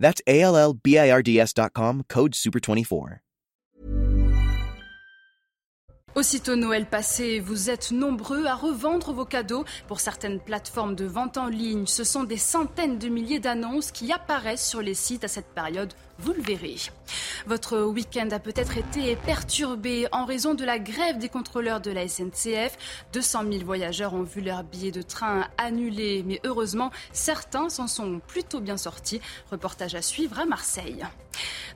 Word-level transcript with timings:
That's 0.00 0.22
A 0.26 0.40
L 0.40 0.56
L 0.56 0.72
B 0.72 0.98
I 0.98 1.10
R 1.10 1.22
D 1.22 1.38
S.com, 1.38 2.04
code 2.08 2.32
SUPER24. 2.32 3.20
Aussitôt 6.16 6.56
Noël 6.56 6.86
passé, 6.86 7.38
vous 7.38 7.70
êtes 7.70 7.92
nombreux 7.92 8.44
à 8.46 8.56
revendre 8.56 9.12
vos 9.12 9.24
cadeaux. 9.24 9.64
Pour 9.86 10.00
certaines 10.00 10.40
plateformes 10.40 10.96
de 10.96 11.04
vente 11.04 11.38
en 11.38 11.46
ligne, 11.46 11.86
ce 11.86 12.02
sont 12.02 12.24
des 12.24 12.36
centaines 12.36 12.98
de 12.98 13.08
milliers 13.08 13.38
d'annonces 13.38 13.92
qui 13.92 14.12
apparaissent 14.12 14.68
sur 14.68 14.82
les 14.82 14.94
sites 14.94 15.22
à 15.22 15.28
cette 15.28 15.54
période 15.54 15.94
vous 16.20 16.32
le 16.32 16.42
verrez. 16.42 16.76
Votre 17.46 17.80
week-end 17.80 18.28
a 18.30 18.38
peut-être 18.38 18.76
été 18.76 19.16
perturbé 19.16 20.06
en 20.12 20.24
raison 20.24 20.54
de 20.54 20.64
la 20.64 20.78
grève 20.78 21.18
des 21.18 21.28
contrôleurs 21.28 21.80
de 21.80 21.90
la 21.90 22.06
SNCF. 22.06 22.76
200 23.12 23.44
000 23.50 23.64
voyageurs 23.64 24.14
ont 24.14 24.22
vu 24.22 24.40
leurs 24.40 24.62
billets 24.62 24.90
de 24.90 25.02
train 25.02 25.46
annulés, 25.58 26.22
mais 26.26 26.40
heureusement, 26.44 26.90
certains 27.12 27.68
s'en 27.68 27.86
sont 27.86 28.20
plutôt 28.26 28.60
bien 28.60 28.76
sortis. 28.76 29.20
Reportage 29.50 29.94
à 29.94 30.02
suivre 30.02 30.38
à 30.38 30.44
Marseille. 30.44 31.04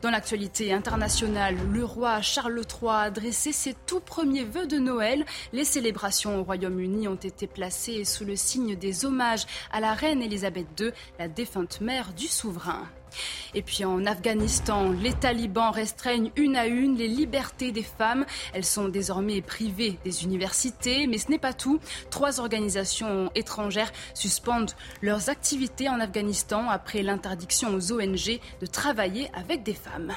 Dans 0.03 0.11
l'actualité 0.11 0.73
internationale, 0.73 1.57
le 1.73 1.85
roi 1.85 2.21
Charles 2.21 2.61
III 2.61 2.91
a 2.91 3.11
dressé 3.11 3.53
ses 3.53 3.75
tout 3.87 4.01
premiers 4.01 4.45
vœux 4.45 4.67
de 4.67 4.79
Noël. 4.79 5.25
Les 5.53 5.65
célébrations 5.65 6.39
au 6.39 6.45
Royaume-Uni 6.45 7.09
ont 7.09 7.15
été 7.15 7.47
placées 7.47 8.05
sous 8.05 8.25
le 8.25 8.37
signe 8.37 8.77
des 8.77 9.05
hommages 9.05 9.47
à 9.73 9.81
la 9.81 9.95
reine 9.95 10.23
Elisabeth 10.23 10.67
II, 10.79 10.91
la 11.19 11.29
défunte 11.29 11.81
mère 11.81 12.13
du 12.13 12.27
souverain. 12.27 12.87
Et 13.55 13.63
puis 13.63 13.85
en 13.85 14.05
Afghanistan, 14.07 14.91
les 14.91 15.13
talibans 15.13 15.71
restreignent 15.71 16.31
une 16.37 16.57
à 16.57 16.67
une 16.67 16.97
les 16.97 17.09
libertés 17.09 17.73
des 17.73 17.83
femmes. 17.83 18.27
Elles 18.53 18.65
sont 18.65 18.89
désormais 18.89 19.41
privées 19.43 19.99
des 20.05 20.25
universités, 20.25 21.07
mais 21.07 21.19
ce 21.19 21.31
n'est 21.31 21.39
pas 21.39 21.53
tout. 21.53 21.81
Trois 22.11 22.41
organisations 22.41 23.31
étrangères 23.35 23.93
suspendent 24.15 24.73
leurs 25.03 25.31
activités 25.31 25.89
en 25.89 26.01
Afghanistan 26.01 26.69
après 26.69 27.03
l'interdiction 27.03 27.75
aux 27.75 27.93
ONG 27.93 28.41
de 28.61 28.67
travailler 28.67 29.31
avec 29.35 29.63
des 29.63 29.75
femmes. 29.75 30.13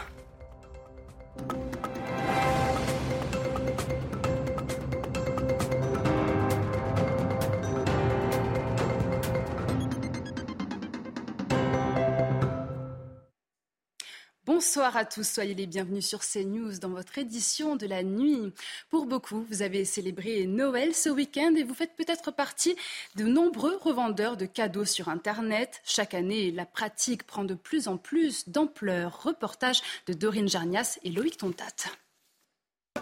Bonsoir 14.58 14.98
à 14.98 15.06
tous, 15.06 15.22
soyez 15.22 15.54
les 15.54 15.68
bienvenus 15.68 16.08
sur 16.08 16.22
CNews 16.22 16.80
dans 16.80 16.90
votre 16.90 17.20
édition 17.20 17.76
de 17.76 17.86
la 17.86 18.02
nuit. 18.02 18.52
Pour 18.90 19.06
beaucoup, 19.06 19.46
vous 19.52 19.62
avez 19.62 19.86
célébré 19.86 20.48
Noël 20.48 20.96
ce 20.96 21.10
week-end 21.10 21.54
et 21.56 21.64
vous 21.64 21.76
faites 21.76 21.96
peut-être 21.96 22.32
partie 22.32 22.76
de 23.18 23.26
nombreux 23.26 23.78
revendeurs 23.80 24.36
de 24.36 24.48
cadeaux 24.48 24.84
sur 24.84 25.10
Internet. 25.10 25.80
Chaque 25.84 26.16
année, 26.16 26.50
la 26.50 26.66
pratique 26.66 27.22
prend 27.22 27.44
de 27.44 27.54
plus 27.54 27.88
en 27.88 27.98
plus 27.98 28.50
d'ampleur. 28.50 29.22
Reportage 29.22 29.84
de 30.08 30.14
Dorine 30.14 30.50
Jarnias 30.50 30.98
et 31.04 31.12
Loïc 31.12 31.38
Tontat. 31.38 31.92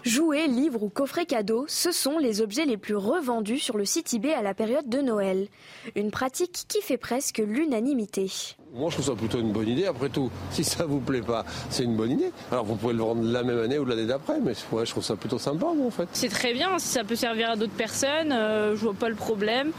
Jouets, 0.04 0.46
livres 0.46 0.82
ou 0.82 0.88
coffrets 0.90 1.26
cadeaux, 1.26 1.64
ce 1.68 1.90
sont 1.90 2.18
les 2.18 2.42
objets 2.42 2.66
les 2.66 2.76
plus 2.76 2.96
revendus 2.96 3.58
sur 3.58 3.78
le 3.78 3.84
site 3.84 4.12
eBay 4.12 4.34
à 4.34 4.42
la 4.42 4.54
période 4.54 4.88
de 4.88 5.00
Noël. 5.00 5.48
Une 5.94 6.10
pratique 6.10 6.66
qui 6.68 6.82
fait 6.82 6.98
presque 6.98 7.38
l'unanimité. 7.38 8.30
Moi, 8.74 8.90
je 8.90 8.96
trouve 8.96 9.06
ça 9.06 9.14
plutôt 9.14 9.38
une 9.38 9.52
bonne 9.52 9.68
idée. 9.68 9.86
Après 9.86 10.08
tout, 10.08 10.30
si 10.50 10.62
ça 10.62 10.84
vous 10.84 11.00
plaît 11.00 11.22
pas, 11.22 11.44
c'est 11.70 11.84
une 11.84 11.96
bonne 11.96 12.10
idée. 12.10 12.30
Alors, 12.50 12.64
vous 12.64 12.74
pouvez 12.76 12.92
le 12.92 13.00
vendre 13.00 13.22
la 13.22 13.42
même 13.42 13.58
année 13.58 13.78
ou 13.78 13.84
l'année 13.84 14.06
d'après, 14.06 14.38
mais 14.40 14.52
ouais, 14.72 14.84
je 14.84 14.90
trouve 14.90 15.04
ça 15.04 15.16
plutôt 15.16 15.38
sympa, 15.38 15.66
moi, 15.74 15.86
en 15.86 15.90
fait. 15.90 16.08
C'est 16.12 16.28
très 16.28 16.52
bien. 16.52 16.78
Si 16.78 16.88
ça 16.88 17.04
peut 17.04 17.16
servir 17.16 17.50
à 17.50 17.56
d'autres 17.56 17.72
personnes, 17.72 18.32
euh, 18.32 18.76
je 18.76 18.80
vois 18.82 18.94
pas 18.94 19.08
le 19.08 19.14
problème. 19.14 19.72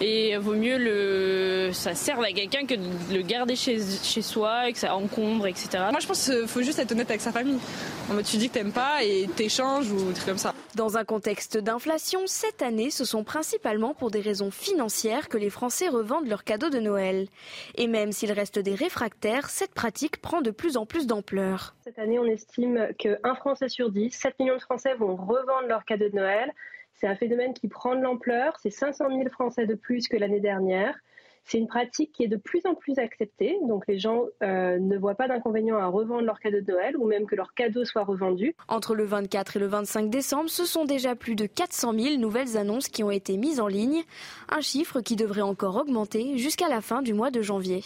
Et 0.00 0.36
vaut 0.38 0.54
mieux 0.54 0.78
le, 0.78 1.72
ça 1.72 1.94
serve 1.94 2.22
à 2.22 2.32
quelqu'un 2.32 2.64
que 2.64 2.74
de 2.74 3.14
le 3.14 3.22
garder 3.22 3.56
chez, 3.56 3.80
chez 4.02 4.22
soi 4.22 4.68
et 4.68 4.72
que 4.72 4.78
ça 4.78 4.94
encombre, 4.94 5.46
etc. 5.46 5.68
Moi, 5.90 6.00
je 6.00 6.06
pense 6.06 6.24
qu'il 6.24 6.46
faut 6.46 6.62
juste 6.62 6.78
être 6.78 6.92
honnête 6.92 7.10
avec 7.10 7.20
sa 7.20 7.32
famille. 7.32 7.58
En 8.08 8.14
mode, 8.14 8.24
tu 8.24 8.38
dis 8.38 8.48
que 8.48 8.54
t'aimes 8.54 8.72
pas 8.72 9.02
et 9.02 9.28
t'échanges 9.36 9.90
ou 9.90 9.96
des 10.06 10.14
trucs 10.14 10.26
comme 10.26 10.38
ça. 10.38 10.54
Dans 10.74 10.96
un 10.96 11.04
contexte 11.04 11.58
d'inflation, 11.58 12.20
cette 12.26 12.62
année, 12.62 12.90
ce 12.90 13.04
sont 13.04 13.24
principalement 13.24 13.92
pour 13.92 14.10
des 14.10 14.20
raisons 14.20 14.50
financières 14.50 15.28
que 15.28 15.36
les 15.36 15.50
Français 15.50 15.88
revendent 15.88 16.28
leurs 16.28 16.44
cadeaux 16.44 16.70
de 16.70 16.78
Noël. 16.78 17.26
Et 17.74 17.86
même 17.86 18.12
s'il 18.12 18.32
reste 18.38 18.58
des 18.58 18.74
réfractaires, 18.74 19.50
cette 19.50 19.74
pratique 19.74 20.20
prend 20.20 20.40
de 20.40 20.50
plus 20.50 20.76
en 20.76 20.86
plus 20.86 21.06
d'ampleur. 21.06 21.74
Cette 21.82 21.98
année, 21.98 22.18
on 22.18 22.24
estime 22.24 22.88
qu'un 22.98 23.34
Français 23.34 23.68
sur 23.68 23.90
dix, 23.90 24.10
7 24.10 24.38
millions 24.38 24.56
de 24.56 24.62
Français 24.62 24.94
vont 24.94 25.16
revendre 25.16 25.66
leurs 25.68 25.84
cadeaux 25.84 26.08
de 26.08 26.14
Noël. 26.14 26.52
C'est 26.94 27.06
un 27.06 27.16
phénomène 27.16 27.54
qui 27.54 27.68
prend 27.68 27.94
de 27.96 28.00
l'ampleur. 28.00 28.56
C'est 28.62 28.70
500 28.70 29.08
000 29.08 29.28
Français 29.30 29.66
de 29.66 29.74
plus 29.74 30.08
que 30.08 30.16
l'année 30.16 30.40
dernière. 30.40 30.94
C'est 31.44 31.58
une 31.58 31.66
pratique 31.66 32.12
qui 32.12 32.24
est 32.24 32.28
de 32.28 32.36
plus 32.36 32.60
en 32.66 32.74
plus 32.74 32.98
acceptée. 32.98 33.58
Donc 33.66 33.86
les 33.88 33.98
gens 33.98 34.24
euh, 34.42 34.78
ne 34.78 34.98
voient 34.98 35.14
pas 35.14 35.28
d'inconvénient 35.28 35.78
à 35.78 35.86
revendre 35.86 36.22
leurs 36.22 36.40
cadeaux 36.40 36.60
de 36.60 36.70
Noël 36.70 36.96
ou 36.96 37.06
même 37.06 37.26
que 37.26 37.36
leurs 37.36 37.54
cadeaux 37.54 37.84
soient 37.84 38.04
revendus. 38.04 38.54
Entre 38.68 38.94
le 38.94 39.04
24 39.04 39.56
et 39.56 39.60
le 39.60 39.66
25 39.66 40.10
décembre, 40.10 40.50
ce 40.50 40.66
sont 40.66 40.84
déjà 40.84 41.14
plus 41.14 41.36
de 41.36 41.46
400 41.46 41.94
000 41.98 42.16
nouvelles 42.18 42.56
annonces 42.56 42.88
qui 42.88 43.02
ont 43.02 43.10
été 43.10 43.36
mises 43.36 43.60
en 43.60 43.66
ligne. 43.68 44.02
Un 44.50 44.60
chiffre 44.60 45.00
qui 45.00 45.16
devrait 45.16 45.40
encore 45.40 45.76
augmenter 45.76 46.36
jusqu'à 46.36 46.68
la 46.68 46.80
fin 46.80 47.00
du 47.00 47.14
mois 47.14 47.30
de 47.30 47.40
janvier. 47.40 47.82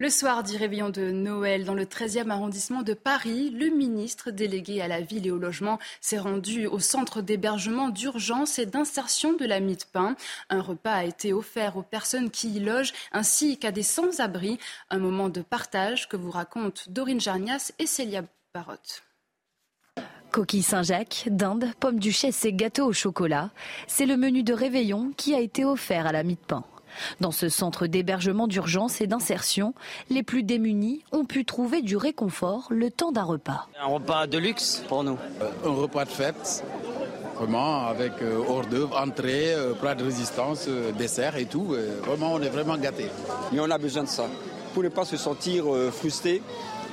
Le 0.00 0.10
soir 0.10 0.42
du 0.42 0.56
réveillon 0.56 0.90
de 0.90 1.12
Noël 1.12 1.64
dans 1.64 1.72
le 1.72 1.84
13e 1.84 2.28
arrondissement 2.30 2.82
de 2.82 2.94
Paris, 2.94 3.50
le 3.50 3.68
ministre 3.68 4.32
délégué 4.32 4.80
à 4.80 4.88
la 4.88 5.00
ville 5.00 5.24
et 5.24 5.30
au 5.30 5.38
logement 5.38 5.78
s'est 6.00 6.18
rendu 6.18 6.66
au 6.66 6.80
centre 6.80 7.22
d'hébergement 7.22 7.90
d'urgence 7.90 8.58
et 8.58 8.66
d'insertion 8.66 9.34
de 9.34 9.44
la 9.44 9.60
Mide-Pain. 9.60 10.16
Un 10.50 10.62
repas 10.62 10.94
a 10.94 11.04
été 11.04 11.32
offert 11.32 11.76
aux 11.76 11.84
personnes 11.84 12.32
qui 12.32 12.54
y 12.54 12.58
logent 12.58 12.92
ainsi 13.12 13.56
qu'à 13.56 13.70
des 13.70 13.84
sans-abri. 13.84 14.58
Un 14.90 14.98
moment 14.98 15.28
de 15.28 15.42
partage 15.42 16.08
que 16.08 16.16
vous 16.16 16.32
racontent 16.32 16.82
Dorine 16.88 17.20
Jarnias 17.20 17.70
et 17.78 17.86
Célia 17.86 18.24
Barotte. 18.52 19.04
Coquille 20.32 20.64
Saint-Jacques, 20.64 21.28
dinde, 21.30 21.70
pommes 21.78 22.00
duchesse 22.00 22.44
et 22.44 22.52
gâteaux 22.52 22.86
au 22.86 22.92
chocolat, 22.92 23.52
c'est 23.86 24.06
le 24.06 24.16
menu 24.16 24.42
de 24.42 24.54
réveillon 24.54 25.12
qui 25.16 25.36
a 25.36 25.38
été 25.38 25.64
offert 25.64 26.08
à 26.08 26.12
la 26.12 26.24
Mide-Pain. 26.24 26.64
Dans 27.20 27.30
ce 27.30 27.48
centre 27.48 27.86
d'hébergement 27.86 28.46
d'urgence 28.46 29.00
et 29.00 29.06
d'insertion, 29.06 29.74
les 30.10 30.22
plus 30.22 30.42
démunis 30.42 31.02
ont 31.12 31.24
pu 31.24 31.44
trouver 31.44 31.82
du 31.82 31.96
réconfort 31.96 32.66
le 32.70 32.90
temps 32.90 33.12
d'un 33.12 33.24
repas. 33.24 33.68
Un 33.82 33.86
repas 33.86 34.26
de 34.26 34.38
luxe 34.38 34.82
pour 34.88 35.04
nous. 35.04 35.18
Euh, 35.40 35.50
un 35.64 35.74
repas 35.74 36.04
de 36.04 36.10
fête, 36.10 36.64
vraiment 37.36 37.86
avec 37.86 38.12
euh, 38.22 38.42
hors 38.48 38.66
d'œuvre, 38.66 38.98
entrée, 39.00 39.54
euh, 39.54 39.72
plat 39.74 39.94
de 39.94 40.04
résistance, 40.04 40.66
euh, 40.68 40.92
dessert 40.92 41.36
et 41.36 41.46
tout. 41.46 41.74
Euh, 41.74 42.00
vraiment, 42.04 42.32
on 42.34 42.40
est 42.42 42.48
vraiment 42.48 42.76
gâtés. 42.76 43.10
Mais 43.52 43.60
on 43.60 43.70
a 43.70 43.78
besoin 43.78 44.04
de 44.04 44.08
ça 44.08 44.26
pour 44.72 44.82
ne 44.82 44.88
pas 44.88 45.04
se 45.04 45.16
sentir 45.16 45.72
euh, 45.72 45.90
frustré 45.90 46.42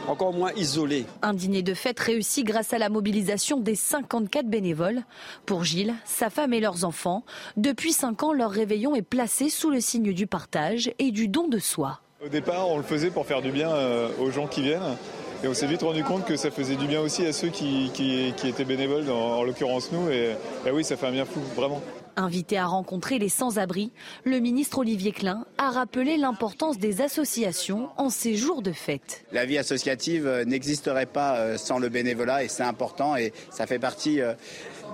encore 0.08 0.34
moins 0.34 0.52
isolé. 0.54 1.06
Un 1.22 1.34
dîner 1.34 1.62
de 1.62 1.74
fête 1.74 2.00
réussi 2.00 2.44
grâce 2.44 2.74
à 2.74 2.78
la 2.78 2.90
mobilisation 2.90 3.60
des 3.60 3.76
54 3.76 4.48
bénévoles. 4.48 5.04
Pour 5.46 5.64
Gilles, 5.64 5.94
sa 6.06 6.30
femme 6.30 6.54
et 6.54 6.60
leurs 6.60 6.86
enfants, 6.86 7.24
depuis 7.58 7.94
5 7.94 8.24
ans, 8.24 8.34
leur 8.34 8.52
réveillon 8.52 8.96
est 8.96 9.02
placé 9.02 9.50
sous 9.50 9.72
le 9.72 9.80
signe 9.80 10.14
du 10.14 10.28
partage 10.28 10.92
et 11.00 11.12
du 11.12 11.28
don 11.28 11.48
de 11.48 11.60
soi. 11.60 12.00
Au 12.24 12.30
départ, 12.30 12.70
on 12.70 12.78
le 12.78 12.84
faisait 12.84 13.10
pour 13.10 13.26
faire 13.26 13.42
du 13.42 13.52
bien 13.52 13.72
euh, 13.72 14.10
aux 14.20 14.32
gens 14.32 14.48
qui 14.48 14.62
viennent. 14.62 14.98
Et 15.44 15.48
on 15.48 15.56
s'est 15.56 15.66
vite 15.66 15.82
rendu 15.82 16.04
compte 16.04 16.24
que 16.24 16.36
ça 16.36 16.52
faisait 16.52 16.76
du 16.76 16.86
bien 16.86 17.02
aussi 17.02 17.26
à 17.26 17.34
ceux 17.34 17.50
qui, 17.50 17.90
qui, 17.96 18.32
qui 18.38 18.48
étaient 18.48 18.64
bénévoles, 18.64 19.10
en, 19.10 19.40
en 19.40 19.44
l'occurrence 19.44 19.92
nous. 19.92 20.08
Et, 20.10 20.36
et 20.68 20.72
oui, 20.72 20.84
ça 20.84 20.98
fait 20.98 21.08
un 21.08 21.12
bien 21.12 21.26
fou, 21.26 21.40
vraiment. 21.56 21.82
Invité 22.16 22.58
à 22.58 22.66
rencontrer 22.66 23.20
les 23.20 23.30
sans-abri, 23.30 23.92
le 24.24 24.40
ministre 24.40 24.80
Olivier 24.80 25.12
Klein 25.12 25.46
a 25.58 25.70
rappelé 25.70 26.18
l'importance 26.18 26.78
des 26.78 27.02
associations 27.02 27.90
en 27.98 28.10
ces 28.10 28.36
jours 28.36 28.62
de 28.62 28.72
fête. 28.72 29.24
La 29.32 29.46
vie 29.46 29.58
associative 29.58 30.28
euh, 30.28 30.44
n'existerait 30.44 31.06
pas 31.06 31.38
euh, 31.38 31.58
sans 31.58 31.80
le 31.80 31.90
bénévolat 31.90 32.44
et 32.44 32.48
c'est 32.48 32.64
important 32.64 33.16
et 33.16 33.34
ça 33.50 33.66
fait 33.66 33.80
partie 33.80 34.22
euh, 34.22 34.34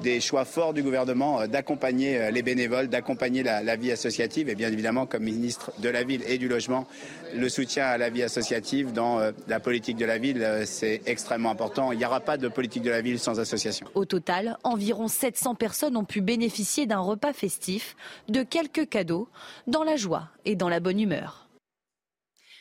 des 0.02 0.20
choix 0.20 0.46
forts 0.46 0.74
du 0.74 0.84
gouvernement 0.84 1.48
d'accompagner 1.48 2.32
les 2.32 2.42
bénévoles, 2.42 2.88
d'accompagner 2.88 3.44
la, 3.44 3.76
vie 3.76 3.92
associative 3.92 4.50
et 4.50 4.56
bien 4.56 4.72
évidemment 4.72 5.06
comme 5.06 5.24
ministre 5.24 5.72
de 5.80 5.90
la 5.90 6.04
ville 6.04 6.22
et 6.28 6.38
du 6.38 6.48
logement, 6.48 6.88
le 7.36 7.50
soutien 7.50 7.86
à 7.86 7.98
la 7.98 8.10
vie 8.10 8.24
associative 8.24 8.94
dans 8.94 9.20
la 9.48 9.60
politique 9.60 9.98
de 9.98 10.06
la 10.06 10.18
ville, 10.18 10.64
c'est 10.66 11.02
extrêmement 11.06 11.52
important. 11.52 11.92
Il 11.92 11.98
n'y 11.98 12.06
aura 12.06 12.20
pas 12.20 12.38
de 12.38 12.48
politique 12.48 12.84
de 12.84 12.90
la 12.90 13.02
ville 13.02 13.20
sans 13.20 13.40
association. 13.40 13.88
Au 13.96 14.06
total, 14.06 14.58
environ 14.64 15.08
700 15.08 15.56
personnes 15.56 15.98
ont 15.98 16.06
pu 16.06 16.22
bénéficier 16.22 16.86
d'un 16.86 17.00
repas 17.00 17.34
festif, 17.34 17.96
de 18.30 18.44
quelques 18.44 18.90
cadeaux, 18.90 19.28
dans 19.68 19.84
la 19.84 19.96
joie 19.96 20.30
et 20.46 20.56
dans 20.56 20.70
la 20.70 20.80
bonne 20.80 21.00
humeur. 21.00 21.47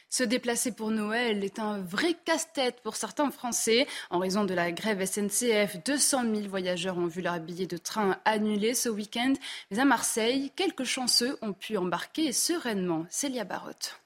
Se 0.09 0.23
déplacer 0.23 0.73
pour 0.73 0.91
Noël 0.91 1.43
est 1.43 1.59
un 1.59 1.81
vrai 1.81 2.15
casse-tête 2.25 2.81
pour 2.83 2.97
certains 2.97 3.31
Français. 3.31 3.87
En 4.11 4.19
raison 4.19 4.45
de 4.45 4.55
la 4.55 4.71
grève 4.71 5.05
SNCF, 5.05 5.83
200 5.85 6.23
000 6.35 6.49
voyageurs 6.49 6.97
ont 6.97 7.07
vu 7.07 7.23
leur 7.23 7.41
billet 7.41 7.67
de 7.67 7.77
train 7.77 8.17
annulé 8.25 8.75
ce 8.75 8.89
week-end. 8.89 9.33
Mais 9.71 9.81
à 9.81 9.85
Marseille, 9.85 10.53
quelques 10.55 10.85
chanceux 10.85 11.37
ont 11.43 11.53
pu 11.53 11.77
embarquer 11.77 12.33
sereinement. 12.33 13.05
Célia 13.11 13.45
Barotte. 13.45 14.01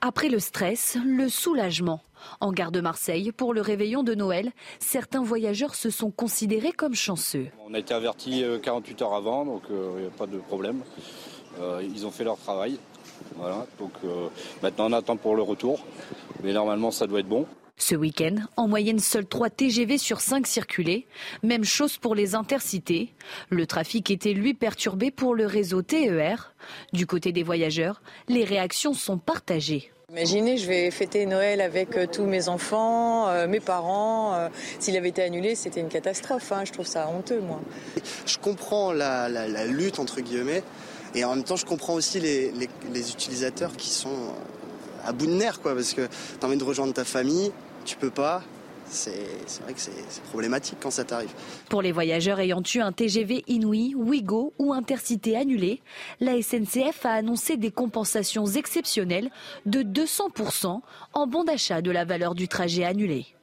Après 0.00 0.28
le 0.28 0.38
stress, 0.38 0.96
le 1.04 1.28
soulagement. 1.28 2.00
En 2.40 2.52
gare 2.52 2.72
de 2.72 2.80
Marseille, 2.80 3.32
pour 3.32 3.54
le 3.54 3.62
réveillon 3.62 4.02
de 4.02 4.14
Noël, 4.14 4.52
certains 4.78 5.22
voyageurs 5.22 5.74
se 5.74 5.90
sont 5.90 6.10
considérés 6.10 6.72
comme 6.72 6.94
chanceux. 6.94 7.48
On 7.66 7.74
a 7.74 7.78
été 7.78 7.94
avertis 7.94 8.44
48 8.62 9.00
euh, 9.00 9.04
heures 9.04 9.14
avant, 9.14 9.44
donc 9.44 9.62
il 9.70 9.74
euh, 9.74 10.00
n'y 10.00 10.06
a 10.06 10.10
pas 10.10 10.26
de 10.26 10.38
problème. 10.38 10.82
Euh, 11.58 11.82
ils 11.82 12.06
ont 12.06 12.10
fait 12.10 12.24
leur 12.24 12.36
travail. 12.36 12.78
Voilà, 13.36 13.66
donc 13.78 13.92
euh, 14.04 14.28
maintenant 14.62 14.86
on 14.88 14.92
attend 14.92 15.16
pour 15.16 15.36
le 15.36 15.42
retour, 15.42 15.84
mais 16.42 16.52
normalement 16.52 16.90
ça 16.90 17.06
doit 17.06 17.20
être 17.20 17.28
bon. 17.28 17.46
Ce 17.76 17.96
week-end, 17.96 18.36
en 18.56 18.68
moyenne, 18.68 19.00
seuls 19.00 19.26
3 19.26 19.50
TGV 19.50 19.98
sur 19.98 20.20
5 20.20 20.46
circulaient. 20.46 21.06
Même 21.42 21.64
chose 21.64 21.98
pour 21.98 22.14
les 22.14 22.36
intercités. 22.36 23.12
Le 23.50 23.66
trafic 23.66 24.12
était 24.12 24.32
lui 24.32 24.54
perturbé 24.54 25.10
pour 25.10 25.34
le 25.34 25.44
réseau 25.46 25.82
TER. 25.82 26.54
Du 26.92 27.08
côté 27.08 27.32
des 27.32 27.42
voyageurs, 27.42 28.00
les 28.28 28.44
réactions 28.44 28.94
sont 28.94 29.18
partagées. 29.18 29.90
Imaginez, 30.10 30.56
je 30.56 30.68
vais 30.68 30.92
fêter 30.92 31.26
Noël 31.26 31.60
avec 31.60 31.96
euh, 31.96 32.06
tous 32.06 32.24
mes 32.26 32.48
enfants, 32.48 33.28
euh, 33.28 33.48
mes 33.48 33.58
parents. 33.58 34.48
S'il 34.78 34.96
avait 34.96 35.08
été 35.08 35.22
annulé, 35.22 35.56
c'était 35.56 35.80
une 35.80 35.88
catastrophe. 35.88 36.52
Hein. 36.52 36.62
Je 36.64 36.72
trouve 36.72 36.86
ça 36.86 37.08
honteux, 37.08 37.40
moi. 37.40 37.60
Je 38.24 38.38
comprends 38.38 38.92
la, 38.92 39.28
la 39.28 39.66
lutte, 39.66 39.98
entre 39.98 40.20
guillemets. 40.20 40.62
Et 41.14 41.24
en 41.24 41.34
même 41.34 41.44
temps, 41.44 41.56
je 41.56 41.64
comprends 41.64 41.94
aussi 41.94 42.20
les, 42.20 42.50
utilisateurs 43.10 43.76
qui 43.76 43.88
sont 43.88 44.34
à 45.04 45.12
bout 45.12 45.26
de 45.26 45.32
nerfs, 45.32 45.60
quoi, 45.60 45.74
parce 45.74 45.94
que 45.94 46.02
tu 46.06 46.44
as 46.44 46.46
envie 46.46 46.56
de 46.56 46.64
rejoindre 46.64 46.92
ta 46.92 47.04
famille, 47.04 47.52
tu 47.84 47.96
peux 47.96 48.10
pas. 48.10 48.42
C'est 48.86 49.12
vrai 49.62 49.72
que 49.72 49.80
c'est 49.80 50.22
problématique 50.24 50.76
quand 50.80 50.90
ça 50.90 51.04
t'arrive. 51.04 51.32
Pour 51.68 51.82
les 51.82 51.90
voyageurs 51.90 52.38
ayant 52.38 52.62
eu 52.74 52.80
un 52.80 52.92
TGV 52.92 53.42
Inouï, 53.48 53.94
Ouigo 53.94 54.52
ou 54.58 54.74
Intercité 54.74 55.36
annulé, 55.36 55.80
la 56.20 56.40
SNCF 56.40 57.04
a 57.06 57.12
annoncé 57.12 57.56
des 57.56 57.70
compensations 57.70 58.46
exceptionnelles 58.46 59.30
de 59.64 59.80
200% 59.82 60.80
en 61.14 61.26
bon 61.26 61.44
d'achat 61.44 61.80
de 61.80 61.90
la 61.90 62.04
valeur 62.04 62.34
du 62.34 62.46
trajet 62.46 62.84
annulé. 62.84 63.33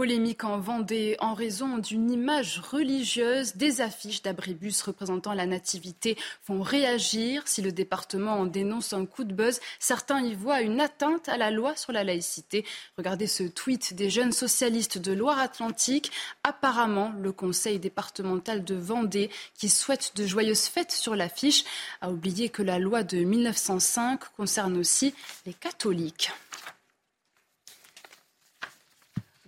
Polémique 0.00 0.44
en 0.44 0.58
Vendée 0.58 1.18
en 1.18 1.34
raison 1.34 1.76
d'une 1.76 2.10
image 2.10 2.58
religieuse. 2.58 3.56
Des 3.56 3.82
affiches 3.82 4.22
d'abribus 4.22 4.80
représentant 4.80 5.34
la 5.34 5.44
nativité 5.44 6.16
font 6.40 6.62
réagir. 6.62 7.42
Si 7.44 7.60
le 7.60 7.70
département 7.70 8.36
en 8.36 8.46
dénonce 8.46 8.94
un 8.94 9.04
coup 9.04 9.24
de 9.24 9.34
buzz, 9.34 9.60
certains 9.78 10.22
y 10.22 10.34
voient 10.34 10.62
une 10.62 10.80
atteinte 10.80 11.28
à 11.28 11.36
la 11.36 11.50
loi 11.50 11.76
sur 11.76 11.92
la 11.92 12.02
laïcité. 12.02 12.64
Regardez 12.96 13.26
ce 13.26 13.42
tweet 13.42 13.92
des 13.92 14.08
jeunes 14.08 14.32
socialistes 14.32 14.96
de 14.96 15.12
Loire-Atlantique. 15.12 16.12
Apparemment, 16.44 17.12
le 17.20 17.32
conseil 17.32 17.78
départemental 17.78 18.64
de 18.64 18.76
Vendée, 18.76 19.28
qui 19.52 19.68
souhaite 19.68 20.12
de 20.16 20.24
joyeuses 20.24 20.64
fêtes 20.64 20.92
sur 20.92 21.14
l'affiche, 21.14 21.64
a 22.00 22.10
oublié 22.10 22.48
que 22.48 22.62
la 22.62 22.78
loi 22.78 23.02
de 23.02 23.18
1905 23.18 24.32
concerne 24.34 24.78
aussi 24.78 25.12
les 25.44 25.52
catholiques. 25.52 26.30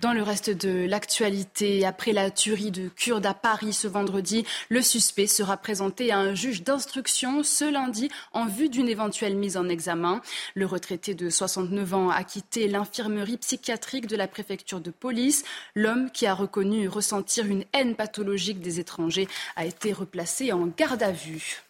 Dans 0.03 0.13
le 0.13 0.23
reste 0.25 0.51
de 0.51 0.85
l'actualité, 0.85 1.87
après 1.87 2.13
la 2.13 2.33
tuerie 2.33 2.73
de 2.73 2.89
Kurdes 2.89 3.25
à 3.25 3.35
Paris 3.35 3.73
ce 3.73 3.87
vendredi, 3.87 4.45
le 4.69 4.83
suspect 4.83 5.29
sera 5.29 5.57
présenté 5.57 6.11
à 6.11 6.19
un 6.19 6.35
juge 6.35 6.65
d'instruction 6.65 7.45
ce 7.45 7.71
lundi 7.71 8.11
en 8.33 8.47
vue 8.47 8.69
d'une 8.69 8.89
éventuelle 8.89 9.37
mise 9.37 9.57
en 9.57 9.69
examen. 9.69 10.21
Le 10.57 10.67
retraité 10.67 11.15
de 11.15 11.31
69 11.31 11.95
ans 11.95 12.11
a 12.11 12.25
quitté 12.25 12.67
l'infirmerie 12.67 13.37
psychiatrique 13.37 14.09
de 14.09 14.17
la 14.17 14.27
préfecture 14.27 14.81
de 14.81 14.91
police. 14.91 15.45
L'homme 15.77 16.11
qui 16.11 16.27
a 16.27 16.35
reconnu 16.35 16.89
ressentir 16.89 17.47
une 17.47 17.65
haine 17.73 17.95
pathologique 17.95 18.61
des 18.61 18.81
étrangers 18.81 19.29
a 19.55 19.67
été 19.67 19.93
replacé 19.93 20.51
en 20.51 20.67
garde 20.67 21.05
à 21.05 21.13
vue. 21.13 21.63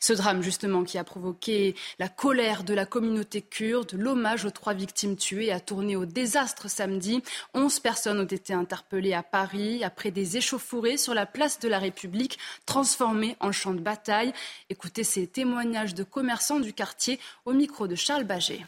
Ce 0.00 0.12
drame, 0.12 0.42
justement, 0.42 0.84
qui 0.84 0.98
a 0.98 1.04
provoqué 1.04 1.74
la 1.98 2.08
colère 2.08 2.64
de 2.64 2.74
la 2.74 2.86
communauté 2.86 3.42
kurde, 3.42 3.92
l'hommage 3.92 4.44
aux 4.44 4.50
trois 4.50 4.74
victimes 4.74 5.16
tuées 5.16 5.52
a 5.52 5.60
tourné 5.60 5.96
au 5.96 6.06
désastre 6.06 6.68
samedi. 6.68 7.22
Onze 7.54 7.80
personnes 7.80 8.20
ont 8.20 8.24
été 8.24 8.52
interpellées 8.52 9.14
à 9.14 9.22
Paris 9.22 9.84
après 9.84 10.10
des 10.10 10.36
échauffourées 10.36 10.96
sur 10.96 11.14
la 11.14 11.26
place 11.26 11.58
de 11.58 11.68
la 11.68 11.78
République, 11.78 12.38
transformées 12.66 13.36
en 13.40 13.52
champ 13.52 13.74
de 13.74 13.80
bataille. 13.80 14.32
Écoutez 14.70 15.04
ces 15.04 15.26
témoignages 15.26 15.94
de 15.94 16.04
commerçants 16.04 16.60
du 16.60 16.72
quartier 16.72 17.18
au 17.44 17.52
micro 17.52 17.86
de 17.86 17.94
Charles 17.94 18.24
Baget. 18.24 18.64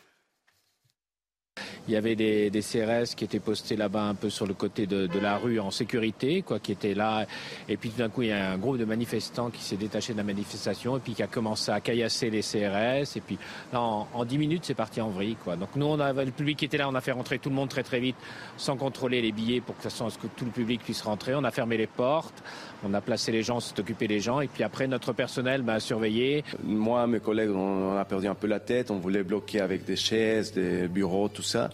Il 1.88 1.94
y 1.94 1.96
avait 1.96 2.16
des, 2.16 2.50
CRS 2.50 3.14
qui 3.14 3.24
étaient 3.24 3.40
postés 3.40 3.76
là-bas 3.76 4.02
un 4.02 4.14
peu 4.14 4.28
sur 4.28 4.46
le 4.46 4.54
côté 4.54 4.86
de, 4.86 5.08
la 5.18 5.36
rue 5.38 5.60
en 5.60 5.70
sécurité, 5.70 6.42
quoi, 6.42 6.58
qui 6.58 6.72
étaient 6.72 6.94
là. 6.94 7.26
Et 7.68 7.76
puis 7.76 7.90
tout 7.90 7.98
d'un 7.98 8.08
coup, 8.08 8.22
il 8.22 8.28
y 8.28 8.32
a 8.32 8.50
un 8.52 8.58
groupe 8.58 8.78
de 8.78 8.84
manifestants 8.84 9.50
qui 9.50 9.62
s'est 9.62 9.76
détaché 9.76 10.12
de 10.12 10.18
la 10.18 10.24
manifestation 10.24 10.96
et 10.96 11.00
puis 11.00 11.14
qui 11.14 11.22
a 11.22 11.26
commencé 11.26 11.70
à 11.70 11.80
caillasser 11.80 12.30
les 12.30 12.40
CRS. 12.40 13.16
Et 13.16 13.20
puis 13.20 13.38
là, 13.72 13.80
en, 13.80 14.24
10 14.24 14.38
minutes, 14.38 14.64
c'est 14.64 14.74
parti 14.74 15.00
en 15.00 15.10
vrille. 15.10 15.36
Quoi. 15.42 15.56
Donc 15.56 15.70
nous, 15.76 15.86
on 15.86 16.00
a, 16.00 16.12
le 16.12 16.30
public 16.30 16.58
qui 16.58 16.64
était 16.64 16.78
là, 16.78 16.88
on 16.88 16.94
a 16.94 17.00
fait 17.00 17.12
rentrer 17.12 17.38
tout 17.38 17.50
le 17.50 17.54
monde 17.54 17.68
très 17.68 17.82
très 17.82 18.00
vite 18.00 18.16
sans 18.56 18.76
contrôler 18.76 19.22
les 19.22 19.32
billets 19.32 19.60
pour 19.60 19.76
que, 19.76 19.88
ça, 19.88 20.06
que 20.20 20.26
tout 20.26 20.44
le 20.44 20.50
public 20.50 20.82
puisse 20.82 21.02
rentrer. 21.02 21.34
On 21.34 21.44
a 21.44 21.50
fermé 21.50 21.76
les 21.76 21.86
portes, 21.86 22.42
on 22.84 22.94
a 22.94 23.00
placé 23.00 23.32
les 23.32 23.42
gens, 23.42 23.60
s'est 23.60 23.78
occupé 23.78 24.08
des 24.08 24.20
gens. 24.20 24.40
Et 24.40 24.48
puis 24.48 24.62
après, 24.62 24.86
notre 24.86 25.12
personnel 25.12 25.62
m'a 25.62 25.80
surveillé. 25.80 26.44
Moi, 26.62 27.06
mes 27.06 27.20
collègues, 27.20 27.50
on 27.50 27.96
a 27.96 28.04
perdu 28.04 28.28
un 28.28 28.34
peu 28.34 28.46
la 28.46 28.60
tête. 28.60 28.90
On 28.90 28.98
voulait 28.98 29.22
bloquer 29.22 29.60
avec 29.60 29.84
des 29.84 29.96
chaises, 29.96 30.52
des 30.52 30.88
bureaux, 30.88 31.28
tout 31.28 31.42
ça. 31.42 31.70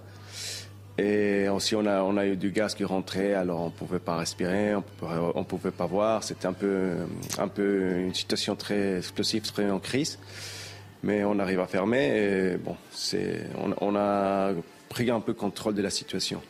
Et 0.99 1.49
aussi, 1.49 1.75
on 1.75 1.87
a, 1.87 2.02
on 2.02 2.16
a 2.16 2.26
eu 2.26 2.37
du 2.37 2.50
gaz 2.50 2.75
qui 2.75 2.84
rentrait, 2.84 3.32
alors 3.32 3.60
on 3.62 3.66
ne 3.66 3.70
pouvait 3.70 3.99
pas 3.99 4.16
respirer, 4.16 4.75
on 4.75 4.82
ne 5.38 5.44
pouvait 5.44 5.70
pas 5.70 5.87
voir. 5.87 6.22
C'était 6.22 6.46
un 6.46 6.52
peu, 6.52 6.96
un 7.38 7.49
peu 7.49 7.96
une 7.96 8.14
situation 8.14 8.56
très 8.56 8.99
explosive, 8.99 9.43
très 9.43 9.70
en 9.70 9.78
crise. 9.78 10.19
Mais 11.02 11.25
on 11.25 11.38
arrive 11.38 11.60
à 11.60 11.66
fermer 11.66 12.52
et 12.52 12.56
bon, 12.56 12.76
on, 13.58 13.75
on 13.81 13.96
a 13.96 14.52
pris 14.88 15.10
un 15.10 15.20
peu 15.20 15.32
contrôle 15.32 15.75
de 15.75 15.82
la 15.82 15.90
situation. 15.90 16.40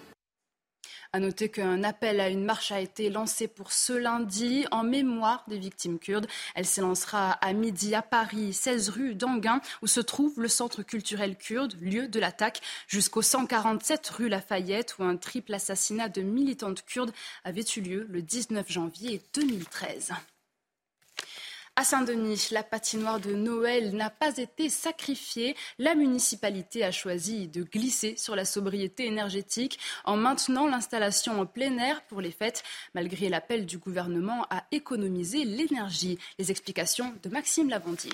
À 1.14 1.20
noter 1.20 1.50
qu'un 1.50 1.84
appel 1.84 2.20
à 2.20 2.30
une 2.30 2.42
marche 2.42 2.72
a 2.72 2.80
été 2.80 3.10
lancé 3.10 3.46
pour 3.46 3.70
ce 3.70 3.92
lundi 3.92 4.64
en 4.70 4.82
mémoire 4.82 5.44
des 5.46 5.58
victimes 5.58 5.98
kurdes. 5.98 6.26
Elle 6.54 6.64
s'élancera 6.64 7.32
à 7.32 7.52
midi 7.52 7.94
à 7.94 8.00
Paris, 8.00 8.54
16 8.54 8.88
rue 8.88 9.14
d'Anguin, 9.14 9.60
où 9.82 9.86
se 9.86 10.00
trouve 10.00 10.40
le 10.40 10.48
centre 10.48 10.82
culturel 10.82 11.36
kurde, 11.36 11.74
lieu 11.82 12.08
de 12.08 12.18
l'attaque, 12.18 12.62
jusqu'au 12.88 13.20
147 13.20 14.08
rue 14.08 14.30
Lafayette, 14.30 14.96
où 14.98 15.04
un 15.04 15.18
triple 15.18 15.52
assassinat 15.52 16.08
de 16.08 16.22
militantes 16.22 16.82
kurdes 16.86 17.12
avait 17.44 17.64
eu 17.76 17.82
lieu 17.82 18.06
le 18.08 18.22
19 18.22 18.72
janvier 18.72 19.20
2013. 19.34 20.14
À 21.74 21.84
Saint-Denis, 21.84 22.48
la 22.50 22.62
patinoire 22.62 23.18
de 23.18 23.32
Noël 23.32 23.96
n'a 23.96 24.10
pas 24.10 24.36
été 24.36 24.68
sacrifiée. 24.68 25.56
La 25.78 25.94
municipalité 25.94 26.84
a 26.84 26.90
choisi 26.90 27.48
de 27.48 27.62
glisser 27.62 28.14
sur 28.18 28.36
la 28.36 28.44
sobriété 28.44 29.06
énergétique 29.06 29.78
en 30.04 30.18
maintenant 30.18 30.66
l'installation 30.66 31.40
en 31.40 31.46
plein 31.46 31.78
air 31.78 32.02
pour 32.08 32.20
les 32.20 32.30
fêtes, 32.30 32.62
malgré 32.94 33.30
l'appel 33.30 33.64
du 33.64 33.78
gouvernement 33.78 34.46
à 34.50 34.64
économiser 34.70 35.46
l'énergie. 35.46 36.18
Les 36.38 36.50
explications 36.50 37.14
de 37.22 37.30
Maxime 37.30 37.70
Lavandier. 37.70 38.12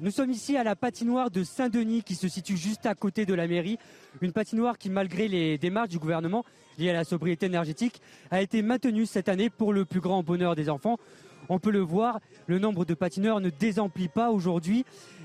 Nous 0.00 0.10
sommes 0.10 0.30
ici 0.30 0.58
à 0.58 0.64
la 0.64 0.76
patinoire 0.76 1.30
de 1.30 1.44
Saint-Denis 1.44 2.02
qui 2.02 2.14
se 2.14 2.28
situe 2.28 2.58
juste 2.58 2.84
à 2.84 2.94
côté 2.94 3.24
de 3.24 3.32
la 3.32 3.46
mairie. 3.46 3.78
Une 4.20 4.32
patinoire 4.32 4.76
qui, 4.76 4.90
malgré 4.90 5.28
les 5.28 5.56
démarches 5.56 5.88
du 5.88 5.98
gouvernement 5.98 6.44
liées 6.78 6.90
à 6.90 6.92
la 6.92 7.04
sobriété 7.04 7.46
énergétique, 7.46 8.02
a 8.30 8.42
été 8.42 8.60
maintenue 8.60 9.06
cette 9.06 9.30
année 9.30 9.48
pour 9.48 9.72
le 9.72 9.86
plus 9.86 10.00
grand 10.00 10.22
bonheur 10.22 10.54
des 10.54 10.68
enfants. 10.68 10.98
On 11.50 11.58
peut 11.58 11.72
le 11.72 11.80
voir, 11.80 12.20
le 12.46 12.60
nombre 12.60 12.84
de 12.84 12.94
patineurs 12.94 13.40
ne 13.40 13.50
désemplit 13.50 14.08
pas 14.08 14.30
aujourd'hui. 14.30 14.84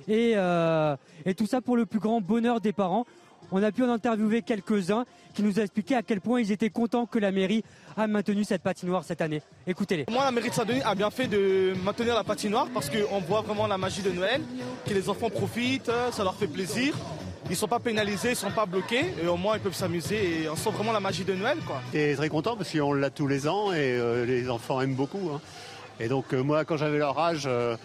Euh, 0.10 0.98
et, 1.26 1.36
tout 1.36 1.46
ça 1.46 1.62
pour 1.62 1.78
le 1.78 1.86
plus 1.86 2.00
grand 2.00 2.20
bonheur 2.20 2.60
des 2.60 2.74
parents. 2.74 3.06
On 3.52 3.62
a 3.62 3.72
pu 3.72 3.84
en 3.84 3.90
interviewer 3.90 4.42
quelques-uns 4.42 5.06
qui 5.36 5.44
nous 5.44 5.60
ont 5.60 5.62
expliqué 5.62 5.96
à 5.96 6.02
quel 6.02 6.20
point 6.20 6.42
ils 6.42 6.52
étaient 6.52 6.72
contents 6.72 7.06
que 7.06 7.20
la 7.20 7.32
mairie 7.32 7.64
a 7.96 8.08
maintenu 8.08 8.44
cette 8.44 8.64
patinoire 8.64 9.04
cette 9.04 9.22
année. 9.22 9.44
Écoutez-les. 9.68 10.06
Moi, 10.10 10.24
la 10.26 10.32
mairie 10.32 10.50
de 10.50 10.56
Saint-Denis 10.56 10.82
a 10.84 10.96
bien 10.96 11.12
fait 11.12 11.28
de 11.28 11.76
maintenir 11.84 12.16
la 12.16 12.24
patinoire 12.24 12.68
parce 12.74 12.90
qu'on 12.90 13.20
voit 13.20 13.42
vraiment 13.42 13.68
la 13.68 13.78
magie 13.78 14.02
de 14.02 14.10
Noël, 14.10 14.42
que 14.88 14.96
les 14.96 15.08
enfants 15.10 15.30
profitent, 15.30 15.92
ça 16.12 16.24
leur 16.24 16.34
fait 16.34 16.48
plaisir. 16.48 16.96
Ils 17.46 17.52
ne 17.52 17.56
sont 17.56 17.68
pas 17.68 17.80
pénalisés, 17.80 18.30
ils 18.30 18.32
ne 18.32 18.36
sont 18.36 18.50
pas 18.50 18.66
bloqués, 18.66 19.14
et 19.22 19.28
au 19.28 19.38
moins 19.38 19.58
ils 19.58 19.62
peuvent 19.62 19.76
s'amuser 19.76 20.42
et 20.42 20.50
on 20.50 20.56
sent 20.56 20.72
vraiment 20.72 20.92
la 20.92 21.00
magie 21.00 21.24
de 21.24 21.34
Noël. 21.34 21.60
Quoi. 21.68 21.80
Et 21.94 22.16
très 22.16 22.30
content 22.30 22.58
parce 22.58 22.72
qu'on 22.72 22.94
l'a 22.94 23.12
tous 23.12 23.28
les 23.28 23.48
ans 23.48 23.72
et 23.72 23.96
euh, 24.00 24.26
les 24.26 24.50
enfants 24.50 24.82
aiment 24.82 24.96
beaucoup. 24.96 25.30
Hein. 25.32 25.40
Et 26.00 26.08
donc 26.08 26.34
euh, 26.34 26.44
moi, 26.44 26.66
quand 26.66 26.78
j'avais 26.78 26.98
leur 26.98 27.18
âge, 27.18 27.44
euh, 27.46 27.76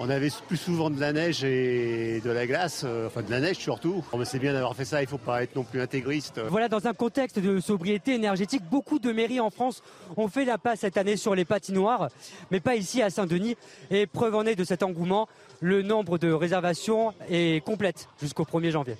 On 0.00 0.08
avait 0.08 0.30
plus 0.46 0.56
souvent 0.56 0.90
de 0.90 1.00
la 1.00 1.12
neige 1.12 1.42
et 1.42 2.20
de 2.24 2.30
la 2.30 2.46
glace, 2.46 2.82
euh, 2.86 3.08
enfin 3.08 3.22
de 3.22 3.30
la 3.32 3.40
neige 3.40 3.56
surtout. 3.56 4.04
C'est 4.22 4.38
bien 4.38 4.52
d'avoir 4.52 4.76
fait 4.76 4.84
ça, 4.84 5.00
il 5.02 5.06
ne 5.06 5.10
faut 5.10 5.18
pas 5.18 5.42
être 5.42 5.56
non 5.56 5.64
plus 5.64 5.80
intégriste. 5.80 6.40
Voilà, 6.48 6.68
dans 6.68 6.86
un 6.86 6.94
contexte 6.94 7.40
de 7.40 7.58
sobriété 7.58 8.14
énergétique, 8.14 8.62
beaucoup 8.70 9.00
de 9.00 9.10
mairies 9.10 9.40
en 9.40 9.50
France 9.50 9.82
ont 10.16 10.28
fait 10.28 10.44
la 10.44 10.56
passe 10.56 10.80
cette 10.80 10.96
année 10.98 11.16
sur 11.16 11.34
les 11.34 11.44
patinoires, 11.44 12.10
mais 12.52 12.60
pas 12.60 12.76
ici 12.76 13.02
à 13.02 13.10
Saint-Denis. 13.10 13.56
Et 13.90 14.06
preuve 14.06 14.36
en 14.36 14.46
est 14.46 14.54
de 14.54 14.62
cet 14.62 14.84
engouement, 14.84 15.28
le 15.60 15.82
nombre 15.82 16.16
de 16.16 16.30
réservations 16.30 17.12
est 17.28 17.64
complète 17.64 18.08
jusqu'au 18.20 18.44
1er 18.44 18.70
janvier. 18.70 18.94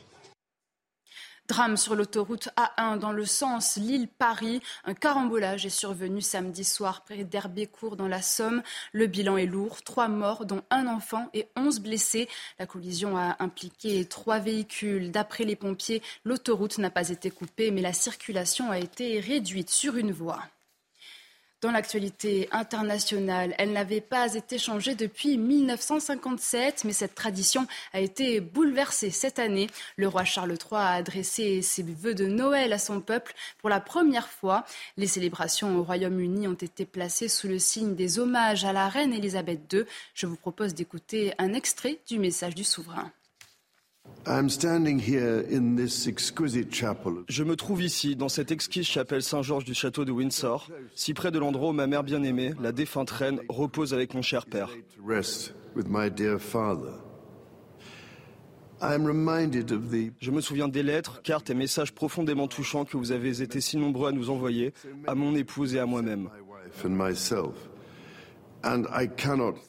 Drame 1.49 1.78
sur 1.78 1.95
l'autoroute 1.95 2.50
A1 2.59 2.99
dans 2.99 3.11
le 3.11 3.25
sens 3.25 3.76
Lille-Paris. 3.76 4.61
Un 4.85 4.93
carambolage 4.93 5.64
est 5.64 5.71
survenu 5.71 6.21
samedi 6.21 6.62
soir 6.62 7.05
près 7.05 7.25
d'Herbécourt 7.25 7.97
dans 7.97 8.07
la 8.07 8.21
Somme. 8.21 8.62
Le 8.93 9.07
bilan 9.07 9.38
est 9.38 9.47
lourd. 9.47 9.83
Trois 9.83 10.09
morts, 10.09 10.45
dont 10.45 10.62
un 10.69 10.87
enfant 10.87 11.31
et 11.33 11.49
onze 11.57 11.81
blessés. 11.81 12.28
La 12.59 12.67
collision 12.67 13.17
a 13.17 13.37
impliqué 13.43 14.05
trois 14.05 14.40
véhicules. 14.40 15.11
D'après 15.11 15.45
les 15.45 15.57
pompiers, 15.57 16.02
l'autoroute 16.23 16.76
n'a 16.76 16.90
pas 16.90 17.09
été 17.09 17.31
coupée, 17.31 17.71
mais 17.71 17.81
la 17.81 17.95
circulation 17.95 18.71
a 18.71 18.78
été 18.78 19.19
réduite 19.19 19.71
sur 19.71 19.97
une 19.97 20.12
voie. 20.12 20.43
Dans 21.61 21.73
l'actualité 21.73 22.49
internationale, 22.53 23.53
elle 23.59 23.73
n'avait 23.73 24.00
pas 24.00 24.33
été 24.35 24.59
changée 24.59 24.95
depuis 24.95 25.37
1957, 25.38 26.85
mais 26.85 26.93
cette 26.93 27.17
tradition 27.17 27.67
a 27.93 27.99
été 27.99 28.38
bouleversée 28.38 29.11
cette 29.11 29.41
année. 29.41 29.67
Le 29.97 30.07
roi 30.07 30.23
Charles 30.23 30.53
III 30.53 30.81
a 30.81 30.93
adressé 30.93 31.61
ses 31.62 31.83
vœux 31.83 32.15
de 32.15 32.27
Noël 32.27 32.73
à 32.73 32.79
son 32.79 33.00
peuple 33.00 33.35
pour 33.59 33.71
la 33.71 33.81
première 33.81 34.29
fois. 34.29 34.65
Les 34.97 35.09
célébrations 35.09 35.77
au 35.77 35.83
Royaume-Uni 35.83 36.47
ont 36.47 36.55
été 36.55 36.85
placées 36.85 37.27
sous 37.27 37.49
le 37.49 37.59
signe 37.59 37.97
des 37.97 38.21
hommages 38.21 38.65
à 38.65 38.73
la 38.73 38.88
reine 38.88 39.12
Elisabeth 39.12 39.73
II. 39.73 39.83
Je 40.15 40.27
vous 40.27 40.37
propose 40.37 40.75
d'écouter 40.75 41.33
un 41.38 41.55
extrait 41.55 41.99
du 42.07 42.21
message 42.21 42.55
du 42.55 42.62
souverain. 42.62 43.11
Je 47.29 47.45
me 47.45 47.57
trouve 47.57 47.83
ici, 47.83 48.15
dans 48.15 48.29
cette 48.29 48.50
exquise 48.50 48.87
chapelle 48.87 49.23
Saint-Georges 49.23 49.65
du 49.65 49.75
château 49.75 50.05
de 50.05 50.12
Windsor, 50.12 50.69
si 50.95 51.15
près 51.15 51.31
de 51.31 51.38
l'endroit 51.38 51.71
où 51.71 51.73
ma 51.73 51.87
mère 51.87 52.05
bien-aimée, 52.05 52.53
la 52.61 52.73
défunte 52.73 53.11
reine, 53.11 53.41
repose 53.49 53.95
avec 53.95 54.15
mon 54.15 54.21
cher 54.23 54.45
père. 54.45 54.71
Je 60.21 60.31
me 60.31 60.41
souviens 60.41 60.69
des 60.69 60.83
lettres, 60.83 61.23
cartes 61.23 61.50
et 61.50 61.55
messages 61.55 61.93
profondément 61.93 62.49
touchants 62.49 62.85
que 62.85 62.97
vous 62.97 63.12
avez 63.12 63.43
été 63.43 63.61
si 63.61 63.77
nombreux 63.77 64.09
à 64.09 64.12
nous 64.12 64.31
envoyer, 64.31 64.73
à 65.07 65.15
mon 65.15 65.35
épouse 65.35 65.75
et 65.75 65.79
à 65.79 65.87
moi-même. 65.87 66.29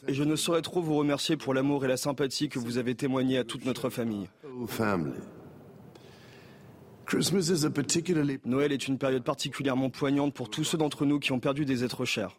Et 0.08 0.13
je 0.13 0.24
ne 0.24 0.36
saurais 0.36 0.62
trop 0.62 0.81
vous 0.81 0.96
remercier 0.96 1.38
pour 1.38 1.53
l'amour 1.53 1.86
et 1.86 1.88
la 1.88 1.98
sympathie 1.98 2.50
que 2.50 2.60
vous 2.60 2.77
avez 2.77 2.96
témoigné 2.96 3.38
à 3.38 3.43
toute 3.43 3.65
notre 3.65 3.89
famille. 3.89 4.27
Noël 8.46 8.72
est 8.72 8.88
une 8.88 8.98
période 8.98 9.24
particulièrement 9.24 9.89
poignante 9.89 10.34
pour 10.34 10.50
tous 10.50 10.63
ceux 10.63 10.77
d'entre 10.77 11.05
nous 11.05 11.19
qui 11.19 11.31
ont 11.31 11.39
perdu 11.39 11.65
des 11.65 11.84
êtres 11.84 12.05
chers. 12.05 12.38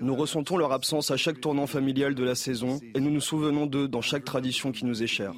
Nous 0.00 0.14
ressentons 0.14 0.56
leur 0.56 0.72
absence 0.72 1.10
à 1.10 1.16
chaque 1.16 1.40
tournant 1.40 1.66
familial 1.66 2.14
de 2.14 2.22
la 2.22 2.34
saison 2.34 2.80
et 2.94 3.00
nous 3.00 3.10
nous 3.10 3.20
souvenons 3.20 3.66
d'eux 3.66 3.88
dans 3.88 4.02
chaque 4.02 4.24
tradition 4.24 4.72
qui 4.72 4.84
nous 4.84 5.02
est 5.02 5.06
chère. 5.06 5.34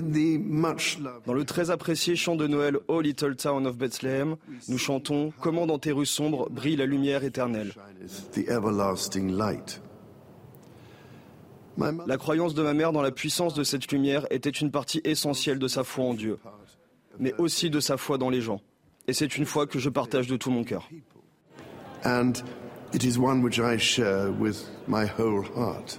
Dans 0.00 1.34
le 1.34 1.44
très 1.44 1.70
apprécié 1.70 2.16
chant 2.16 2.36
de 2.36 2.46
Noël 2.46 2.78
Oh 2.88 3.00
Little 3.00 3.36
Town 3.36 3.66
of 3.66 3.76
Bethlehem, 3.76 4.36
nous 4.68 4.78
chantons 4.78 5.32
Comment 5.40 5.66
dans 5.66 5.78
tes 5.78 5.92
rues 5.92 6.06
sombres 6.06 6.48
brille 6.50 6.76
la 6.76 6.86
lumière 6.86 7.24
éternelle. 7.24 7.72
La 12.06 12.16
croyance 12.16 12.54
de 12.54 12.62
ma 12.62 12.74
mère 12.74 12.92
dans 12.92 13.02
la 13.02 13.10
puissance 13.10 13.54
de 13.54 13.64
cette 13.64 13.90
lumière 13.90 14.26
était 14.30 14.50
une 14.50 14.70
partie 14.70 15.00
essentielle 15.04 15.58
de 15.58 15.68
sa 15.68 15.82
foi 15.84 16.04
en 16.04 16.14
Dieu, 16.14 16.38
mais 17.18 17.34
aussi 17.38 17.70
de 17.70 17.80
sa 17.80 17.96
foi 17.96 18.18
dans 18.18 18.30
les 18.30 18.40
gens. 18.40 18.60
Et 19.06 19.12
c'est 19.12 19.36
une 19.36 19.44
foi 19.44 19.66
que 19.66 19.78
je 19.78 19.90
partage 19.90 20.26
de 20.28 20.36
tout 20.36 20.50
mon 20.50 20.64
cœur. 20.64 20.88
And 22.04 22.32
it 22.92 23.02
is 23.02 23.18
one 23.18 23.42
which 23.42 23.58
I 23.58 23.78
share 23.78 24.30
with 24.30 24.66
my 24.86 25.06
whole 25.06 25.42
heart. 25.56 25.98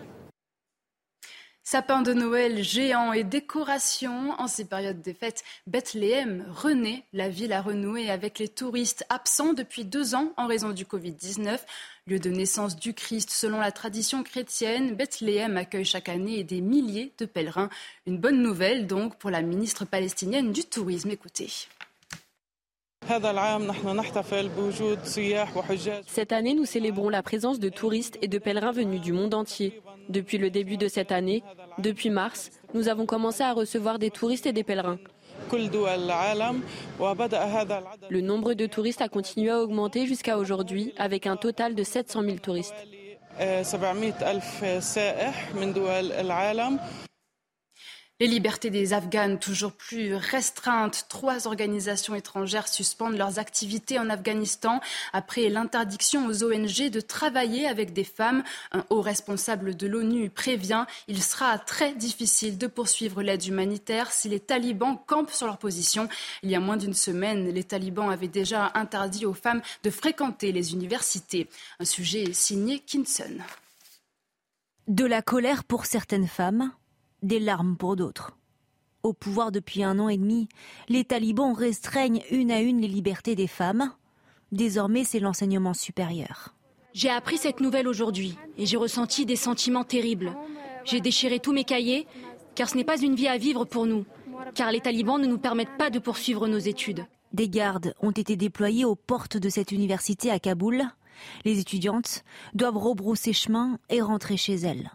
Sapin 1.68 2.04
de 2.04 2.14
Noël 2.14 2.64
géant 2.64 3.12
et 3.12 3.24
décorations. 3.24 4.40
En 4.40 4.48
ces 4.48 4.66
périodes 4.66 5.02
des 5.02 5.16
fêtes, 5.16 5.44
Bethléem 5.66 6.46
renaît. 6.54 7.06
La 7.12 7.28
ville 7.28 7.54
a 7.54 7.62
renoué 7.64 8.12
avec 8.12 8.38
les 8.38 8.48
touristes 8.48 9.04
absents 9.10 9.54
depuis 9.54 9.84
deux 9.84 10.14
ans 10.14 10.32
en 10.38 10.46
raison 10.46 10.70
du 10.70 10.86
Covid-19. 10.86 11.58
Lieu 12.06 12.20
de 12.20 12.30
naissance 12.30 12.76
du 12.76 12.94
Christ 12.94 13.32
selon 13.32 13.60
la 13.60 13.72
tradition 13.72 14.22
chrétienne, 14.22 14.94
Bethléem 14.94 15.58
accueille 15.58 15.86
chaque 15.86 16.08
année 16.08 16.44
des 16.44 16.62
milliers 16.62 17.14
de 17.18 17.26
pèlerins. 17.26 17.72
Une 18.06 18.20
bonne 18.20 18.44
nouvelle 18.44 18.86
donc 18.86 19.16
pour 19.18 19.32
la 19.32 19.42
ministre 19.42 19.86
palestinienne 19.86 20.52
du 20.52 20.66
Tourisme. 20.66 21.10
Écoutez. 21.10 21.50
Cette 26.08 26.32
année, 26.32 26.54
nous 26.54 26.66
célébrons 26.66 27.10
la 27.10 27.24
présence 27.24 27.60
de 27.60 27.70
touristes 27.70 28.20
et 28.22 28.28
de 28.28 28.38
pèlerins 28.38 28.72
venus 28.72 29.02
du 29.02 29.14
monde 29.14 29.34
entier. 29.34 29.82
Depuis 30.10 30.38
le 30.38 30.50
début 30.50 30.78
de 30.78 30.88
cette 30.88 31.12
année, 31.12 31.44
depuis 31.78 32.10
mars, 32.10 32.52
nous 32.74 32.88
avons 32.88 33.06
commencé 33.06 33.44
à 33.44 33.54
recevoir 33.54 34.00
des 34.00 34.12
touristes 34.12 34.46
et 34.46 34.54
des 34.54 34.64
pèlerins. 34.64 35.00
Le 38.10 38.22
nombre 38.22 38.54
de 38.54 38.66
touristes 38.66 39.02
a 39.02 39.10
continué 39.10 39.50
à 39.50 39.60
augmenter 39.60 40.06
jusqu'à 40.08 40.38
aujourd'hui 40.38 40.94
avec 40.98 41.28
un 41.28 41.36
total 41.36 41.76
de 41.76 41.84
700 41.84 42.22
000 42.24 42.38
touristes. 42.38 42.74
Les 48.22 48.28
libertés 48.28 48.70
des 48.70 48.94
Afghanes 48.94 49.40
toujours 49.40 49.74
plus 49.74 50.16
restreintes. 50.16 51.06
Trois 51.10 51.48
organisations 51.48 52.16
étrangères 52.16 52.70
suspendent 52.70 53.18
leurs 53.18 53.40
activités 53.40 54.00
en 54.00 54.10
Afghanistan 54.10 54.80
après 55.12 55.50
l'interdiction 55.50 56.26
aux 56.26 56.46
ONG 56.46 56.90
de 56.90 57.02
travailler 57.02 57.68
avec 57.68 57.92
des 57.92 58.06
femmes. 58.06 58.46
Un 58.72 58.86
haut 58.90 59.02
responsable 59.02 59.76
de 59.76 59.86
l'ONU 59.86 60.30
prévient 60.30 60.86
il 61.10 61.22
sera 61.22 61.60
très 61.60 61.94
difficile 61.94 62.58
de 62.58 62.68
poursuivre 62.68 63.22
l'aide 63.22 63.46
humanitaire 63.46 64.14
si 64.14 64.30
les 64.30 64.40
talibans 64.40 64.98
campent 65.08 65.32
sur 65.32 65.48
leur 65.48 65.58
position. 65.58 66.08
Il 66.42 66.50
y 66.50 66.56
a 66.56 66.62
moins 66.62 66.78
d'une 66.78 66.94
semaine, 66.94 67.50
les 67.50 67.66
talibans 67.66 68.10
avaient 68.10 68.30
déjà 68.30 68.72
interdit 68.76 69.26
aux 69.26 69.34
femmes 69.34 69.62
de 69.84 69.90
fréquenter 69.90 70.54
les 70.54 70.72
universités. 70.72 71.50
Un 71.82 71.86
sujet 71.86 72.32
signé 72.32 72.80
Kinson. 72.80 73.40
De 74.88 75.04
la 75.04 75.22
colère 75.22 75.66
pour 75.66 75.86
certaines 75.86 76.30
femmes 76.30 76.72
des 77.26 77.40
larmes 77.40 77.76
pour 77.76 77.96
d'autres. 77.96 78.32
Au 79.04 79.14
pouvoir 79.14 79.52
depuis 79.52 79.84
un 79.84 80.00
an 80.00 80.10
et 80.10 80.18
demi, 80.18 80.48
les 80.90 81.04
talibans 81.04 81.54
restreignent 81.54 82.24
une 82.32 82.52
à 82.52 82.62
une 82.62 82.82
les 82.82 82.88
libertés 82.88 83.36
des 83.36 83.48
femmes. 83.48 83.92
Désormais, 84.52 85.04
c'est 85.04 85.20
l'enseignement 85.20 85.74
supérieur. 85.74 86.56
J'ai 86.94 87.10
appris 87.10 87.38
cette 87.38 87.60
nouvelle 87.60 87.88
aujourd'hui 87.88 88.38
et 88.58 88.66
j'ai 88.66 88.78
ressenti 88.78 89.26
des 89.26 89.36
sentiments 89.36 89.84
terribles. 89.84 90.34
J'ai 90.86 91.02
déchiré 91.02 91.40
tous 91.40 91.52
mes 91.52 91.66
cahiers 91.66 92.08
car 92.56 92.70
ce 92.70 92.78
n'est 92.78 92.86
pas 92.86 93.02
une 93.02 93.16
vie 93.16 93.28
à 93.28 93.38
vivre 93.38 93.66
pour 93.66 93.86
nous, 93.86 94.06
car 94.54 94.72
les 94.72 94.80
talibans 94.80 95.22
ne 95.22 95.28
nous 95.28 95.38
permettent 95.38 95.78
pas 95.78 95.90
de 95.90 96.00
poursuivre 96.00 96.48
nos 96.48 96.58
études. 96.58 97.06
Des 97.34 97.50
gardes 97.50 97.94
ont 98.02 98.12
été 98.12 98.38
déployés 98.38 98.86
aux 98.86 98.96
portes 98.96 99.36
de 99.36 99.50
cette 99.50 99.74
université 99.74 100.32
à 100.32 100.40
Kaboul. 100.40 100.86
Les 101.44 101.60
étudiantes 101.60 102.24
doivent 102.54 102.78
rebrousser 102.78 103.34
chemin 103.34 103.78
et 103.90 104.02
rentrer 104.02 104.38
chez 104.38 104.56
elles. 104.56 104.90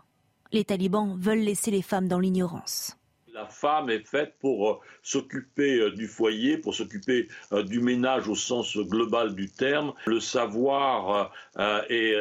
Les 0.52 0.64
talibans 0.64 1.16
veulent 1.16 1.38
laisser 1.38 1.70
les 1.70 1.82
femmes 1.82 2.08
dans 2.08 2.18
l'ignorance. 2.18 2.96
La 3.32 3.46
femme 3.46 3.90
est 3.90 4.06
faite 4.06 4.34
pour 4.40 4.68
euh, 4.68 4.78
s'occuper 5.02 5.78
euh, 5.78 5.90
du 5.92 6.08
foyer, 6.08 6.58
pour 6.58 6.74
s'occuper 6.74 7.28
euh, 7.52 7.62
du 7.62 7.80
ménage 7.80 8.28
au 8.28 8.34
sens 8.34 8.76
global 8.76 9.34
du 9.34 9.48
terme. 9.48 9.92
Le 10.06 10.18
savoir 10.18 11.32
est 11.88 12.14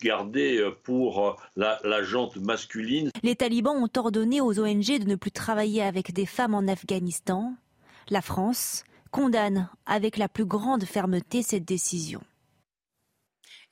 gardé 0.00 0.70
pour 0.84 1.36
la, 1.56 1.80
la 1.84 2.02
jante 2.02 2.36
masculine. 2.36 3.10
Les 3.22 3.36
talibans 3.36 3.76
ont 3.76 3.90
ordonné 3.98 4.40
aux 4.40 4.58
ONG 4.60 4.98
de 4.98 5.06
ne 5.06 5.16
plus 5.16 5.32
travailler 5.32 5.82
avec 5.82 6.12
des 6.12 6.26
femmes 6.26 6.54
en 6.54 6.68
Afghanistan. 6.68 7.54
La 8.08 8.22
France 8.22 8.84
condamne 9.10 9.68
avec 9.86 10.16
la 10.16 10.28
plus 10.28 10.44
grande 10.44 10.84
fermeté 10.84 11.42
cette 11.42 11.64
décision. 11.64 12.20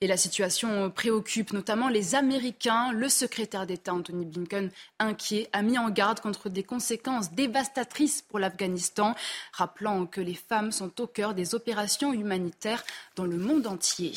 Et 0.01 0.07
la 0.07 0.17
situation 0.17 0.91
préoccupe 0.91 1.53
notamment 1.53 1.87
les 1.87 2.15
Américains. 2.15 2.91
Le 2.91 3.07
secrétaire 3.07 3.65
d'État 3.65 3.93
Anthony 3.93 4.25
Blinken, 4.25 4.69
inquiet, 4.99 5.49
a 5.53 5.61
mis 5.61 5.77
en 5.77 5.89
garde 5.89 6.19
contre 6.19 6.49
des 6.49 6.63
conséquences 6.63 7.31
dévastatrices 7.31 8.21
pour 8.21 8.39
l'Afghanistan, 8.39 9.15
rappelant 9.53 10.05
que 10.05 10.19
les 10.19 10.35
femmes 10.35 10.73
sont 10.73 10.99
au 10.99 11.07
cœur 11.07 11.33
des 11.33 11.55
opérations 11.55 12.11
humanitaires 12.11 12.83
dans 13.15 13.25
le 13.25 13.37
monde 13.37 13.67
entier. 13.67 14.13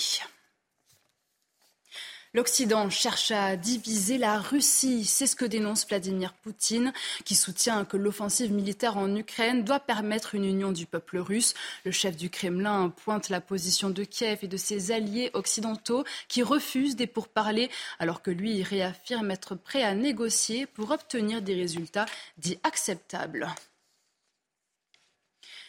L'Occident 2.39 2.89
cherche 2.89 3.33
à 3.33 3.57
diviser 3.57 4.17
la 4.17 4.39
Russie. 4.39 5.05
C'est 5.05 5.27
ce 5.27 5.35
que 5.35 5.45
dénonce 5.45 5.85
Vladimir 5.89 6.35
Poutine, 6.35 6.93
qui 7.25 7.35
soutient 7.35 7.85
que 7.85 7.97
l'offensive 7.97 8.53
militaire 8.53 8.97
en 8.97 9.13
Ukraine 9.17 9.65
doit 9.65 9.81
permettre 9.81 10.37
une 10.37 10.45
union 10.45 10.71
du 10.71 10.87
peuple 10.87 11.19
russe. 11.19 11.55
Le 11.85 11.91
chef 11.91 12.17
du 12.17 12.31
Kremlin 12.31 12.91
pointe 12.91 13.29
la 13.29 13.41
position 13.41 13.91
de 13.91 14.05
Kiev 14.05 14.39
et 14.43 14.47
de 14.47 14.57
ses 14.57 14.93
alliés 14.93 15.33
occidentaux 15.33 16.05
qui 16.29 16.45
refusent 16.45 16.95
des 16.95 17.09
pourparlers, 17.09 17.73
alors 17.99 18.23
que 18.23 18.31
lui 18.31 18.63
réaffirme 18.63 19.33
être 19.33 19.57
prêt 19.57 19.83
à 19.83 19.95
négocier 19.95 20.67
pour 20.67 20.93
obtenir 20.93 21.43
des 21.43 21.57
résultats 21.57 22.07
dits 22.37 22.61
acceptables 22.63 23.49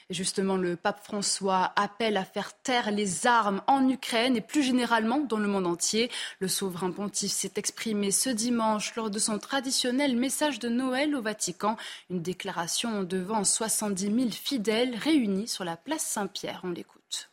justement, 0.09 0.57
le 0.57 0.75
pape 0.75 1.03
François 1.03 1.71
appelle 1.75 2.17
à 2.17 2.25
faire 2.25 2.53
taire 2.61 2.91
les 2.91 3.27
armes 3.27 3.61
en 3.67 3.87
Ukraine 3.87 4.35
et 4.35 4.41
plus 4.41 4.63
généralement 4.63 5.19
dans 5.19 5.37
le 5.37 5.47
monde 5.47 5.67
entier. 5.67 6.09
Le 6.39 6.47
souverain 6.47 6.91
pontife 6.91 7.31
s'est 7.31 7.53
exprimé 7.55 8.11
ce 8.11 8.29
dimanche 8.29 8.95
lors 8.95 9.09
de 9.09 9.19
son 9.19 9.39
traditionnel 9.39 10.15
message 10.15 10.59
de 10.59 10.69
Noël 10.69 11.15
au 11.15 11.21
Vatican, 11.21 11.77
une 12.09 12.21
déclaration 12.21 13.03
devant 13.03 13.43
70 13.43 14.05
000 14.05 14.29
fidèles 14.31 14.95
réunis 14.95 15.47
sur 15.47 15.63
la 15.63 15.77
place 15.77 16.03
Saint-Pierre. 16.03 16.61
On 16.63 16.71
l'écoute. 16.71 17.29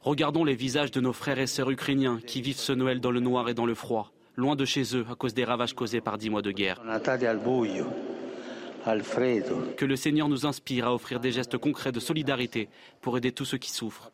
Regardons 0.00 0.44
les 0.44 0.56
visages 0.56 0.90
de 0.90 1.00
nos 1.00 1.12
frères 1.12 1.38
et 1.38 1.46
sœurs 1.46 1.70
ukrainiens 1.70 2.20
qui 2.26 2.42
vivent 2.42 2.58
ce 2.58 2.72
Noël 2.72 3.00
dans 3.00 3.12
le 3.12 3.20
noir 3.20 3.48
et 3.48 3.54
dans 3.54 3.66
le 3.66 3.74
froid, 3.74 4.10
loin 4.34 4.56
de 4.56 4.64
chez 4.64 4.96
eux 4.96 5.06
à 5.08 5.14
cause 5.14 5.32
des 5.32 5.44
ravages 5.44 5.74
causés 5.74 6.00
par 6.00 6.18
dix 6.18 6.28
mois 6.28 6.42
de 6.42 6.50
guerre. 6.50 6.82
Que 9.76 9.84
le 9.84 9.96
Seigneur 9.96 10.28
nous 10.28 10.46
inspire 10.46 10.86
à 10.86 10.94
offrir 10.94 11.20
des 11.20 11.32
gestes 11.32 11.58
concrets 11.58 11.92
de 11.92 12.00
solidarité 12.00 12.68
pour 13.00 13.16
aider 13.16 13.32
tous 13.32 13.44
ceux 13.44 13.58
qui 13.58 13.70
souffrent. 13.70 14.10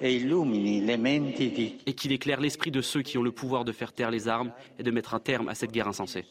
Et 0.00 1.94
qu'il 1.94 2.12
éclaire 2.12 2.40
l'esprit 2.40 2.70
de 2.70 2.80
ceux 2.80 3.02
qui 3.02 3.18
ont 3.18 3.22
le 3.22 3.32
pouvoir 3.32 3.64
de 3.64 3.72
faire 3.72 3.92
taire 3.92 4.10
les 4.10 4.28
armes 4.28 4.52
et 4.78 4.82
de 4.82 4.90
mettre 4.90 5.14
un 5.14 5.20
terme 5.20 5.48
à 5.48 5.54
cette 5.54 5.72
guerre 5.72 5.88
insensée. 5.88 6.24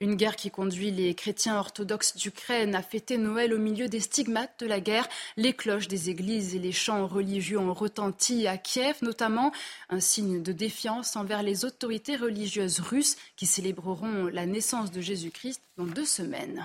Une 0.00 0.14
guerre 0.14 0.36
qui 0.36 0.52
conduit 0.52 0.92
les 0.92 1.12
chrétiens 1.14 1.58
orthodoxes 1.58 2.16
d'Ukraine 2.16 2.76
à 2.76 2.82
fêter 2.82 3.18
Noël 3.18 3.52
au 3.52 3.58
milieu 3.58 3.88
des 3.88 3.98
stigmates 3.98 4.60
de 4.60 4.66
la 4.66 4.78
guerre. 4.78 5.08
Les 5.36 5.52
cloches 5.52 5.88
des 5.88 6.08
églises 6.08 6.54
et 6.54 6.60
les 6.60 6.70
chants 6.70 7.08
religieux 7.08 7.58
ont 7.58 7.74
retenti 7.74 8.46
à 8.46 8.58
Kiev, 8.58 8.98
notamment 9.02 9.50
un 9.90 9.98
signe 9.98 10.40
de 10.40 10.52
défiance 10.52 11.16
envers 11.16 11.42
les 11.42 11.64
autorités 11.64 12.14
religieuses 12.14 12.78
russes 12.78 13.16
qui 13.34 13.46
célébreront 13.46 14.26
la 14.26 14.46
naissance 14.46 14.92
de 14.92 15.00
Jésus-Christ 15.00 15.60
dans 15.76 15.86
deux 15.86 16.06
semaines. 16.06 16.64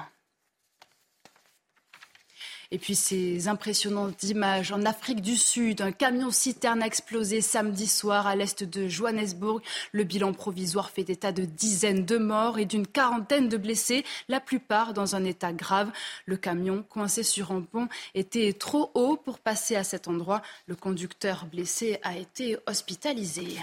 Et 2.73 2.79
puis 2.79 2.95
ces 2.95 3.47
impressionnantes 3.47 4.23
images 4.23 4.71
en 4.71 4.83
Afrique 4.83 5.21
du 5.21 5.37
Sud, 5.37 5.81
un 5.81 5.91
camion 5.91 6.31
citerne 6.31 6.81
a 6.81 6.87
explosé 6.87 7.39
samedi 7.39 7.85
soir 7.85 8.25
à 8.25 8.35
l'est 8.35 8.63
de 8.63 8.87
Johannesburg. 8.87 9.61
Le 9.91 10.03
bilan 10.03 10.33
provisoire 10.33 10.89
fait 10.89 11.07
état 11.07 11.31
de 11.31 11.45
dizaines 11.45 12.03
de 12.03 12.17
morts 12.17 12.57
et 12.57 12.65
d'une 12.65 12.87
quarantaine 12.87 13.47
de 13.47 13.57
blessés, 13.57 14.03
la 14.27 14.39
plupart 14.39 14.95
dans 14.95 15.15
un 15.15 15.23
état 15.23 15.53
grave. 15.53 15.91
Le 16.25 16.35
camion, 16.35 16.83
coincé 16.89 17.21
sur 17.21 17.51
un 17.51 17.61
pont, 17.61 17.89
était 18.15 18.53
trop 18.53 18.89
haut 18.95 19.17
pour 19.17 19.37
passer 19.37 19.75
à 19.75 19.83
cet 19.83 20.07
endroit. 20.07 20.41
Le 20.65 20.75
conducteur 20.75 21.45
blessé 21.45 21.99
a 22.01 22.17
été 22.17 22.57
hospitalisé. 22.65 23.59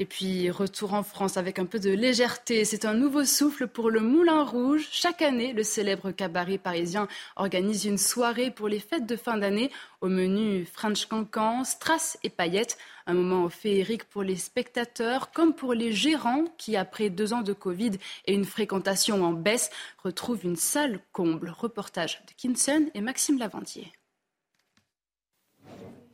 Et 0.00 0.06
puis, 0.06 0.50
retour 0.50 0.92
en 0.92 1.04
France 1.04 1.36
avec 1.36 1.60
un 1.60 1.66
peu 1.66 1.78
de 1.78 1.90
légèreté. 1.90 2.64
C'est 2.64 2.84
un 2.84 2.94
nouveau 2.94 3.24
souffle 3.24 3.68
pour 3.68 3.90
le 3.90 4.00
Moulin 4.00 4.42
Rouge. 4.42 4.88
Chaque 4.90 5.22
année, 5.22 5.52
le 5.52 5.62
célèbre 5.62 6.10
cabaret 6.10 6.58
parisien 6.58 7.06
organise 7.36 7.84
une 7.84 7.96
soirée 7.96 8.50
pour 8.50 8.66
les 8.66 8.80
fêtes 8.80 9.06
de 9.06 9.14
fin 9.14 9.36
d'année. 9.36 9.70
Au 10.00 10.08
menu, 10.08 10.64
French 10.64 11.06
Cancan, 11.06 11.62
Strass 11.62 12.18
et 12.24 12.28
paillettes. 12.28 12.76
Un 13.06 13.14
moment 13.14 13.48
féerique 13.48 14.02
pour 14.04 14.24
les 14.24 14.34
spectateurs 14.34 15.30
comme 15.30 15.54
pour 15.54 15.74
les 15.74 15.92
gérants 15.92 16.46
qui, 16.58 16.76
après 16.76 17.08
deux 17.08 17.32
ans 17.32 17.42
de 17.42 17.52
Covid 17.52 17.92
et 18.24 18.34
une 18.34 18.46
fréquentation 18.46 19.22
en 19.22 19.32
baisse, 19.32 19.70
retrouvent 20.02 20.44
une 20.44 20.56
salle 20.56 20.98
comble. 21.12 21.54
Reportage 21.56 22.20
de 22.26 22.32
Kinson 22.36 22.90
et 22.94 23.00
Maxime 23.00 23.38
Lavandier. 23.38 23.92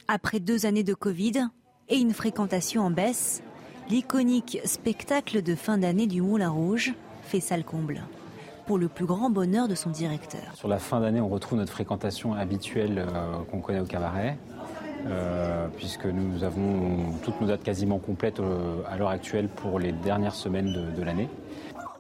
Après 0.07 0.39
deux 0.39 0.67
années 0.67 0.85
de 0.85 0.93
Covid 0.93 1.49
et 1.89 1.97
une 1.97 2.13
fréquentation 2.13 2.83
en 2.83 2.91
baisse, 2.91 3.43
L'iconique 3.91 4.61
spectacle 4.67 5.43
de 5.43 5.57
fin 5.57 5.77
d'année 5.77 6.07
du 6.07 6.23
Moulin 6.23 6.51
Rouge 6.51 6.95
fait 7.23 7.41
salle 7.41 7.65
comble 7.65 8.03
pour 8.65 8.79
le 8.79 8.87
plus 8.87 9.05
grand 9.05 9.31
bonheur 9.31 9.67
de 9.67 9.75
son 9.75 9.91
directeur. 9.91 10.55
Sur 10.55 10.69
la 10.69 10.79
fin 10.79 11.01
d'année, 11.01 11.21
on 11.21 11.29
retrouve 11.29 11.59
notre 11.59 11.73
fréquentation 11.73 12.33
habituelle 12.35 13.05
euh, 13.05 13.39
qu'on 13.51 13.61
connaît 13.61 13.81
au 13.81 13.87
cabaret, 13.87 14.39
euh, 15.07 15.67
puisque 15.77 16.07
nous 16.07 16.45
avons 16.45 17.19
toutes 17.25 17.41
nos 17.41 17.49
dates 17.49 17.65
quasiment 17.65 17.99
complètes 17.99 18.39
euh, 18.39 18.77
à 18.89 18.97
l'heure 18.97 19.09
actuelle 19.09 19.49
pour 19.49 19.81
les 19.81 19.91
dernières 19.91 20.37
semaines 20.37 20.73
de, 20.73 20.97
de 20.97 21.03
l'année. 21.03 21.29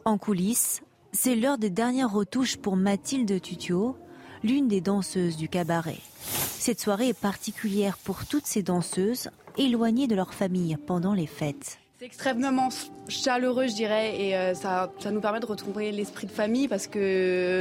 En 0.05 0.17
coulisses, 0.17 0.83
c'est 1.11 1.35
l'heure 1.35 1.59
des 1.59 1.71
dernières 1.71 2.13
retouches 2.13 2.57
pour 2.57 2.77
Mathilde 2.77 3.41
Tutio, 3.43 3.97
l'une 4.45 4.69
des 4.69 4.81
danseuses 4.81 5.37
du 5.37 5.49
cabaret. 5.49 5.99
Cette 6.23 6.79
soirée 6.79 7.09
est 7.09 7.19
particulière 7.19 7.99
pour 7.99 8.27
toutes 8.27 8.47
ces 8.47 8.63
danseuses 8.63 9.31
éloignées 9.61 10.07
de 10.07 10.15
leur 10.15 10.33
famille 10.33 10.77
pendant 10.87 11.13
les 11.13 11.27
fêtes. 11.27 11.79
C'est 11.99 12.07
extrêmement 12.07 12.71
chaleureux, 13.09 13.69
je 13.69 13.75
dirais, 13.75 14.19
et 14.19 14.35
euh, 14.35 14.55
ça, 14.55 14.91
ça 14.99 15.11
nous 15.11 15.21
permet 15.21 15.39
de 15.39 15.45
retrouver 15.47 15.93
l'esprit 15.93 16.27
de 16.27 16.33
famille 16.33 16.67
parce 16.67 16.87
que 16.87 16.99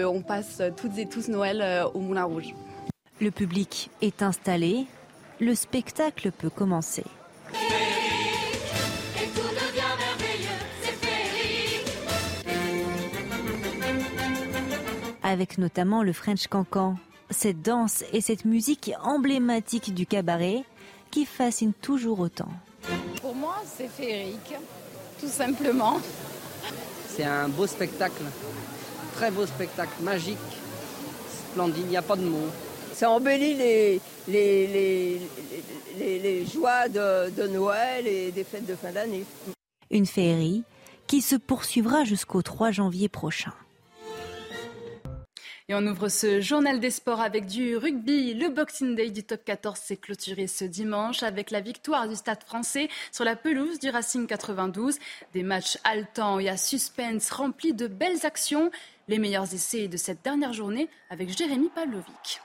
euh, 0.04 0.10
on 0.10 0.22
passe 0.22 0.62
toutes 0.78 0.98
et 0.98 1.08
tous 1.08 1.28
Noël 1.28 1.62
euh, 1.62 1.86
au 1.94 2.00
Moulin 2.00 2.24
Rouge. 2.24 2.56
Le 3.20 3.32
public 3.32 3.92
est 4.02 4.24
installé, 4.24 4.86
le 5.42 5.54
spectacle 5.56 6.32
peut 6.32 6.50
commencer. 6.50 7.04
Avec 15.22 15.58
notamment 15.58 16.02
le 16.02 16.14
French 16.14 16.48
Cancan, 16.48 16.96
cette 17.30 17.62
danse 17.62 18.06
et 18.14 18.22
cette 18.22 18.46
musique 18.46 18.92
emblématique 19.04 19.94
du 19.94 20.06
cabaret 20.06 20.64
qui 21.12 21.26
fascine 21.26 21.74
toujours 21.74 22.20
autant. 22.20 22.50
Pour 23.22 23.36
moi, 23.36 23.56
c'est 23.66 23.88
féerique, 23.88 24.56
tout 25.20 25.28
simplement. 25.28 26.00
C'est 27.08 27.24
un 27.24 27.50
beau 27.50 27.68
spectacle, 27.68 28.24
très 29.16 29.32
beau 29.32 29.46
spectacle, 29.46 29.92
magique, 30.02 30.38
splendide, 31.52 31.84
il 31.86 31.90
n'y 31.90 31.98
a 31.98 32.02
pas 32.02 32.16
de 32.16 32.24
mots. 32.24 32.50
Ça 32.94 33.10
embellit 33.10 33.54
les, 33.54 34.02
les, 34.28 35.20
les, 35.98 36.46
joies 36.46 36.90
de, 36.90 37.30
de 37.30 37.48
Noël 37.48 38.08
et 38.08 38.32
des 38.32 38.44
fêtes 38.44 38.66
de 38.66 38.76
fin 38.76 38.92
d'année. 38.92 39.26
Une 39.90 40.06
féerie 40.06 40.64
qui 41.08 41.22
se 41.22 41.36
poursuivra 41.36 42.04
jusqu'au 42.04 42.42
3 42.42 42.72
janvier 42.72 43.10
prochain. 43.10 43.54
Et 45.70 45.76
on 45.76 45.86
ouvre 45.86 46.10
ce 46.10 46.42
journal 46.42 46.80
des 46.80 46.90
sports 46.90 47.22
avec 47.22 47.46
du 47.46 47.78
rugby. 47.78 48.34
Le 48.34 48.50
Boxing 48.50 48.96
Day 48.96 49.12
du 49.12 49.24
top 49.24 49.46
14 49.46 49.78
s'est 49.78 49.98
clôturé 49.98 50.48
ce 50.48 50.66
dimanche 50.66 51.22
avec 51.22 51.52
la 51.52 51.62
victoire 51.62 52.08
du 52.08 52.16
Stade 52.16 52.44
français 52.44 52.90
sur 53.12 53.24
la 53.24 53.36
pelouse 53.36 53.78
du 53.78 53.92
Racing 53.92 54.26
92. 54.26 54.98
Des 55.36 55.44
matchs 55.44 55.78
haletants 55.84 56.40
et 56.40 56.50
à 56.50 56.58
suspense 56.58 57.30
remplis 57.30 57.76
de 57.76 57.86
belles 57.86 58.26
actions. 58.26 58.72
Les 59.08 59.20
meilleurs 59.20 59.54
essais 59.54 59.88
de 59.88 59.96
cette 59.96 60.24
dernière 60.24 60.54
journée 60.54 60.90
avec 61.12 61.38
Jérémy 61.38 61.70
Pavlovic. 61.70 62.42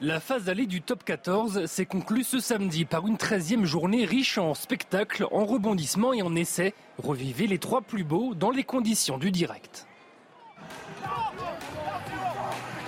La 0.00 0.20
phase 0.20 0.44
d'aller 0.44 0.66
du 0.66 0.80
top 0.80 1.02
14 1.02 1.66
s'est 1.66 1.86
conclue 1.86 2.22
ce 2.22 2.38
samedi 2.38 2.84
par 2.84 3.08
une 3.08 3.16
13e 3.16 3.64
journée 3.64 4.04
riche 4.04 4.38
en 4.38 4.54
spectacles, 4.54 5.26
en 5.32 5.44
rebondissements 5.44 6.12
et 6.12 6.22
en 6.22 6.36
essais. 6.36 6.72
Revivez 6.98 7.48
les 7.48 7.58
trois 7.58 7.82
plus 7.82 8.04
beaux 8.04 8.36
dans 8.36 8.50
les 8.52 8.62
conditions 8.62 9.18
du 9.18 9.32
direct. 9.32 9.88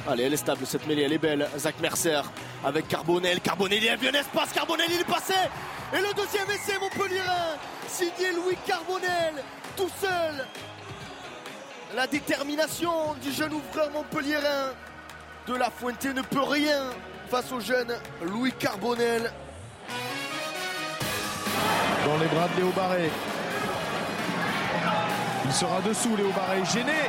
Allez, 0.07 0.25
elle 0.25 0.35
est 0.35 0.39
stable 0.39 0.67
cette 0.67 0.87
mêlée, 0.87 1.03
elle 1.03 1.15
est 1.15 1.19
belle. 1.19 1.49
Zach 1.57 1.77
Mercer 1.81 2.21
avec 2.63 2.89
Carbonel. 2.89 3.41
Carbonel, 3.41 3.83
il 3.83 3.89
a 3.89 3.97
vu 3.97 4.09
un 4.09 4.13
espace. 4.13 4.53
Carbonel, 4.53 4.87
il 4.91 5.01
est 5.01 5.05
passé. 5.05 5.35
Et 5.93 5.99
le 5.99 6.13
deuxième 6.15 6.51
essai, 6.51 6.79
Montpellier, 6.79 7.23
signé 7.89 8.33
Louis 8.35 8.57
Carbonel, 8.67 9.35
tout 9.77 9.89
seul. 10.01 10.47
La 11.95 12.07
détermination 12.07 13.15
du 13.23 13.33
jeune 13.33 13.55
ouvreur 13.55 13.91
montpelliérain 13.93 14.73
de 15.47 15.55
La 15.55 15.71
Fuente 15.71 16.05
ne 16.07 16.23
peut 16.23 16.43
rien 16.43 16.91
face 17.31 17.53
au 17.53 17.61
jeune 17.61 17.95
Louis 18.23 18.53
Carbonel. 18.53 19.33
Dans 22.05 22.19
les 22.19 22.27
bras 22.27 22.49
de 22.49 22.61
Léo 22.61 22.71
Barré. 22.77 23.11
Il 25.47 25.53
sera 25.53 25.81
dessous, 25.81 26.17
Léo 26.17 26.31
Barré, 26.33 26.63
gêné. 26.65 27.09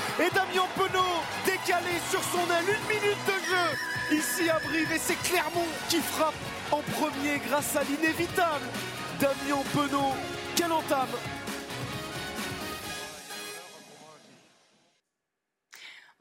Et 0.19 0.29
Damien 0.35 0.67
Penaud 0.75 1.21
décalé 1.45 1.97
sur 2.09 2.21
son 2.23 2.39
aile, 2.51 2.65
une 2.67 2.87
minute 2.87 3.25
de 3.25 3.37
jeu 3.49 4.17
ici 4.17 4.49
à 4.49 4.59
Brive 4.59 4.91
et 4.91 4.99
c'est 4.99 5.15
Clermont 5.23 5.67
qui 5.89 5.99
frappe 5.99 6.35
en 6.71 6.81
premier 6.99 7.39
grâce 7.47 7.75
à 7.75 7.83
l'inévitable 7.83 8.65
Damien 9.19 9.63
Penaud. 9.73 10.13
Quelle 10.55 10.71
entame 10.71 11.07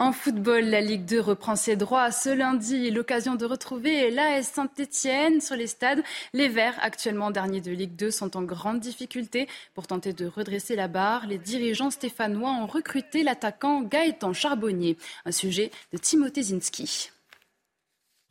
En 0.01 0.13
football, 0.13 0.65
la 0.65 0.81
Ligue 0.81 1.05
2 1.05 1.21
reprend 1.21 1.57
ses 1.57 1.77
droits 1.77 2.11
ce 2.11 2.31
lundi. 2.31 2.91
L'occasion 2.91 3.35
de 3.35 3.45
retrouver 3.45 4.11
l'AS 4.11 4.51
Saint-Etienne 4.51 5.43
sur 5.43 5.57
les 5.57 5.67
stades. 5.67 6.03
Les 6.33 6.49
Verts, 6.49 6.79
actuellement 6.81 7.31
derniers 7.31 7.61
de 7.61 7.71
Ligue 7.71 7.95
2, 7.97 8.11
sont 8.11 8.35
en 8.35 8.41
grande 8.41 8.81
difficulté. 8.81 9.47
Pour 9.75 9.87
tenter 9.87 10.15
de 10.15 10.25
redresser 10.27 10.75
la 10.75 10.89
barre, 10.89 11.27
les 11.27 11.37
dirigeants 11.37 11.91
stéphanois 11.91 12.49
ont 12.49 12.67
recruté 12.67 13.23
l'attaquant 13.23 13.83
Gaëtan 13.83 14.33
Charbonnier. 14.33 14.97
Un 15.27 15.33
sujet 15.33 15.71
de 15.93 15.99
Timothée 15.99 16.45
Zinski. 16.45 17.11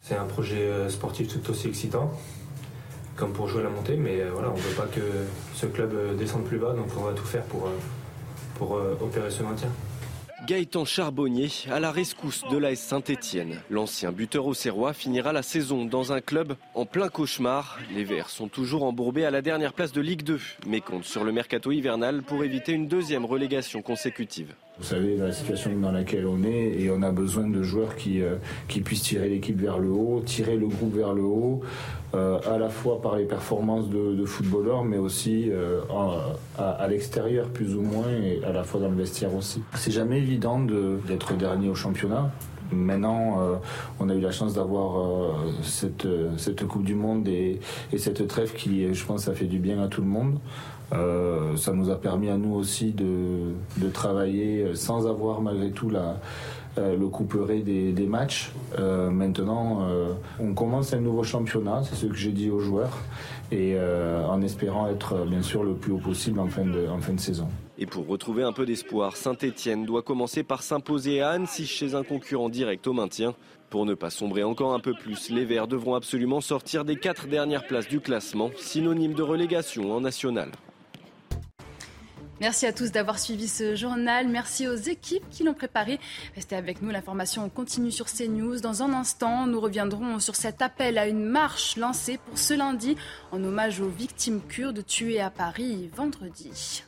C'est 0.01 0.15
un 0.15 0.25
projet 0.25 0.63
euh, 0.63 0.89
sportif 0.89 1.27
tout 1.27 1.51
aussi 1.51 1.67
excitant, 1.67 2.11
comme 3.15 3.31
pour 3.31 3.47
jouer 3.47 3.61
la 3.61 3.69
montée, 3.69 3.95
mais 3.95 4.21
euh, 4.21 4.31
voilà, 4.33 4.49
on 4.49 4.57
ne 4.57 4.61
veut 4.61 4.75
pas 4.75 4.87
que 4.87 5.01
ce 5.53 5.67
club 5.67 5.93
euh, 5.93 6.15
descende 6.15 6.45
plus 6.45 6.57
bas, 6.57 6.73
donc 6.73 6.87
on 6.97 7.03
va 7.03 7.13
tout 7.13 7.25
faire 7.25 7.43
pour 7.43 7.69
opérer 9.01 9.29
ce 9.29 9.43
maintien. 9.43 9.69
Gaëtan 10.49 10.83
Charbonnier 10.83 11.51
à 11.69 11.79
la 11.79 11.91
rescousse 11.91 12.43
de 12.49 12.57
l'AS 12.57 12.79
Saint-Etienne. 12.79 13.61
L'ancien 13.69 14.11
buteur 14.11 14.47
au 14.47 14.55
Serrois 14.55 14.93
finira 14.93 15.31
la 15.31 15.43
saison 15.43 15.85
dans 15.85 16.11
un 16.11 16.21
club 16.21 16.55
en 16.73 16.87
plein 16.87 17.09
cauchemar. 17.09 17.77
Les 17.93 18.03
Verts 18.03 18.31
sont 18.31 18.47
toujours 18.47 18.83
embourbés 18.83 19.25
à 19.25 19.29
la 19.29 19.43
dernière 19.43 19.73
place 19.73 19.91
de 19.91 20.01
Ligue 20.01 20.23
2, 20.23 20.39
mais 20.65 20.81
comptent 20.81 21.05
sur 21.05 21.23
le 21.23 21.31
mercato 21.31 21.71
hivernal 21.71 22.23
pour 22.23 22.43
éviter 22.43 22.71
une 22.71 22.87
deuxième 22.87 23.25
relégation 23.25 23.83
consécutive. 23.83 24.55
Vous 24.79 24.85
savez 24.85 25.17
la 25.17 25.33
situation 25.33 25.71
dans 25.77 25.91
laquelle 25.91 26.25
on 26.25 26.41
est 26.43 26.79
et 26.79 26.89
on 26.89 27.01
a 27.01 27.11
besoin 27.11 27.47
de 27.49 27.61
joueurs 27.63 27.97
qui, 27.97 28.21
euh, 28.21 28.35
qui 28.69 28.79
puissent 28.79 29.01
tirer 29.01 29.27
l'équipe 29.27 29.59
vers 29.59 29.77
le 29.77 29.89
haut, 29.89 30.21
tirer 30.25 30.55
le 30.55 30.67
groupe 30.67 30.95
vers 30.95 31.13
le 31.13 31.21
haut, 31.21 31.59
euh, 32.15 32.39
à 32.49 32.57
la 32.57 32.69
fois 32.69 33.01
par 33.01 33.17
les 33.17 33.25
performances 33.25 33.89
de, 33.89 34.25
footballeurs, 34.25 34.85
mais 34.85 34.97
aussi 34.97 35.49
euh, 35.51 35.81
à, 36.57 36.87
l'extérieur 36.87 37.47
plus 37.47 37.75
ou 37.75 37.81
moins 37.81 38.09
et 38.09 38.41
à 38.45 38.53
la 38.53 38.63
fois 38.63 38.79
dans 38.79 38.89
le 38.89 38.95
vestiaire 38.95 39.35
aussi. 39.35 39.61
C'est 39.75 39.91
jamais 39.91 40.19
évident 40.19 40.59
d'être 40.59 41.33
dernier 41.33 41.67
au 41.67 41.75
championnat. 41.75 42.31
Maintenant, 42.71 43.59
on 43.99 44.09
a 44.09 44.13
eu 44.13 44.19
la 44.19 44.29
chance 44.29 44.53
d'avoir 44.53 45.43
cette, 45.63 46.07
cette 46.37 46.63
Coupe 46.67 46.83
du 46.83 46.93
Monde 46.93 47.27
et, 47.27 47.59
et, 47.91 47.97
cette 47.97 48.27
trêve 48.27 48.53
qui, 48.53 48.93
je 48.93 49.05
pense, 49.05 49.23
ça 49.23 49.33
fait 49.33 49.47
du 49.47 49.57
bien 49.57 49.81
à 49.81 49.87
tout 49.87 50.01
le 50.01 50.07
monde. 50.07 50.37
Euh, 50.93 51.55
ça 51.57 51.73
nous 51.73 51.89
a 51.89 51.95
permis 51.95 52.29
à 52.29 52.37
nous 52.37 52.53
aussi 52.53 52.91
de, 52.91 53.53
travailler 53.93 54.75
sans 54.75 55.07
avoir 55.07 55.41
malgré 55.41 55.71
tout 55.71 55.91
euh, 56.77 56.97
le 56.97 57.07
couperet 57.07 57.59
des, 57.59 58.07
matchs. 58.07 58.51
Euh, 58.77 59.09
maintenant, 59.09 59.87
on 60.39 60.53
commence 60.53 60.93
un 60.93 61.01
nouveau 61.01 61.23
championnat, 61.23 61.81
c'est 61.83 61.95
ce 61.95 62.05
que 62.05 62.15
j'ai 62.15 62.31
dit 62.31 62.49
aux 62.49 62.59
joueurs, 62.59 62.97
et 63.51 63.77
en 63.79 64.41
espérant 64.41 64.87
être 64.87 65.25
bien 65.25 65.41
sûr 65.41 65.63
le 65.63 65.73
plus 65.73 65.91
haut 65.91 65.97
possible 65.99 66.39
en 66.39 66.47
fin 66.47 66.65
de, 66.65 66.87
en 66.87 66.99
fin 66.99 67.13
de 67.13 67.19
saison. 67.19 67.47
Et 67.81 67.85
pour 67.85 68.07
retrouver 68.07 68.43
un 68.43 68.51
peu 68.51 68.65
d'espoir, 68.65 69.15
Saint-Etienne 69.15 69.85
doit 69.85 70.01
commencer 70.01 70.43
par 70.43 70.63
s'imposer 70.63 71.21
à 71.21 71.29
Annecy 71.29 71.65
chez 71.65 71.95
un 71.95 72.03
concurrent 72.03 72.49
direct 72.49 72.85
au 72.87 72.93
maintien. 72.93 73.33
Pour 73.69 73.85
ne 73.85 73.93
pas 73.93 74.09
sombrer 74.09 74.43
encore 74.43 74.73
un 74.73 74.79
peu 74.79 74.93
plus, 74.93 75.29
les 75.29 75.45
Verts 75.45 75.67
devront 75.67 75.95
absolument 75.95 76.41
sortir 76.41 76.83
des 76.83 76.97
quatre 76.97 77.27
dernières 77.27 77.65
places 77.67 77.87
du 77.87 78.01
classement, 78.01 78.49
synonyme 78.57 79.13
de 79.13 79.21
relégation 79.21 79.95
en 79.95 80.01
national. 80.01 80.49
Merci 82.41 82.65
à 82.65 82.73
tous 82.73 82.91
d'avoir 82.91 83.19
suivi 83.19 83.47
ce 83.47 83.75
journal. 83.75 84.27
Merci 84.27 84.67
aux 84.67 84.75
équipes 84.75 85.27
qui 85.29 85.43
l'ont 85.43 85.53
préparé. 85.53 85.99
Restez 86.35 86.55
avec 86.55 86.81
nous, 86.81 86.89
l'information 86.89 87.49
continue 87.49 87.91
sur 87.91 88.05
CNews. 88.05 88.59
Dans 88.61 88.81
un 88.81 88.93
instant, 88.93 89.45
nous 89.45 89.59
reviendrons 89.59 90.19
sur 90.19 90.35
cet 90.35 90.61
appel 90.61 90.97
à 90.97 91.07
une 91.07 91.25
marche 91.25 91.75
lancée 91.75 92.17
pour 92.17 92.37
ce 92.37 92.53
lundi 92.53 92.95
en 93.31 93.43
hommage 93.43 93.81
aux 93.81 93.89
victimes 93.89 94.41
kurdes 94.41 94.85
tuées 94.85 95.19
à 95.19 95.29
Paris 95.29 95.89
vendredi. 95.95 96.83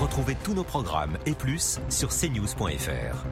Retrouvez 0.00 0.36
tous 0.44 0.52
nos 0.52 0.64
programmes 0.64 1.16
et 1.24 1.32
plus 1.32 1.80
sur 1.88 2.10
cnews.fr. 2.10 3.24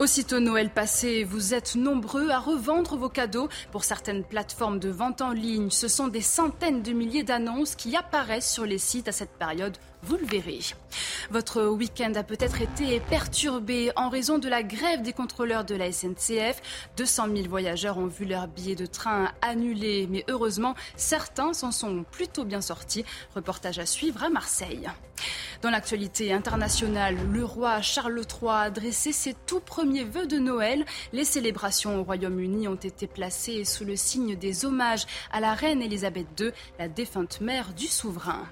Aussitôt 0.00 0.40
Noël 0.40 0.70
passé, 0.70 1.24
vous 1.24 1.52
êtes 1.52 1.76
nombreux 1.76 2.30
à 2.30 2.38
revendre 2.38 2.96
vos 2.96 3.10
cadeaux. 3.10 3.50
Pour 3.70 3.84
certaines 3.84 4.24
plateformes 4.24 4.78
de 4.78 4.88
vente 4.88 5.20
en 5.20 5.32
ligne, 5.32 5.68
ce 5.68 5.88
sont 5.88 6.08
des 6.08 6.22
centaines 6.22 6.80
de 6.80 6.92
milliers 6.92 7.22
d'annonces 7.22 7.74
qui 7.74 7.94
apparaissent 7.94 8.50
sur 8.50 8.64
les 8.64 8.78
sites 8.78 9.08
à 9.08 9.12
cette 9.12 9.36
période 9.38 9.76
vous 10.02 10.16
le 10.16 10.26
verrez. 10.26 10.60
Votre 11.30 11.64
week-end 11.66 12.12
a 12.14 12.22
peut-être 12.22 12.60
été 12.60 13.00
perturbé 13.00 13.92
en 13.96 14.08
raison 14.08 14.38
de 14.38 14.48
la 14.48 14.62
grève 14.62 15.02
des 15.02 15.12
contrôleurs 15.12 15.64
de 15.64 15.74
la 15.74 15.92
SNCF. 15.92 16.60
200 16.96 17.28
000 17.36 17.48
voyageurs 17.48 17.98
ont 17.98 18.06
vu 18.06 18.24
leur 18.24 18.48
billet 18.48 18.74
de 18.74 18.86
train 18.86 19.30
annulé, 19.42 20.08
mais 20.10 20.24
heureusement, 20.28 20.74
certains 20.96 21.52
s'en 21.52 21.70
sont 21.70 22.04
plutôt 22.10 22.44
bien 22.44 22.60
sortis. 22.60 23.04
Reportage 23.34 23.78
à 23.78 23.86
suivre 23.86 24.24
à 24.24 24.30
Marseille. 24.30 24.88
Dans 25.62 25.70
l'actualité 25.70 26.32
internationale, 26.32 27.16
le 27.30 27.44
roi 27.44 27.82
Charles 27.82 28.18
III 28.20 28.50
a 28.50 28.70
dressé 28.70 29.12
ses 29.12 29.34
tout 29.34 29.60
premiers 29.60 30.04
vœux 30.04 30.26
de 30.26 30.38
Noël. 30.38 30.86
Les 31.12 31.24
célébrations 31.24 32.00
au 32.00 32.02
Royaume-Uni 32.02 32.66
ont 32.68 32.76
été 32.76 33.06
placées 33.06 33.64
sous 33.64 33.84
le 33.84 33.96
signe 33.96 34.36
des 34.36 34.64
hommages 34.64 35.06
à 35.30 35.40
la 35.40 35.52
reine 35.52 35.82
Elisabeth 35.82 36.28
II, 36.40 36.50
la 36.78 36.88
défunte 36.88 37.42
mère 37.42 37.74
du 37.74 37.86
souverain. 37.86 38.46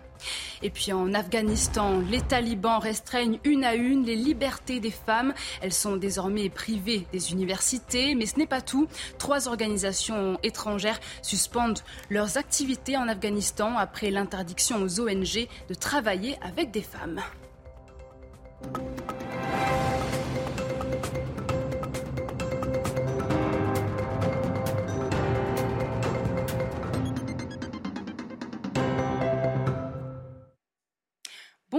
Et 0.63 0.71
puis 0.71 0.93
en 0.93 1.15
Afghanistan, 1.15 2.01
les 2.11 2.21
talibans 2.21 2.79
restreignent 2.79 3.39
une 3.45 3.65
à 3.65 3.75
une 3.75 4.05
les 4.05 4.17
libertés 4.17 4.81
des 4.81 4.91
femmes. 4.91 5.35
Elles 5.61 5.73
sont 5.73 5.97
désormais 5.97 6.49
privées 6.49 7.07
des 7.13 7.33
universités, 7.33 8.15
mais 8.15 8.27
ce 8.27 8.39
n'est 8.39 8.47
pas 8.47 8.61
tout. 8.61 8.89
Trois 9.19 9.49
organisations 9.49 10.39
étrangères 10.43 11.01
suspendent 11.23 11.81
leurs 12.11 12.37
activités 12.37 12.97
en 12.97 13.09
Afghanistan 13.09 13.77
après 13.77 14.11
l'interdiction 14.11 14.83
aux 14.83 15.01
ONG 15.01 15.49
de 15.69 15.75
travailler 15.75 16.37
avec 16.43 16.71
des 16.71 16.83
femmes. 16.83 17.21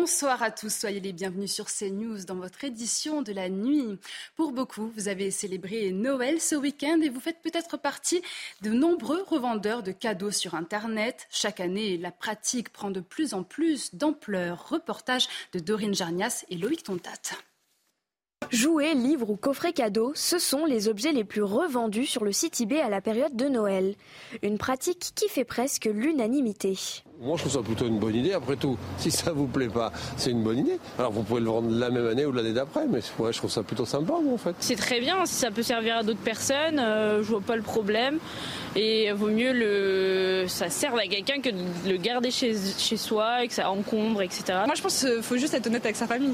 Bonsoir 0.09 0.41
à 0.41 0.49
tous, 0.49 0.73
soyez 0.73 0.99
les 0.99 1.13
bienvenus 1.13 1.51
sur 1.51 1.67
CNews 1.67 2.23
dans 2.25 2.37
votre 2.37 2.63
édition 2.63 3.21
de 3.21 3.31
la 3.31 3.47
nuit. 3.47 3.99
Pour 4.35 4.53
beaucoup, 4.53 4.91
vous 4.95 5.07
avez 5.07 5.29
célébré 5.29 5.91
Noël 5.91 6.41
ce 6.41 6.55
week-end 6.55 6.99
et 7.03 7.09
vous 7.09 7.19
faites 7.19 7.43
peut-être 7.43 7.77
partie 7.77 8.23
de 8.63 8.71
nombreux 8.71 9.21
revendeurs 9.21 9.83
de 9.83 9.91
cadeaux 9.91 10.31
sur 10.31 10.55
Internet. 10.55 11.27
Chaque 11.29 11.59
année, 11.59 11.95
la 11.99 12.09
pratique 12.09 12.69
prend 12.69 12.89
de 12.89 13.01
plus 13.01 13.35
en 13.35 13.43
plus 13.43 13.93
d'ampleur. 13.93 14.69
Reportage 14.69 15.27
de 15.53 15.59
Dorine 15.59 15.93
Jarnias 15.93 16.43
et 16.49 16.57
Loïc 16.57 16.81
Tontat. 16.81 17.37
Jouets, 18.49 18.95
livres 18.95 19.29
ou 19.29 19.35
coffrets 19.35 19.73
cadeaux, 19.73 20.13
ce 20.15 20.39
sont 20.39 20.65
les 20.65 20.87
objets 20.87 21.11
les 21.11 21.23
plus 21.23 21.43
revendus 21.43 22.07
sur 22.07 22.25
le 22.25 22.31
site 22.31 22.59
eBay 22.59 22.81
à 22.81 22.89
la 22.89 22.99
période 22.99 23.35
de 23.35 23.45
Noël. 23.45 23.93
Une 24.41 24.57
pratique 24.57 25.11
qui 25.13 25.29
fait 25.29 25.45
presque 25.45 25.85
l'unanimité. 25.85 27.03
Moi, 27.21 27.35
je 27.35 27.41
trouve 27.41 27.51
ça 27.51 27.61
plutôt 27.61 27.85
une 27.85 27.99
bonne 27.99 28.15
idée. 28.15 28.31
Après 28.31 28.55
tout, 28.55 28.77
si 28.97 29.11
ça 29.11 29.33
vous 29.33 29.47
plaît 29.47 29.67
pas, 29.67 29.91
c'est 30.15 30.31
une 30.31 30.41
bonne 30.41 30.59
idée. 30.59 30.79
Alors, 30.97 31.11
vous 31.11 31.23
pouvez 31.23 31.41
le 31.41 31.47
vendre 31.47 31.69
la 31.69 31.89
même 31.89 32.07
année 32.07 32.25
ou 32.25 32.31
l'année 32.31 32.53
d'après, 32.53 32.87
mais 32.87 33.01
je 33.01 33.37
trouve 33.37 33.51
ça 33.51 33.61
plutôt 33.61 33.85
sympa, 33.85 34.13
moi, 34.23 34.33
en 34.33 34.37
fait. 34.37 34.55
C'est 34.59 34.77
très 34.77 35.01
bien. 35.01 35.25
Si 35.25 35.35
ça 35.35 35.51
peut 35.51 35.63
servir 35.63 35.97
à 35.97 36.03
d'autres 36.03 36.19
personnes, 36.19 36.79
euh, 36.79 37.21
je 37.21 37.27
vois 37.27 37.41
pas 37.41 37.57
le 37.57 37.61
problème. 37.61 38.19
Et 38.77 39.11
vaut 39.11 39.27
mieux 39.27 39.51
le, 39.51 40.45
ça 40.47 40.69
serve 40.69 40.97
à 40.97 41.07
quelqu'un 41.07 41.41
que 41.41 41.49
de 41.49 41.89
le 41.89 41.97
garder 41.97 42.31
chez, 42.31 42.55
chez 42.77 42.97
soi 42.97 43.43
et 43.43 43.47
que 43.47 43.53
ça 43.53 43.69
encombre, 43.69 44.21
etc. 44.21 44.59
Moi, 44.65 44.75
je 44.75 44.81
pense 44.81 44.99
qu'il 45.03 45.21
faut 45.21 45.37
juste 45.37 45.53
être 45.53 45.67
honnête 45.67 45.83
avec 45.83 45.97
sa 45.97 46.07
famille. 46.07 46.33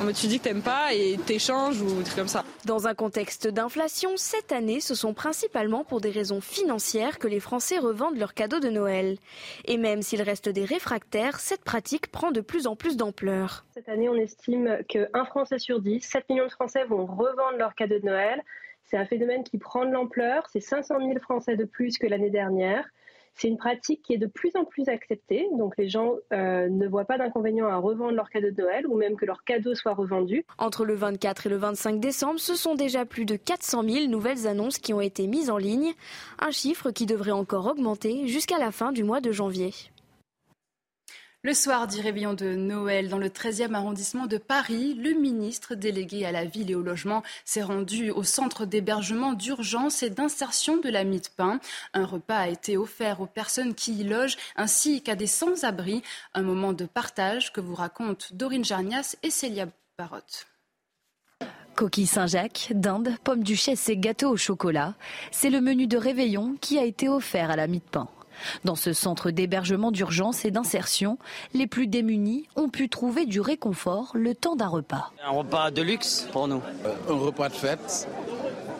En 0.00 0.04
mode, 0.04 0.14
tu 0.14 0.26
dis 0.26 0.38
que 0.40 0.44
t'aimes 0.44 0.62
pas 0.62 0.92
et 0.92 1.16
t'échanges 1.24 1.80
ou 1.80 1.98
des 1.98 2.04
trucs 2.04 2.16
comme 2.16 2.26
ça. 2.26 2.44
Dans 2.64 2.88
un 2.88 2.94
contexte 2.94 3.46
d'inflation, 3.46 4.10
cette 4.16 4.50
année, 4.50 4.80
ce 4.80 4.96
sont 4.96 5.14
principalement 5.14 5.84
pour 5.84 6.00
des 6.00 6.10
raisons 6.10 6.40
financières 6.40 7.18
que 7.20 7.28
les 7.28 7.38
Français 7.38 7.78
revendent 7.78 8.16
leurs 8.16 8.34
cadeaux 8.34 8.58
de 8.60 8.70
Noël. 8.70 9.18
Et 9.66 9.76
même 9.76 10.02
s'il 10.02 10.22
reste 10.24 10.48
des 10.48 10.64
réfractaires, 10.64 11.38
cette 11.38 11.62
pratique 11.62 12.10
prend 12.10 12.32
de 12.32 12.40
plus 12.40 12.66
en 12.66 12.74
plus 12.74 12.96
d'ampleur. 12.96 13.64
Cette 13.72 13.88
année, 13.88 14.08
on 14.08 14.16
estime 14.16 14.78
qu'un 14.88 15.24
Français 15.24 15.58
sur 15.58 15.80
dix, 15.80 16.00
7 16.00 16.28
millions 16.28 16.46
de 16.46 16.52
Français 16.52 16.84
vont 16.84 17.06
revendre 17.06 17.56
leurs 17.58 17.74
cadeaux 17.74 18.00
de 18.00 18.06
Noël. 18.06 18.42
C'est 18.84 18.96
un 18.96 19.06
phénomène 19.06 19.44
qui 19.44 19.58
prend 19.58 19.86
de 19.86 19.92
l'ampleur. 19.92 20.44
C'est 20.52 20.60
500 20.60 20.98
000 20.98 21.18
Français 21.20 21.56
de 21.56 21.64
plus 21.64 21.98
que 21.98 22.06
l'année 22.06 22.30
dernière. 22.30 22.84
C'est 23.36 23.48
une 23.48 23.56
pratique 23.56 24.02
qui 24.02 24.12
est 24.14 24.18
de 24.18 24.26
plus 24.26 24.52
en 24.54 24.64
plus 24.64 24.88
acceptée. 24.88 25.48
Donc 25.58 25.74
les 25.76 25.88
gens 25.88 26.14
euh, 26.32 26.68
ne 26.68 26.86
voient 26.86 27.04
pas 27.04 27.18
d'inconvénient 27.18 27.66
à 27.66 27.76
revendre 27.76 28.12
leurs 28.12 28.30
cadeaux 28.30 28.50
de 28.50 28.62
Noël 28.62 28.86
ou 28.86 28.96
même 28.96 29.16
que 29.16 29.26
leurs 29.26 29.42
cadeaux 29.44 29.74
soient 29.74 29.94
revendus. 29.94 30.44
Entre 30.58 30.84
le 30.84 30.94
24 30.94 31.46
et 31.46 31.50
le 31.50 31.56
25 31.56 31.98
décembre, 31.98 32.38
ce 32.38 32.54
sont 32.54 32.74
déjà 32.74 33.04
plus 33.04 33.24
de 33.24 33.36
400 33.36 33.82
000 33.88 34.06
nouvelles 34.06 34.46
annonces 34.46 34.78
qui 34.78 34.94
ont 34.94 35.00
été 35.00 35.26
mises 35.26 35.50
en 35.50 35.58
ligne. 35.58 35.92
Un 36.38 36.50
chiffre 36.50 36.90
qui 36.90 37.06
devrait 37.06 37.32
encore 37.32 37.66
augmenter 37.66 38.28
jusqu'à 38.28 38.58
la 38.58 38.70
fin 38.70 38.92
du 38.92 39.02
mois 39.02 39.20
de 39.20 39.32
janvier. 39.32 39.72
Le 41.44 41.52
soir 41.52 41.86
du 41.86 42.00
réveillon 42.00 42.32
de 42.32 42.54
Noël 42.54 43.10
dans 43.10 43.18
le 43.18 43.28
13e 43.28 43.74
arrondissement 43.74 44.26
de 44.26 44.38
Paris, 44.38 44.94
le 44.94 45.12
ministre 45.12 45.74
délégué 45.74 46.24
à 46.24 46.32
la 46.32 46.46
ville 46.46 46.70
et 46.70 46.74
au 46.74 46.80
logement 46.80 47.22
s'est 47.44 47.62
rendu 47.62 48.10
au 48.10 48.22
centre 48.22 48.64
d'hébergement 48.64 49.34
d'urgence 49.34 50.02
et 50.02 50.08
d'insertion 50.08 50.78
de 50.78 50.88
la 50.88 51.04
Mide-Pain. 51.04 51.60
Un 51.92 52.06
repas 52.06 52.38
a 52.38 52.48
été 52.48 52.78
offert 52.78 53.20
aux 53.20 53.26
personnes 53.26 53.74
qui 53.74 53.92
y 53.92 54.04
logent 54.04 54.38
ainsi 54.56 55.02
qu'à 55.02 55.16
des 55.16 55.26
sans-abri. 55.26 56.02
Un 56.32 56.40
moment 56.40 56.72
de 56.72 56.86
partage 56.86 57.52
que 57.52 57.60
vous 57.60 57.74
racontent 57.74 58.24
Dorine 58.32 58.64
Jarnias 58.64 59.16
et 59.22 59.28
Célia 59.28 59.66
Barotte. 59.98 60.46
Coquille 61.74 62.06
Saint-Jacques, 62.06 62.68
dinde, 62.70 63.18
pommes 63.22 63.44
duchesse 63.44 63.90
et 63.90 63.98
gâteaux 63.98 64.30
au 64.30 64.38
chocolat, 64.38 64.94
c'est 65.30 65.50
le 65.50 65.60
menu 65.60 65.86
de 65.88 65.98
réveillon 65.98 66.56
qui 66.62 66.78
a 66.78 66.84
été 66.84 67.10
offert 67.10 67.50
à 67.50 67.56
la 67.56 67.66
Mide-Pain. 67.66 68.08
Dans 68.64 68.74
ce 68.74 68.92
centre 68.92 69.30
d'hébergement 69.30 69.90
d'urgence 69.90 70.44
et 70.44 70.50
d'insertion, 70.50 71.18
les 71.52 71.66
plus 71.66 71.86
démunis 71.86 72.46
ont 72.56 72.68
pu 72.68 72.88
trouver 72.88 73.26
du 73.26 73.40
réconfort 73.40 74.12
le 74.14 74.34
temps 74.34 74.56
d'un 74.56 74.68
repas. 74.68 75.12
Un 75.24 75.30
repas 75.30 75.70
de 75.70 75.82
luxe 75.82 76.28
pour 76.32 76.48
nous. 76.48 76.62
Euh, 76.84 77.12
un 77.12 77.18
repas 77.18 77.48
de 77.48 77.54
fête, 77.54 78.08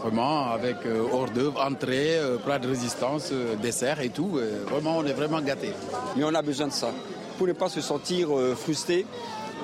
vraiment 0.00 0.50
avec 0.50 0.76
euh, 0.86 1.06
hors 1.12 1.30
d'œuvre, 1.30 1.60
entrée, 1.60 2.18
euh, 2.18 2.36
plat 2.36 2.58
de 2.58 2.68
résistance, 2.68 3.32
dessert 3.62 4.00
et 4.00 4.10
tout. 4.10 4.38
vraiment, 4.68 4.98
on 4.98 5.04
est 5.04 5.12
vraiment 5.12 5.40
gâtés. 5.40 5.72
Mais 6.16 6.24
on 6.24 6.34
a 6.34 6.42
besoin 6.42 6.68
de 6.68 6.72
ça 6.72 6.90
pour 7.38 7.46
ne 7.46 7.52
pas 7.52 7.68
se 7.68 7.80
sentir 7.80 8.28
frustré 8.56 9.06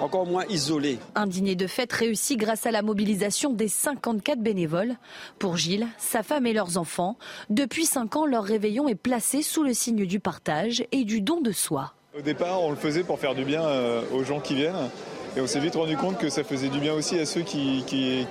encore 0.02 0.26
moins 0.26 0.44
isolé. 0.48 0.98
Un 1.14 1.26
dîner 1.26 1.54
de 1.54 1.66
fête 1.66 1.92
réussi 1.92 2.36
grâce 2.36 2.66
à 2.66 2.70
la 2.70 2.82
mobilisation 2.82 3.52
des 3.52 3.68
54 3.68 4.40
bénévoles. 4.40 4.96
Pour 5.38 5.56
Gilles, 5.56 5.88
sa 5.98 6.22
femme 6.22 6.46
et 6.46 6.52
leurs 6.52 6.78
enfants, 6.78 7.16
depuis 7.48 7.86
5 7.86 8.16
ans, 8.16 8.26
leur 8.26 8.44
réveillon 8.44 8.88
est 8.88 8.94
placé 8.94 9.42
sous 9.42 9.62
le 9.62 9.74
signe 9.74 10.06
du 10.06 10.20
partage 10.20 10.84
et 10.92 11.04
du 11.04 11.20
don 11.20 11.40
de 11.40 11.52
soi. 11.52 11.94
Au 12.18 12.22
départ, 12.22 12.62
on 12.62 12.70
le 12.70 12.76
faisait 12.76 13.04
pour 13.04 13.18
faire 13.18 13.34
du 13.34 13.44
bien 13.44 13.62
euh, 13.62 14.02
aux 14.12 14.24
gens 14.24 14.40
qui 14.40 14.54
viennent. 14.54 14.90
Et 15.36 15.40
on 15.40 15.46
s'est 15.46 15.60
vite 15.60 15.76
rendu 15.76 15.96
compte 15.96 16.18
que 16.18 16.28
ça 16.28 16.42
faisait 16.42 16.68
du 16.68 16.80
bien 16.80 16.92
aussi 16.92 17.18
à 17.18 17.24
ceux 17.24 17.42
qui, 17.42 17.84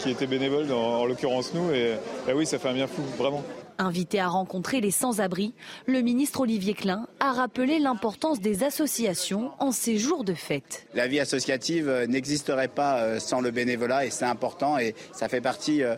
étaient 0.05 0.27
bénévoles, 0.27 0.71
en, 0.71 1.05
l'occurrence 1.05 1.53
nous. 1.53 1.71
Et 1.71 1.93
bah 2.27 2.33
oui, 2.35 2.45
ça 2.45 2.59
fait 2.59 2.67
un 2.67 2.73
bien 2.73 2.87
fou, 2.87 3.01
vraiment. 3.17 3.43
Invité 3.81 4.19
à 4.19 4.27
rencontrer 4.27 4.81
les 4.81 4.91
sans-abri, 4.91 5.53
le 5.85 6.01
ministre 6.01 6.41
Olivier 6.41 6.73
Klein 6.73 7.07
a 7.21 7.31
rappelé 7.31 7.79
l'importance 7.79 8.41
des 8.41 8.65
associations 8.65 9.51
en 9.59 9.71
ces 9.71 9.97
jours 9.97 10.25
de 10.25 10.33
fête. 10.33 10.85
La 10.93 11.07
vie 11.07 11.21
associative 11.21 11.87
euh, 11.87 12.05
n'existerait 12.05 12.67
pas 12.67 12.99
euh, 12.99 13.19
sans 13.19 13.39
le 13.39 13.51
bénévolat 13.51 14.05
et 14.05 14.09
c'est 14.09 14.25
important 14.25 14.77
et 14.77 14.95
ça 15.13 15.29
fait 15.29 15.39
partie 15.39 15.81
euh, 15.81 15.95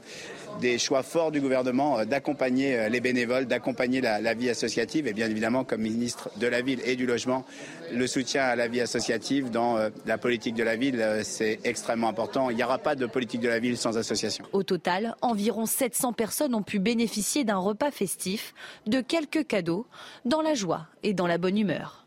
des 0.60 0.78
choix 0.78 1.04
forts 1.04 1.32
du 1.32 1.42
gouvernement 1.42 2.00
euh, 2.00 2.06
d'accompagner 2.06 2.78
euh, 2.78 2.90
les 2.90 3.00
bénévoles, 3.00 3.46
d'accompagner 3.46 4.02
la, 4.02 4.34
vie 4.34 4.50
associative 4.50 5.08
et 5.08 5.14
bien 5.14 5.30
évidemment 5.30 5.64
comme 5.64 5.82
ministre 5.82 6.30
de 6.38 6.48
la 6.48 6.62
ville 6.62 6.80
et 6.86 6.96
du 6.96 7.06
logement, 7.06 7.46
le 7.92 8.08
soutien 8.08 8.44
à 8.44 8.56
la 8.56 8.68
vie 8.68 8.82
associative 8.82 9.52
dans 9.52 9.78
euh, 9.78 9.90
la 10.06 10.18
politique 10.18 10.56
de 10.56 10.64
la 10.64 10.76
ville, 10.76 11.04
c'est 11.24 11.60
extrêmement 11.64 12.10
important. 12.10 12.50
Il 12.50 12.56
n'y 12.56 12.64
aura 12.64 12.78
pas 12.78 12.96
de 12.96 13.06
politique 13.06 13.42
de 13.42 13.50
la 13.50 13.60
ville 13.60 13.78
sans 13.78 13.98
association. 13.98 14.46
Au 14.54 14.64
total, 14.64 15.16
environ 15.22 15.66
700 15.66 16.14
personnes 16.14 16.56
ont 16.56 16.64
pu 16.64 16.80
bénéficier 16.80 17.44
d'un 17.44 17.58
repas 17.58 17.92
festif, 17.92 18.54
de 18.88 19.02
quelques 19.02 19.46
cadeaux, 19.48 19.86
dans 20.26 20.42
la 20.42 20.54
joie 20.54 20.88
et 21.04 21.14
dans 21.14 21.28
la 21.28 21.38
bonne 21.38 21.58
humeur. 21.58 22.01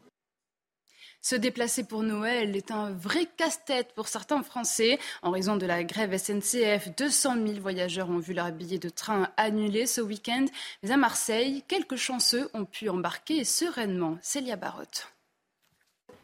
Se 1.24 1.36
déplacer 1.36 1.84
pour 1.84 2.02
Noël 2.02 2.54
est 2.54 2.70
un 2.70 2.90
vrai 2.90 3.26
casse-tête 3.38 3.94
pour 3.94 4.08
certains 4.08 4.42
Français. 4.42 4.98
En 5.22 5.30
raison 5.30 5.56
de 5.56 5.64
la 5.64 5.82
grève 5.82 6.14
SNCF, 6.14 6.94
200 6.98 7.36
000 7.46 7.60
voyageurs 7.62 8.10
ont 8.10 8.18
vu 8.18 8.34
leur 8.34 8.52
billet 8.52 8.76
de 8.76 8.90
train 8.90 9.30
annulé 9.38 9.86
ce 9.86 10.02
week-end. 10.02 10.44
Mais 10.82 10.90
à 10.90 10.98
Marseille, 10.98 11.64
quelques 11.66 11.96
chanceux 11.96 12.50
ont 12.52 12.66
pu 12.66 12.90
embarquer 12.90 13.42
sereinement. 13.44 14.18
Célia 14.20 14.56
Barotte. 14.56 15.14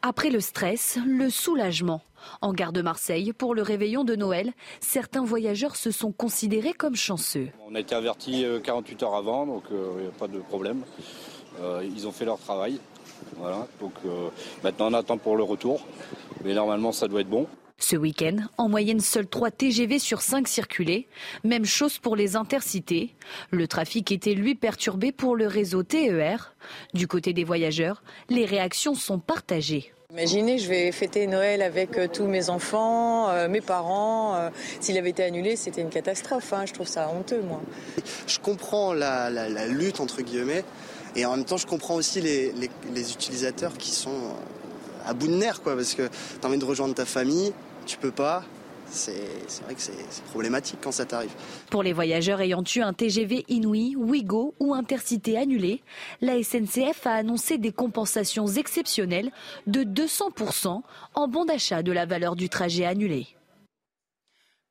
Après 0.03 0.29
le 0.29 0.39
stress, 0.39 0.99
le 1.03 1.31
soulagement. 1.31 2.01
En 2.41 2.53
gare 2.53 2.71
de 2.71 2.83
Marseille, 2.83 3.33
pour 3.33 3.55
le 3.55 3.63
réveillon 3.63 4.03
de 4.03 4.15
Noël, 4.15 4.53
certains 4.81 5.25
voyageurs 5.25 5.77
se 5.77 5.89
sont 5.89 6.11
considérés 6.11 6.73
comme 6.73 6.95
chanceux. 6.95 7.49
On 7.67 7.73
a 7.73 7.79
été 7.79 7.95
avertis 7.95 8.45
48 8.63 9.01
euh, 9.01 9.05
heures 9.07 9.15
avant, 9.15 9.47
donc 9.47 9.63
il 9.71 9.77
euh, 9.77 10.01
n'y 10.01 10.07
a 10.07 10.11
pas 10.11 10.27
de 10.27 10.37
problème. 10.37 10.83
Euh, 11.59 11.83
ils 11.83 12.07
ont 12.07 12.11
fait 12.11 12.25
leur 12.25 12.37
travail. 12.37 12.79
Voilà, 13.37 13.67
donc 13.79 13.93
euh, 14.05 14.29
maintenant 14.63 14.89
on 14.91 14.93
attend 14.93 15.17
pour 15.17 15.35
le 15.35 15.43
retour, 15.43 15.85
mais 16.43 16.53
normalement 16.53 16.91
ça 16.91 17.07
doit 17.07 17.21
être 17.21 17.29
bon. 17.29 17.47
Ce 17.79 17.95
week-end, 17.95 18.37
en 18.59 18.69
moyenne, 18.69 18.99
seuls 18.99 19.25
3 19.25 19.49
TGV 19.49 19.97
sur 19.97 20.21
5 20.21 20.47
circulaient. 20.47 21.07
Même 21.43 21.65
chose 21.65 21.97
pour 21.97 22.15
les 22.15 22.35
intercités. 22.35 23.15
Le 23.49 23.67
trafic 23.67 24.11
était 24.11 24.35
lui 24.35 24.53
perturbé 24.53 25.11
pour 25.11 25.35
le 25.35 25.47
réseau 25.47 25.81
TER. 25.81 26.53
Du 26.93 27.07
côté 27.07 27.33
des 27.33 27.43
voyageurs, 27.43 28.03
les 28.29 28.45
réactions 28.45 28.93
sont 28.93 29.17
partagées. 29.17 29.91
Imaginez, 30.11 30.59
je 30.59 30.69
vais 30.69 30.91
fêter 30.91 31.25
Noël 31.25 31.63
avec 31.63 31.97
euh, 31.97 32.07
tous 32.07 32.27
mes 32.27 32.51
enfants, 32.51 33.29
euh, 33.29 33.47
mes 33.47 33.61
parents. 33.61 34.51
S'il 34.79 34.95
avait 34.99 35.09
été 35.09 35.23
annulé, 35.23 35.55
c'était 35.55 35.81
une 35.81 35.89
catastrophe. 35.89 36.53
Hein. 36.53 36.65
Je 36.67 36.73
trouve 36.73 36.87
ça 36.87 37.09
honteux, 37.09 37.41
moi. 37.41 37.61
Je 38.27 38.37
comprends 38.37 38.93
la, 38.93 39.31
la 39.31 39.67
lutte, 39.67 39.99
entre 39.99 40.21
guillemets. 40.21 40.63
Et 41.15 41.25
en 41.25 41.35
même 41.35 41.45
temps, 41.45 41.57
je 41.57 41.67
comprends 41.67 41.95
aussi 41.95 42.21
les, 42.21 43.11
utilisateurs 43.11 43.77
qui 43.77 43.91
sont 43.91 44.09
euh, 44.09 45.09
à 45.09 45.13
bout 45.13 45.27
de 45.27 45.35
nerfs, 45.35 45.61
quoi, 45.61 45.75
parce 45.75 45.93
que 45.93 46.07
tu 46.07 46.45
as 46.45 46.47
envie 46.47 46.57
de 46.57 46.65
rejoindre 46.65 46.95
ta 46.95 47.05
famille, 47.05 47.53
tu 47.85 47.97
peux 47.97 48.11
pas. 48.11 48.43
C'est 48.93 49.13
vrai 49.63 49.73
que 49.73 49.81
c'est 49.81 50.23
problématique 50.31 50.79
quand 50.81 50.91
ça 50.91 51.05
t'arrive. 51.05 51.31
Pour 51.69 51.81
les 51.81 51.93
voyageurs 51.93 52.41
ayant 52.41 52.63
eu 52.75 52.81
un 52.81 52.91
TGV 52.91 53.45
Inouï, 53.47 53.95
Ouigo 53.95 54.53
ou 54.59 54.73
Intercité 54.73 55.37
annulé, 55.37 55.81
la 56.19 56.43
SNCF 56.43 57.07
a 57.07 57.13
annoncé 57.13 57.57
des 57.57 57.71
compensations 57.71 58.47
exceptionnelles 58.47 59.31
de 59.65 59.83
200% 59.83 60.81
en 61.15 61.27
bon 61.29 61.45
d'achat 61.45 61.83
de 61.83 61.93
la 61.93 62.05
valeur 62.05 62.35
du 62.35 62.49
trajet 62.49 62.85
annulé. 62.85 63.27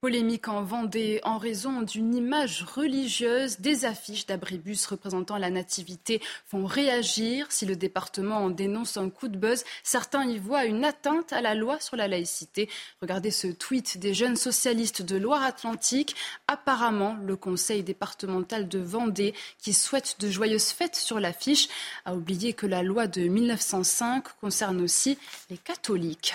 Polémique 0.01 0.49
en 0.49 0.63
Vendée 0.63 1.21
en 1.25 1.37
raison 1.37 1.83
d'une 1.83 2.15
image 2.15 2.63
religieuse. 2.63 3.61
Des 3.61 3.85
affiches 3.85 4.25
d'abribus 4.25 4.87
représentant 4.87 5.37
la 5.37 5.51
nativité 5.51 6.23
font 6.47 6.65
réagir. 6.65 7.53
Si 7.53 7.67
le 7.67 7.77
département 7.77 8.39
en 8.39 8.49
dénonce 8.49 8.97
un 8.97 9.11
coup 9.11 9.29
de 9.29 9.37
buzz, 9.37 9.63
certains 9.83 10.25
y 10.25 10.39
voient 10.39 10.65
une 10.65 10.87
atteinte 10.87 11.35
à 11.35 11.43
la 11.43 11.55
loi 11.55 11.79
sur 11.81 11.97
la 11.97 12.09
laïcité. 12.09 12.71
Regardez 13.03 13.31
ce 13.31 13.49
tweet 13.49 13.99
des 13.99 14.15
jeunes 14.15 14.37
socialistes 14.37 15.03
de 15.03 15.19
Loire-Atlantique. 15.19 16.17
Apparemment, 16.49 17.19
le 17.23 17.37
conseil 17.37 17.83
départemental 17.83 18.69
de 18.69 18.79
Vendée, 18.79 19.35
qui 19.59 19.75
souhaite 19.75 20.17
de 20.19 20.31
joyeuses 20.31 20.71
fêtes 20.71 20.97
sur 20.97 21.21
l'affiche, 21.21 21.69
a 22.07 22.15
oublié 22.15 22.55
que 22.55 22.67
la 22.67 22.83
loi 22.83 23.07
de 23.07 23.29
1905 23.29 24.25
concerne 24.41 24.81
aussi 24.81 25.19
les 25.51 25.59
catholiques. 25.59 26.35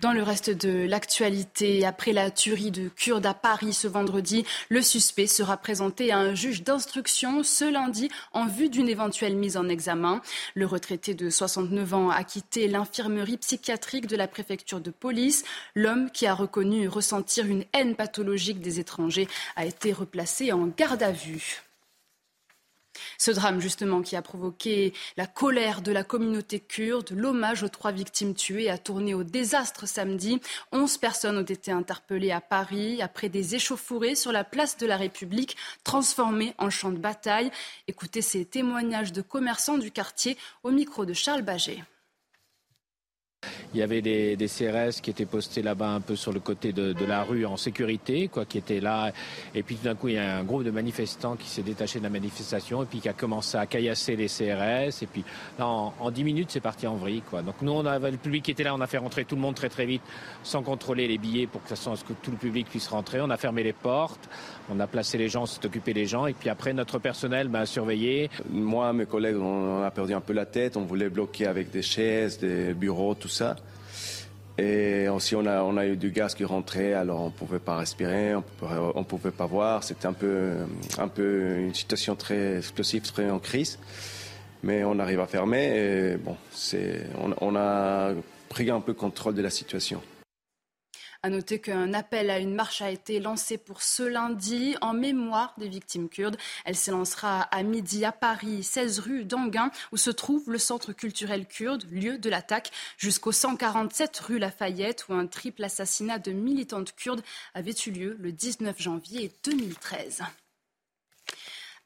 Dans 0.00 0.12
le 0.12 0.22
reste 0.22 0.50
de 0.50 0.86
l'actualité, 0.86 1.84
après 1.84 2.12
la 2.12 2.30
tuerie 2.30 2.70
de 2.70 2.88
Kurdes 2.88 3.26
à 3.26 3.34
Paris 3.34 3.72
ce 3.72 3.88
vendredi, 3.88 4.44
le 4.68 4.80
suspect 4.80 5.26
sera 5.26 5.56
présenté 5.56 6.12
à 6.12 6.18
un 6.18 6.36
juge 6.36 6.62
d'instruction 6.62 7.42
ce 7.42 7.64
lundi 7.64 8.08
en 8.32 8.46
vue 8.46 8.68
d'une 8.68 8.88
éventuelle 8.88 9.34
mise 9.34 9.56
en 9.56 9.68
examen. 9.68 10.20
Le 10.54 10.66
retraité 10.66 11.14
de 11.14 11.30
69 11.30 11.94
ans 11.94 12.10
a 12.10 12.22
quitté 12.22 12.68
l'infirmerie 12.68 13.38
psychiatrique 13.38 14.06
de 14.06 14.16
la 14.16 14.28
préfecture 14.28 14.80
de 14.80 14.92
police. 14.92 15.44
L'homme 15.74 16.12
qui 16.12 16.28
a 16.28 16.34
reconnu 16.34 16.86
ressentir 16.86 17.46
une 17.46 17.64
haine 17.72 17.96
pathologique 17.96 18.60
des 18.60 18.78
étrangers 18.78 19.26
a 19.56 19.66
été 19.66 19.92
replacé 19.92 20.52
en 20.52 20.68
garde 20.68 21.02
à 21.02 21.10
vue. 21.10 21.67
Ce 23.18 23.30
drame, 23.30 23.60
justement, 23.60 24.02
qui 24.02 24.16
a 24.16 24.22
provoqué 24.22 24.92
la 25.16 25.26
colère 25.26 25.82
de 25.82 25.92
la 25.92 26.04
communauté 26.04 26.60
kurde, 26.60 27.10
l'hommage 27.10 27.62
aux 27.62 27.68
trois 27.68 27.92
victimes 27.92 28.34
tuées 28.34 28.70
a 28.70 28.78
tourné 28.78 29.14
au 29.14 29.24
désastre 29.24 29.86
samedi. 29.86 30.40
Onze 30.72 30.98
personnes 30.98 31.38
ont 31.38 31.42
été 31.42 31.72
interpellées 31.72 32.32
à 32.32 32.40
Paris 32.40 33.02
après 33.02 33.28
des 33.28 33.54
échauffourées 33.54 34.14
sur 34.14 34.32
la 34.32 34.44
place 34.44 34.76
de 34.76 34.86
la 34.86 34.96
République, 34.96 35.56
transformées 35.84 36.54
en 36.58 36.70
champ 36.70 36.90
de 36.90 36.98
bataille. 36.98 37.50
Écoutez 37.86 38.22
ces 38.22 38.44
témoignages 38.44 39.12
de 39.12 39.22
commerçants 39.22 39.78
du 39.78 39.90
quartier 39.90 40.36
au 40.62 40.70
micro 40.70 41.04
de 41.04 41.12
Charles 41.12 41.42
Baget. 41.42 41.82
Il 43.78 43.82
y 43.82 43.84
avait 43.84 44.02
des, 44.02 44.48
CRS 44.48 45.00
qui 45.00 45.10
étaient 45.10 45.24
postés 45.24 45.62
là-bas 45.62 45.90
un 45.90 46.00
peu 46.00 46.16
sur 46.16 46.32
le 46.32 46.40
côté 46.40 46.72
de, 46.72 47.06
la 47.06 47.22
rue 47.22 47.46
en 47.46 47.56
sécurité, 47.56 48.26
quoi, 48.26 48.44
qui 48.44 48.58
étaient 48.58 48.80
là. 48.80 49.12
Et 49.54 49.62
puis 49.62 49.76
tout 49.76 49.84
d'un 49.84 49.94
coup, 49.94 50.08
il 50.08 50.14
y 50.14 50.18
a 50.18 50.38
un 50.38 50.42
groupe 50.42 50.64
de 50.64 50.72
manifestants 50.72 51.36
qui 51.36 51.48
s'est 51.48 51.62
détaché 51.62 52.00
de 52.00 52.04
la 52.04 52.10
manifestation 52.10 52.82
et 52.82 52.86
puis 52.86 52.98
qui 52.98 53.08
a 53.08 53.12
commencé 53.12 53.56
à 53.56 53.66
caillasser 53.66 54.16
les 54.16 54.26
CRS. 54.26 55.00
Et 55.00 55.06
puis 55.06 55.22
là, 55.60 55.68
en, 55.68 55.94
en 56.00 56.10
10 56.10 56.24
minutes, 56.24 56.48
c'est 56.50 56.58
parti 56.58 56.88
en 56.88 56.96
vrille. 56.96 57.22
Quoi. 57.30 57.42
Donc 57.42 57.54
nous, 57.62 57.70
on 57.70 57.86
avait 57.86 58.10
le 58.10 58.16
public 58.16 58.46
qui 58.46 58.50
était 58.50 58.64
là, 58.64 58.74
on 58.74 58.80
a 58.80 58.88
fait 58.88 58.98
rentrer 58.98 59.24
tout 59.24 59.36
le 59.36 59.42
monde 59.42 59.54
très 59.54 59.68
très 59.68 59.86
vite 59.86 60.02
sans 60.42 60.64
contrôler 60.64 61.06
les 61.06 61.18
billets 61.18 61.46
pour 61.46 61.62
que, 61.62 61.76
ça, 61.76 61.92
que 61.92 62.14
tout 62.14 62.32
le 62.32 62.36
public 62.36 62.66
puisse 62.68 62.88
rentrer. 62.88 63.20
On 63.20 63.30
a 63.30 63.36
fermé 63.36 63.62
les 63.62 63.72
portes, 63.72 64.28
on 64.68 64.80
a 64.80 64.88
placé 64.88 65.18
les 65.18 65.28
gens, 65.28 65.46
s'est 65.46 65.64
occupé 65.64 65.94
des 65.94 66.06
gens. 66.06 66.26
Et 66.26 66.32
puis 66.32 66.48
après, 66.48 66.72
notre 66.72 66.98
personnel 66.98 67.46
ben, 67.46 67.60
a 67.60 67.66
surveillé. 67.66 68.28
Moi, 68.50 68.92
mes 68.92 69.06
collègues, 69.06 69.36
on 69.36 69.84
a 69.84 69.90
perdu 69.92 70.14
un 70.14 70.20
peu 70.20 70.32
la 70.32 70.46
tête. 70.46 70.76
On 70.76 70.82
voulait 70.82 71.10
bloquer 71.10 71.46
avec 71.46 71.70
des 71.70 71.82
chaises, 71.82 72.40
des 72.40 72.74
bureaux, 72.74 73.14
tout 73.14 73.28
ça. 73.28 73.54
Et 74.58 75.08
aussi, 75.08 75.36
on 75.36 75.46
a, 75.46 75.62
on 75.62 75.76
a 75.76 75.86
eu 75.86 75.96
du 75.96 76.10
gaz 76.10 76.34
qui 76.34 76.44
rentrait, 76.44 76.92
alors 76.92 77.20
on 77.20 77.30
pouvait 77.30 77.60
pas 77.60 77.76
respirer, 77.76 78.34
on 78.34 78.42
ne 78.98 79.04
pouvait 79.04 79.30
pas 79.30 79.46
voir. 79.46 79.84
C'était 79.84 80.06
un 80.06 80.12
peu, 80.12 80.54
un 80.98 81.08
peu 81.08 81.58
une 81.58 81.74
situation 81.74 82.16
très 82.16 82.58
explosive, 82.58 83.02
très 83.02 83.30
en 83.30 83.38
crise. 83.38 83.78
Mais 84.64 84.82
on 84.82 84.98
arrive 84.98 85.20
à 85.20 85.26
fermer 85.26 85.66
et 85.76 86.16
bon, 86.16 86.36
on, 87.22 87.34
on 87.40 87.56
a 87.56 88.10
pris 88.48 88.68
un 88.70 88.80
peu 88.80 88.94
contrôle 88.94 89.34
de 89.34 89.42
la 89.42 89.50
situation. 89.50 90.02
À 91.24 91.30
noter 91.30 91.60
qu'un 91.60 91.94
appel 91.94 92.30
à 92.30 92.38
une 92.38 92.54
marche 92.54 92.80
a 92.80 92.92
été 92.92 93.18
lancé 93.18 93.58
pour 93.58 93.82
ce 93.82 94.04
lundi 94.04 94.76
en 94.80 94.94
mémoire 94.94 95.52
des 95.58 95.68
victimes 95.68 96.08
kurdes. 96.08 96.36
Elle 96.64 96.76
s'élancera 96.76 97.40
à 97.40 97.64
midi 97.64 98.04
à 98.04 98.12
Paris, 98.12 98.62
16 98.62 99.00
rue 99.00 99.24
d'Anguin, 99.24 99.72
où 99.90 99.96
se 99.96 100.10
trouve 100.10 100.48
le 100.48 100.58
centre 100.58 100.92
culturel 100.92 101.46
kurde, 101.46 101.90
lieu 101.90 102.18
de 102.18 102.30
l'attaque, 102.30 102.70
jusqu'au 102.98 103.32
147 103.32 104.16
rue 104.18 104.38
Lafayette, 104.38 105.08
où 105.08 105.14
un 105.14 105.26
triple 105.26 105.64
assassinat 105.64 106.20
de 106.20 106.30
militantes 106.30 106.94
kurdes 106.94 107.24
avait 107.52 107.74
eu 107.86 107.90
lieu 107.90 108.16
le 108.20 108.30
19 108.30 108.80
janvier 108.80 109.32
2013. 109.42 110.22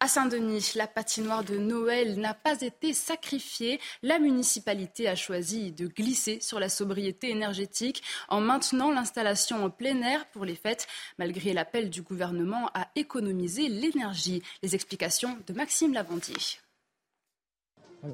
À 0.02 0.08
Saint-Denis, 0.08 0.72
la 0.74 0.88
patinoire 0.88 1.44
de 1.44 1.56
Noël 1.58 2.18
n'a 2.18 2.34
pas 2.34 2.60
été 2.60 2.92
sacrifiée. 2.92 3.78
La 4.02 4.18
municipalité 4.18 5.06
a 5.06 5.14
choisi 5.14 5.70
de 5.70 5.86
glisser 5.86 6.40
sur 6.40 6.58
la 6.58 6.68
sobriété 6.68 7.30
énergétique 7.30 8.02
en 8.28 8.40
maintenant 8.40 8.90
l'installation 8.90 9.64
en 9.64 9.70
plein 9.70 10.02
air 10.02 10.26
pour 10.32 10.44
les 10.44 10.56
fêtes, 10.56 10.88
malgré 11.20 11.52
l'appel 11.52 11.88
du 11.88 12.02
gouvernement 12.02 12.68
à 12.74 12.88
économiser 12.96 13.68
l'énergie. 13.68 14.42
Les 14.64 14.74
explications 14.74 15.38
de 15.46 15.52
Maxime 15.52 15.92
Lavandier. 15.92 16.34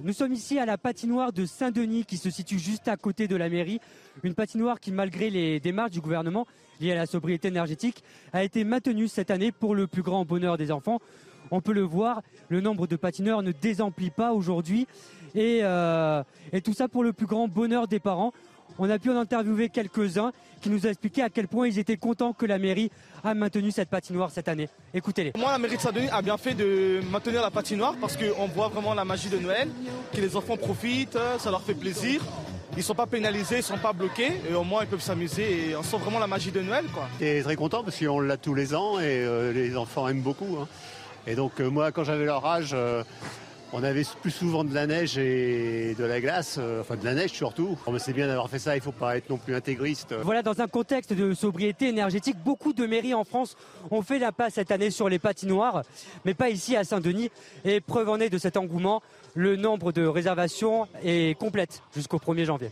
Nous 0.02 0.12
sommes 0.12 0.34
ici 0.34 0.58
à 0.58 0.66
la 0.66 0.76
patinoire 0.76 1.32
de 1.32 1.46
Saint-Denis 1.46 2.04
qui 2.04 2.18
se 2.18 2.28
situe 2.28 2.58
juste 2.58 2.88
à 2.88 2.98
côté 2.98 3.26
de 3.28 3.36
la 3.36 3.48
mairie. 3.48 3.80
Une 4.22 4.34
patinoire 4.34 4.78
qui, 4.78 4.92
malgré 4.92 5.30
les 5.30 5.58
démarches 5.58 5.92
du 5.92 6.02
gouvernement 6.02 6.46
liées 6.82 6.92
à 6.92 6.96
la 6.96 7.06
sobriété 7.06 7.48
énergétique, 7.48 8.04
a 8.34 8.44
été 8.44 8.64
maintenue 8.64 9.08
cette 9.08 9.30
année 9.30 9.52
pour 9.52 9.74
le 9.74 9.86
plus 9.86 10.02
grand 10.02 10.26
bonheur 10.26 10.58
des 10.58 10.70
enfants. 10.70 11.00
On 11.50 11.60
peut 11.60 11.72
le 11.72 11.82
voir, 11.82 12.22
le 12.48 12.60
nombre 12.60 12.86
de 12.86 12.96
patineurs 12.96 13.42
ne 13.42 13.52
désemplit 13.52 14.10
pas 14.10 14.32
aujourd'hui. 14.32 14.86
Euh, 15.36 16.22
et, 16.52 16.60
tout 16.60 16.74
ça 16.74 16.88
pour 16.88 17.04
le 17.04 17.12
plus 17.12 17.26
grand 17.26 17.48
bonheur 17.48 17.86
des 17.86 18.00
parents. 18.00 18.32
On 18.78 18.88
a 18.88 18.98
pu 18.98 19.10
en 19.10 19.16
interviewer 19.16 19.70
quelques-uns 19.70 20.32
qui 20.60 20.70
nous 20.70 20.86
ont 20.86 20.88
expliqué 20.88 21.22
à 21.22 21.30
quel 21.30 21.48
point 21.48 21.66
ils 21.66 21.78
étaient 21.78 21.96
contents 21.96 22.32
que 22.32 22.46
la 22.46 22.58
mairie 22.58 22.90
a 23.24 23.34
maintenu 23.34 23.70
cette 23.70 23.88
patinoire 23.88 24.30
cette 24.30 24.48
année. 24.48 24.68
Écoutez-les. 24.94 25.32
Moi, 25.36 25.50
la 25.50 25.58
mairie 25.58 25.76
de 25.76 25.80
Saint-Denis 25.80 26.08
a 26.10 26.22
bien 26.22 26.36
fait 26.36 26.54
de 26.54 27.00
maintenir 27.10 27.42
la 27.42 27.50
patinoire 27.50 27.94
parce 28.00 28.16
qu'on 28.16 28.46
voit 28.46 28.68
vraiment 28.68 28.94
la 28.94 29.04
magie 29.04 29.30
de 29.30 29.38
Noël, 29.38 29.68
que 30.12 30.20
les 30.20 30.36
enfants 30.36 30.56
profitent, 30.56 31.18
ça 31.38 31.50
leur 31.50 31.62
fait 31.62 31.74
plaisir. 31.74 32.22
Ils 32.72 32.78
ne 32.78 32.82
sont 32.82 32.94
pas 32.94 33.06
pénalisés, 33.06 33.56
ils 33.56 33.58
ne 33.58 33.62
sont 33.62 33.78
pas 33.78 33.92
bloqués, 33.92 34.40
et 34.48 34.54
au 34.54 34.62
moins 34.62 34.82
ils 34.82 34.88
peuvent 34.88 35.00
s'amuser 35.00 35.70
et 35.70 35.76
on 35.76 35.82
sent 35.82 35.96
vraiment 35.96 36.20
la 36.20 36.28
magie 36.28 36.52
de 36.52 36.60
Noël. 36.60 36.84
Quoi. 36.94 37.08
Et 37.20 37.42
très 37.42 37.56
content 37.56 37.82
parce 37.82 37.98
qu'on 37.98 38.20
l'a 38.20 38.36
tous 38.36 38.54
les 38.54 38.74
ans 38.74 39.00
et 39.00 39.24
euh, 39.24 39.52
les 39.52 39.76
enfants 39.76 40.06
aiment 40.06 40.20
beaucoup. 40.22 40.58
Hein. 40.60 40.68
Et 41.26 41.34
donc 41.34 41.60
euh, 41.60 41.68
moi, 41.68 41.92
quand 41.92 42.04
j'avais 42.04 42.24
leur 42.24 42.44
âge, 42.46 42.70
euh, 42.72 43.02
on 43.72 43.82
avait 43.82 44.04
plus 44.22 44.30
souvent 44.30 44.64
de 44.64 44.72
la 44.72 44.86
neige 44.86 45.18
et 45.18 45.94
de 45.98 46.04
la 46.04 46.20
glace, 46.20 46.56
euh, 46.58 46.80
enfin 46.80 46.96
de 46.96 47.04
la 47.04 47.14
neige 47.14 47.32
surtout. 47.32 47.76
C'est 47.98 48.12
bien 48.12 48.26
d'avoir 48.26 48.48
fait 48.48 48.58
ça, 48.58 48.74
il 48.74 48.78
ne 48.78 48.84
faut 48.84 48.92
pas 48.92 49.16
être 49.16 49.28
non 49.28 49.36
plus 49.36 49.54
intégriste. 49.54 50.14
Voilà, 50.22 50.42
dans 50.42 50.60
un 50.60 50.66
contexte 50.66 51.12
de 51.12 51.34
sobriété 51.34 51.88
énergétique, 51.88 52.36
beaucoup 52.42 52.72
de 52.72 52.86
mairies 52.86 53.14
en 53.14 53.24
France 53.24 53.56
ont 53.90 54.02
fait 54.02 54.18
la 54.18 54.32
passe 54.32 54.54
cette 54.54 54.70
année 54.70 54.90
sur 54.90 55.08
les 55.08 55.18
patinoires, 55.18 55.82
mais 56.24 56.34
pas 56.34 56.48
ici 56.48 56.76
à 56.76 56.84
Saint-Denis. 56.84 57.30
Et 57.64 57.80
preuve 57.80 58.08
en 58.08 58.20
est 58.20 58.30
de 58.30 58.38
cet 58.38 58.56
engouement, 58.56 59.02
le 59.34 59.56
nombre 59.56 59.92
de 59.92 60.06
réservations 60.06 60.88
est 61.02 61.38
complète 61.38 61.82
jusqu'au 61.94 62.18
1er 62.18 62.44
janvier. 62.44 62.70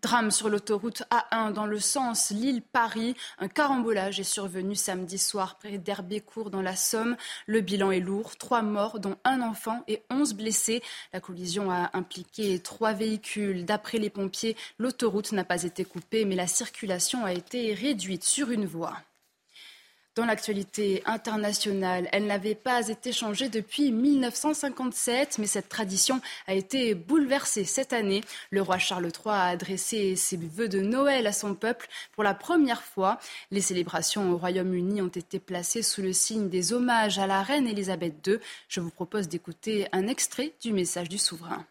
Drame 0.00 0.30
sur 0.30 0.48
l'autoroute 0.48 1.02
A1 1.10 1.52
dans 1.52 1.66
le 1.66 1.80
sens 1.80 2.30
Lille-Paris. 2.30 3.16
Un 3.40 3.48
carambolage 3.48 4.20
est 4.20 4.24
survenu 4.24 4.76
samedi 4.76 5.18
soir 5.18 5.58
près 5.58 5.78
d'Herbécourt 5.78 6.50
dans 6.50 6.62
la 6.62 6.76
Somme. 6.76 7.16
Le 7.46 7.60
bilan 7.60 7.90
est 7.90 7.98
lourd. 7.98 8.36
Trois 8.36 8.62
morts, 8.62 9.00
dont 9.00 9.16
un 9.24 9.42
enfant 9.42 9.82
et 9.88 10.04
onze 10.08 10.34
blessés. 10.34 10.84
La 11.12 11.18
collision 11.18 11.72
a 11.72 11.90
impliqué 11.94 12.60
trois 12.60 12.92
véhicules. 12.92 13.64
D'après 13.64 13.98
les 13.98 14.08
pompiers, 14.08 14.56
l'autoroute 14.78 15.32
n'a 15.32 15.44
pas 15.44 15.64
été 15.64 15.84
coupée, 15.84 16.24
mais 16.24 16.36
la 16.36 16.46
circulation 16.46 17.24
a 17.24 17.32
été 17.32 17.74
réduite 17.74 18.22
sur 18.22 18.52
une 18.52 18.66
voie. 18.66 18.98
Dans 20.18 20.26
l'actualité 20.26 21.00
internationale, 21.06 22.08
elle 22.10 22.26
n'avait 22.26 22.56
pas 22.56 22.88
été 22.88 23.12
changée 23.12 23.48
depuis 23.48 23.92
1957, 23.92 25.38
mais 25.38 25.46
cette 25.46 25.68
tradition 25.68 26.20
a 26.48 26.54
été 26.54 26.96
bouleversée 26.96 27.62
cette 27.62 27.92
année. 27.92 28.24
Le 28.50 28.60
roi 28.60 28.78
Charles 28.78 29.12
III 29.14 29.32
a 29.32 29.44
adressé 29.44 30.16
ses 30.16 30.36
vœux 30.36 30.68
de 30.68 30.80
Noël 30.80 31.28
à 31.28 31.32
son 31.32 31.54
peuple 31.54 31.86
pour 32.16 32.24
la 32.24 32.34
première 32.34 32.82
fois. 32.82 33.20
Les 33.52 33.60
célébrations 33.60 34.32
au 34.32 34.38
Royaume-Uni 34.38 35.00
ont 35.02 35.06
été 35.06 35.38
placées 35.38 35.82
sous 35.82 36.02
le 36.02 36.12
signe 36.12 36.48
des 36.48 36.72
hommages 36.72 37.20
à 37.20 37.28
la 37.28 37.40
reine 37.44 37.68
Elisabeth 37.68 38.14
II. 38.26 38.38
Je 38.68 38.80
vous 38.80 38.90
propose 38.90 39.28
d'écouter 39.28 39.86
un 39.92 40.08
extrait 40.08 40.52
du 40.60 40.72
message 40.72 41.08
du 41.08 41.18
souverain. 41.18 41.64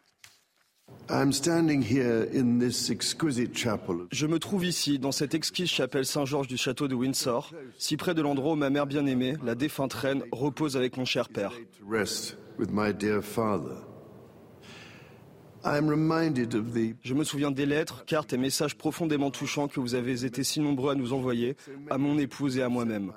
Je 4.11 4.27
me 4.27 4.39
trouve 4.39 4.65
ici, 4.65 4.99
dans 4.99 5.11
cette 5.13 5.33
exquise 5.33 5.69
chapelle 5.69 6.05
Saint-Georges 6.05 6.47
du 6.47 6.57
château 6.57 6.87
de 6.87 6.95
Windsor, 6.95 7.53
si 7.77 7.95
près 7.95 8.13
de 8.13 8.21
l'endroit 8.21 8.53
où 8.53 8.55
ma 8.55 8.69
mère 8.69 8.85
bien-aimée, 8.85 9.35
la 9.43 9.55
défunte 9.55 9.93
reine, 9.93 10.23
repose 10.31 10.75
avec 10.75 10.97
mon 10.97 11.05
cher 11.05 11.29
père. 11.29 11.53
Je 17.03 17.13
me 17.13 17.23
souviens 17.23 17.51
des 17.51 17.65
lettres, 17.65 18.05
cartes 18.05 18.33
et 18.33 18.37
messages 18.37 18.77
profondément 18.77 19.31
touchants 19.31 19.67
que 19.67 19.79
vous 19.79 19.95
avez 19.95 20.25
été 20.25 20.43
si 20.43 20.59
nombreux 20.59 20.91
à 20.91 20.95
nous 20.95 21.13
envoyer, 21.13 21.55
à 21.89 21.97
mon 21.97 22.17
épouse 22.17 22.57
et 22.57 22.63
à 22.63 22.69
moi-même. 22.69 23.13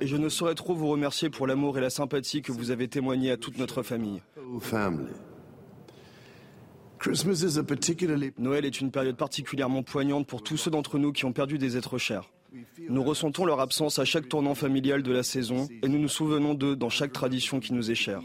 Et 0.00 0.06
je 0.06 0.16
ne 0.16 0.28
saurais 0.28 0.54
trop 0.54 0.74
vous 0.74 0.88
remercier 0.88 1.30
pour 1.30 1.46
l'amour 1.46 1.78
et 1.78 1.80
la 1.80 1.90
sympathie 1.90 2.42
que 2.42 2.52
vous 2.52 2.70
avez 2.70 2.88
témoigné 2.88 3.30
à 3.30 3.36
toute 3.36 3.58
notre 3.58 3.82
famille. 3.82 4.22
Noël 8.38 8.64
est 8.64 8.80
une 8.80 8.90
période 8.90 9.16
particulièrement 9.16 9.82
poignante 9.82 10.26
pour 10.26 10.42
tous 10.42 10.56
ceux 10.56 10.70
d'entre 10.70 10.98
nous 10.98 11.12
qui 11.12 11.24
ont 11.24 11.32
perdu 11.32 11.58
des 11.58 11.76
êtres 11.76 11.98
chers. 11.98 12.30
Nous 12.88 13.02
ressentons 13.02 13.44
leur 13.44 13.60
absence 13.60 13.98
à 13.98 14.04
chaque 14.04 14.28
tournant 14.28 14.54
familial 14.54 15.02
de 15.02 15.12
la 15.12 15.22
saison 15.22 15.68
et 15.82 15.88
nous 15.88 15.98
nous 15.98 16.08
souvenons 16.08 16.54
d'eux 16.54 16.76
dans 16.76 16.88
chaque 16.88 17.12
tradition 17.12 17.60
qui 17.60 17.74
nous 17.74 17.90
est 17.90 17.94
chère. 17.94 18.22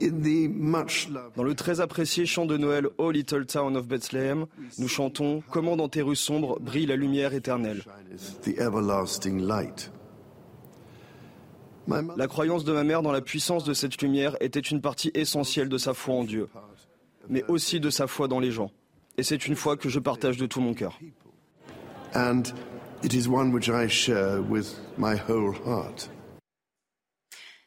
Dans 0.00 1.42
le 1.42 1.54
très 1.54 1.80
apprécié 1.80 2.24
chant 2.24 2.46
de 2.46 2.56
Noël 2.56 2.88
Oh 2.96 3.10
Little 3.10 3.44
Town 3.44 3.76
of 3.76 3.86
Bethlehem, 3.86 4.46
nous 4.78 4.88
chantons 4.88 5.42
Comment 5.50 5.76
dans 5.76 5.88
tes 5.88 6.00
rues 6.00 6.16
sombres 6.16 6.58
brille 6.60 6.86
la 6.86 6.96
lumière 6.96 7.34
éternelle. 7.34 7.82
La 12.16 12.26
croyance 12.28 12.64
de 12.64 12.72
ma 12.72 12.84
mère 12.84 13.02
dans 13.02 13.12
la 13.12 13.20
puissance 13.20 13.64
de 13.64 13.74
cette 13.74 14.00
lumière 14.00 14.36
était 14.40 14.60
une 14.60 14.80
partie 14.80 15.10
essentielle 15.14 15.68
de 15.68 15.78
sa 15.78 15.92
foi 15.92 16.14
en 16.14 16.24
Dieu, 16.24 16.48
mais 17.28 17.44
aussi 17.48 17.80
de 17.80 17.90
sa 17.90 18.06
foi 18.06 18.28
dans 18.28 18.40
les 18.40 18.52
gens. 18.52 18.70
Et 19.18 19.22
c'est 19.22 19.46
une 19.46 19.56
foi 19.56 19.76
que 19.76 19.88
je 19.88 19.98
partage 19.98 20.38
de 20.38 20.46
tout 20.46 20.60
mon 20.60 20.72
cœur. 20.72 20.98
And 22.14 22.42
it 23.02 23.12
is 23.12 23.28
one 23.28 23.52
which 23.52 23.68
I 23.68 23.86
share 23.88 24.40
with 24.40 24.80
my 24.98 25.14
whole 25.16 25.52
heart. 25.64 26.08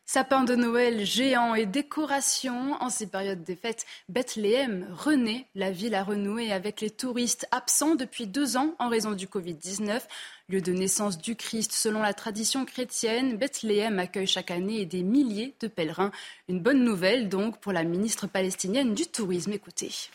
Sapin 0.05 0.43
de 0.43 0.53
Noël 0.53 1.05
géant 1.05 1.55
et 1.55 1.65
décorations. 1.65 2.73
En 2.81 2.89
ces 2.89 3.07
périodes 3.07 3.43
des 3.43 3.55
fêtes, 3.55 3.85
Bethléem 4.09 4.85
renaît. 4.91 5.47
La 5.55 5.71
ville 5.71 5.95
a 5.95 6.03
renoué 6.03 6.51
avec 6.51 6.81
les 6.81 6.89
touristes 6.89 7.47
absents 7.51 7.95
depuis 7.95 8.27
deux 8.27 8.57
ans 8.57 8.75
en 8.79 8.89
raison 8.89 9.11
du 9.11 9.27
Covid-19. 9.27 10.01
Lieu 10.49 10.61
de 10.61 10.73
naissance 10.73 11.17
du 11.17 11.35
Christ 11.37 11.71
selon 11.71 12.01
la 12.01 12.13
tradition 12.13 12.65
chrétienne, 12.65 13.37
Bethléem 13.37 13.97
accueille 13.97 14.27
chaque 14.27 14.51
année 14.51 14.85
des 14.85 15.03
milliers 15.03 15.55
de 15.61 15.67
pèlerins. 15.67 16.11
Une 16.49 16.59
bonne 16.59 16.83
nouvelle 16.83 17.29
donc 17.29 17.59
pour 17.59 17.71
la 17.71 17.83
ministre 17.83 18.27
palestinienne 18.27 18.93
du 18.93 19.05
Tourisme. 19.07 19.53
Écoutez. 19.53 20.09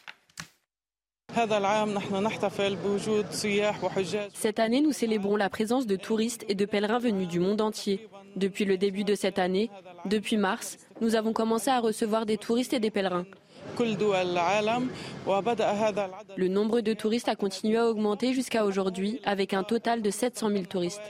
Cette 4.35 4.59
année, 4.59 4.81
nous 4.81 4.93
célébrons 4.93 5.37
la 5.37 5.49
présence 5.49 5.87
de 5.87 5.97
touristes 5.97 6.45
et 6.49 6.55
de 6.55 6.65
pèlerins 6.65 6.99
venus 6.99 7.29
du 7.29 7.39
monde 7.39 7.61
entier. 7.61 8.09
Depuis 8.35 8.65
le 8.65 8.77
début 8.77 9.05
de 9.05 9.15
cette 9.15 9.39
année, 9.39 9.71
depuis 10.05 10.37
mars, 10.37 10.79
nous 11.01 11.15
avons 11.15 11.33
commencé 11.33 11.71
à 11.71 11.81
recevoir 11.81 12.27
des 12.27 12.39
touristes 12.39 12.73
et 12.73 12.81
des 12.81 12.91
pèlerins. 12.91 13.27
Le 16.37 16.49
nombre 16.49 16.81
de 16.81 16.93
touristes 16.93 17.29
a 17.29 17.37
continué 17.37 17.77
à 17.77 17.87
augmenter 17.87 18.33
jusqu'à 18.33 18.65
aujourd'hui 18.65 19.21
avec 19.25 19.55
un 19.55 19.63
total 19.63 20.03
de 20.03 20.11
700 20.11 20.51
000 20.51 20.65
touristes. 20.65 21.03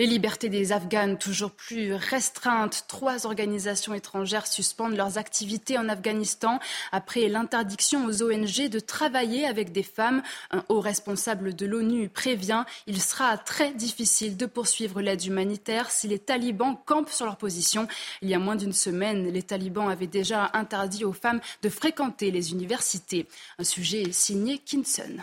Les 0.00 0.06
libertés 0.06 0.48
des 0.48 0.72
Afghanes 0.72 1.18
toujours 1.18 1.50
plus 1.50 1.92
restreintes. 1.92 2.86
Trois 2.88 3.26
organisations 3.26 3.92
étrangères 3.92 4.46
suspendent 4.46 4.96
leurs 4.96 5.18
activités 5.18 5.76
en 5.76 5.90
Afghanistan 5.90 6.58
après 6.90 7.28
l'interdiction 7.28 8.06
aux 8.06 8.22
ONG 8.22 8.70
de 8.70 8.80
travailler 8.80 9.44
avec 9.44 9.72
des 9.72 9.82
femmes. 9.82 10.22
Un 10.52 10.64
haut 10.70 10.80
responsable 10.80 11.54
de 11.54 11.66
l'ONU 11.66 12.08
prévient 12.08 12.64
il 12.86 12.98
sera 13.02 13.36
très 13.36 13.74
difficile 13.74 14.38
de 14.38 14.46
poursuivre 14.46 15.02
l'aide 15.02 15.22
humanitaire 15.22 15.90
si 15.90 16.08
les 16.08 16.18
talibans 16.18 16.78
campent 16.86 17.10
sur 17.10 17.26
leur 17.26 17.36
position. 17.36 17.86
Il 18.22 18.30
y 18.30 18.34
a 18.34 18.38
moins 18.38 18.56
d'une 18.56 18.72
semaine, 18.72 19.30
les 19.30 19.42
talibans 19.42 19.90
avaient 19.90 20.06
déjà 20.06 20.48
interdit 20.54 21.04
aux 21.04 21.12
femmes 21.12 21.42
de 21.60 21.68
fréquenter 21.68 22.30
les 22.30 22.52
universités. 22.52 23.26
Un 23.58 23.64
sujet 23.64 24.12
signé 24.12 24.56
Kinson. 24.56 25.18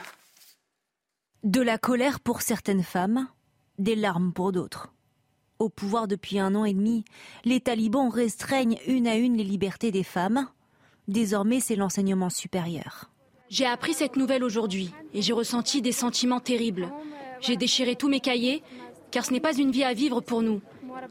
De 1.44 1.62
la 1.62 1.80
colère 1.80 2.20
pour 2.20 2.44
certaines 2.44 2.84
femmes 2.84 3.28
des 3.78 3.96
larmes 3.96 4.34
pour 4.34 4.52
d'autres. 4.52 4.90
Au 5.60 5.70
pouvoir 5.70 6.08
depuis 6.08 6.40
un 6.40 6.54
an 6.56 6.66
et 6.66 6.74
demi, 6.74 7.04
les 7.44 7.60
talibans 7.60 8.10
restreignent 8.10 8.78
une 8.88 9.08
à 9.08 9.16
une 9.16 9.38
les 9.38 9.44
libertés 9.44 9.92
des 9.92 10.04
femmes. 10.04 10.48
Désormais, 11.08 11.60
c'est 11.60 11.76
l'enseignement 11.76 12.30
supérieur. 12.30 13.10
J'ai 13.50 13.66
appris 13.66 13.94
cette 13.94 14.18
nouvelle 14.18 14.44
aujourd'hui 14.44 14.94
et 15.14 15.22
j'ai 15.22 15.34
ressenti 15.34 15.82
des 15.82 15.92
sentiments 15.92 16.40
terribles. 16.40 16.92
J'ai 17.40 17.56
déchiré 17.56 17.96
tous 17.96 18.10
mes 18.10 18.20
cahiers 18.20 18.62
car 19.10 19.26
ce 19.26 19.32
n'est 19.32 19.40
pas 19.40 19.58
une 19.58 19.72
vie 19.72 19.86
à 19.86 19.94
vivre 19.94 20.22
pour 20.22 20.42
nous, 20.42 20.62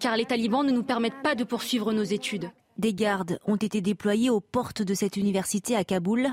car 0.00 0.16
les 0.16 0.26
talibans 0.26 0.64
ne 0.66 0.70
nous 0.70 0.82
permettent 0.82 1.22
pas 1.22 1.34
de 1.34 1.44
poursuivre 1.44 1.92
nos 1.92 2.04
études. 2.04 2.50
Des 2.76 2.92
gardes 2.92 3.38
ont 3.46 3.56
été 3.56 3.80
déployés 3.80 4.28
aux 4.28 4.40
portes 4.40 4.82
de 4.82 4.94
cette 4.94 5.16
université 5.16 5.74
à 5.74 5.82
Kaboul. 5.82 6.28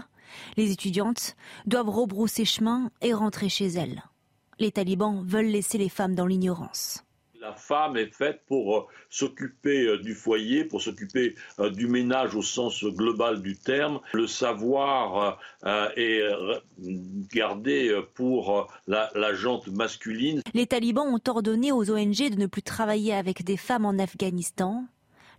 Les 0.58 0.72
étudiantes 0.72 1.36
doivent 1.66 1.90
rebrousser 1.90 2.44
chemin 2.44 2.92
et 3.02 3.14
rentrer 3.14 3.48
chez 3.48 3.68
elles 3.68 4.04
les 4.64 4.72
talibans 4.72 5.22
veulent 5.26 5.48
laisser 5.48 5.78
les 5.78 5.90
femmes 5.90 6.16
dans 6.16 6.26
l'ignorance. 6.26 7.04
La 7.42 7.54
femme 7.54 7.98
est 7.98 8.16
faite 8.16 8.40
pour 8.48 8.78
euh, 8.78 8.88
s'occuper 9.10 9.86
euh, 9.86 9.98
du 9.98 10.16
foyer, 10.16 10.64
pour 10.64 10.82
s'occuper 10.82 11.36
euh, 11.60 11.70
du 11.70 11.88
ménage 11.88 12.34
au 12.34 12.42
sens 12.42 12.86
global 12.86 13.42
du 13.42 13.58
terme. 13.58 14.00
Le 14.14 14.26
savoir 14.26 15.38
est 15.98 16.22
gardé 17.34 18.02
pour 18.14 18.68
la, 18.88 19.12
la 19.16 19.34
jante 19.34 19.68
masculine. 19.68 20.42
Les 20.54 20.68
talibans 20.68 21.14
ont 21.14 21.20
ordonné 21.28 21.74
aux 21.74 21.92
ONG 21.92 22.30
de 22.30 22.40
ne 22.40 22.48
plus 22.48 22.64
travailler 22.64 23.14
avec 23.14 23.44
des 23.44 23.58
femmes 23.58 23.86
en 23.86 24.00
Afghanistan. 24.00 24.86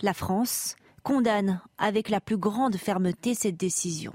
La 0.02 0.12
France 0.12 0.76
condamne 1.02 1.62
avec 1.78 2.10
la 2.10 2.20
plus 2.20 2.36
grande 2.36 2.76
fermeté 2.76 3.32
cette 3.32 3.56
décision. 3.56 4.12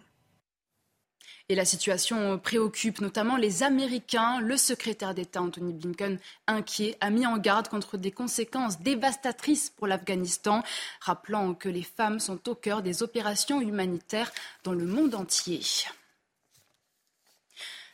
Et 1.51 1.55
la 1.55 1.65
situation 1.65 2.37
préoccupe 2.37 3.01
notamment 3.01 3.35
les 3.35 3.63
Américains. 3.63 4.39
Le 4.39 4.55
secrétaire 4.55 5.15
d'État 5.15 5.41
Anthony 5.41 5.73
Blinken, 5.73 6.19
inquiet, 6.45 6.95
a 7.01 7.09
mis 7.09 7.25
en 7.25 7.39
garde 7.39 7.67
contre 7.67 7.97
des 7.97 8.11
conséquences 8.11 8.79
dévastatrices 8.81 9.71
pour 9.71 9.87
l'Afghanistan, 9.87 10.61
rappelant 11.01 11.55
que 11.55 11.67
les 11.67 11.81
femmes 11.81 12.19
sont 12.19 12.47
au 12.47 12.53
cœur 12.53 12.83
des 12.83 13.01
opérations 13.01 13.61
humanitaires 13.61 14.31
dans 14.63 14.73
le 14.73 14.85
monde 14.85 15.15
entier. 15.15 15.61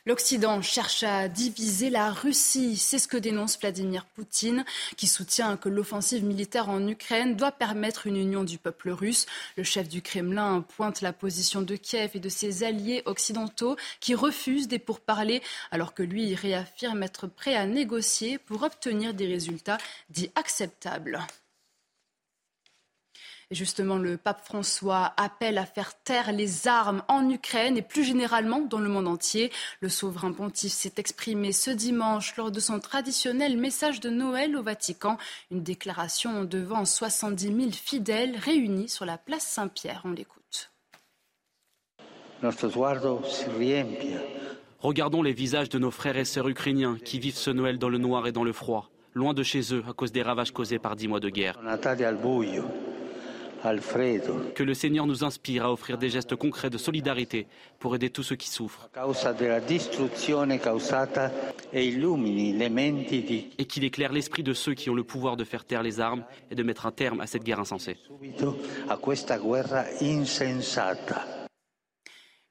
L'Occident 0.06 0.62
cherche 0.62 1.02
à 1.02 1.26
diviser 1.26 1.90
la 1.90 2.12
Russie. 2.12 2.76
C'est 2.76 3.00
ce 3.00 3.08
que 3.08 3.16
dénonce 3.16 3.58
Vladimir 3.58 4.04
Poutine, 4.06 4.64
qui 4.96 5.08
soutient 5.08 5.56
que 5.56 5.68
l'offensive 5.68 6.24
militaire 6.24 6.68
en 6.68 6.86
Ukraine 6.86 7.34
doit 7.34 7.50
permettre 7.50 8.06
une 8.06 8.16
union 8.16 8.44
du 8.44 8.56
peuple 8.56 8.90
russe. 8.90 9.26
Le 9.56 9.64
chef 9.64 9.88
du 9.88 10.02
Kremlin 10.02 10.64
pointe 10.76 11.00
la 11.00 11.12
position 11.12 11.60
de 11.60 11.74
Kiev 11.74 12.12
et 12.14 12.20
de 12.20 12.28
ses 12.28 12.62
alliés 12.62 13.02
occidentaux 13.04 13.76
qui 13.98 14.14
refusent 14.14 14.68
des 14.68 14.78
pourparlers, 14.78 15.42
alors 15.72 15.92
que 15.92 16.04
lui 16.04 16.36
réaffirme 16.36 17.02
être 17.02 17.26
prêt 17.26 17.56
à 17.56 17.66
négocier 17.66 18.38
pour 18.38 18.62
obtenir 18.62 19.12
des 19.12 19.26
résultats 19.26 19.78
dits 20.10 20.30
acceptables. 20.36 21.18
Justement, 23.52 23.96
le 23.98 24.16
pape 24.16 24.44
François 24.44 25.12
appelle 25.16 25.58
à 25.58 25.66
faire 25.66 25.94
taire 26.02 26.32
les 26.32 26.66
armes 26.66 27.04
en 27.06 27.30
Ukraine 27.30 27.76
et 27.76 27.82
plus 27.82 28.02
généralement 28.02 28.60
dans 28.60 28.80
le 28.80 28.88
monde 28.88 29.06
entier. 29.06 29.52
Le 29.80 29.88
souverain 29.88 30.32
pontife 30.32 30.72
s'est 30.72 30.94
exprimé 30.96 31.52
ce 31.52 31.70
dimanche 31.70 32.34
lors 32.36 32.50
de 32.50 32.58
son 32.58 32.80
traditionnel 32.80 33.56
message 33.56 34.00
de 34.00 34.10
Noël 34.10 34.56
au 34.56 34.64
Vatican, 34.64 35.16
une 35.52 35.62
déclaration 35.62 36.42
devant 36.42 36.84
70 36.84 37.44
000 37.46 37.70
fidèles 37.70 38.36
réunis 38.36 38.88
sur 38.88 39.04
la 39.04 39.16
place 39.16 39.44
Saint-Pierre. 39.44 40.02
On 40.04 40.10
l'écoute. 40.10 40.72
Regardons 44.80 45.22
les 45.22 45.32
visages 45.32 45.68
de 45.68 45.78
nos 45.78 45.92
frères 45.92 46.16
et 46.16 46.24
sœurs 46.24 46.48
ukrainiens 46.48 46.98
qui 47.04 47.20
vivent 47.20 47.36
ce 47.36 47.50
Noël 47.50 47.78
dans 47.78 47.88
le 47.88 47.98
noir 47.98 48.26
et 48.26 48.32
dans 48.32 48.44
le 48.44 48.52
froid, 48.52 48.90
loin 49.14 49.34
de 49.34 49.44
chez 49.44 49.72
eux 49.72 49.84
à 49.88 49.92
cause 49.92 50.10
des 50.10 50.22
ravages 50.22 50.52
causés 50.52 50.80
par 50.80 50.96
dix 50.96 51.06
mois 51.06 51.20
de 51.20 51.28
guerre. 51.28 51.60
Que 54.54 54.62
le 54.62 54.74
Seigneur 54.74 55.06
nous 55.06 55.24
inspire 55.24 55.64
à 55.66 55.72
offrir 55.72 55.98
des 55.98 56.08
gestes 56.08 56.36
concrets 56.36 56.70
de 56.70 56.78
solidarité 56.78 57.46
pour 57.78 57.94
aider 57.94 58.10
tous 58.10 58.22
ceux 58.22 58.36
qui 58.36 58.48
souffrent. 58.48 58.88
Et 63.58 63.64
qu'il 63.64 63.84
éclaire 63.84 64.12
l'esprit 64.12 64.42
de 64.42 64.52
ceux 64.52 64.74
qui 64.74 64.90
ont 64.90 64.94
le 64.94 65.04
pouvoir 65.04 65.36
de 65.36 65.44
faire 65.44 65.64
taire 65.64 65.82
les 65.82 66.00
armes 66.00 66.24
et 66.50 66.54
de 66.54 66.62
mettre 66.62 66.86
un 66.86 66.92
terme 66.92 67.20
à 67.20 67.26
cette 67.26 67.44
guerre 67.44 67.60
insensée. 67.60 67.96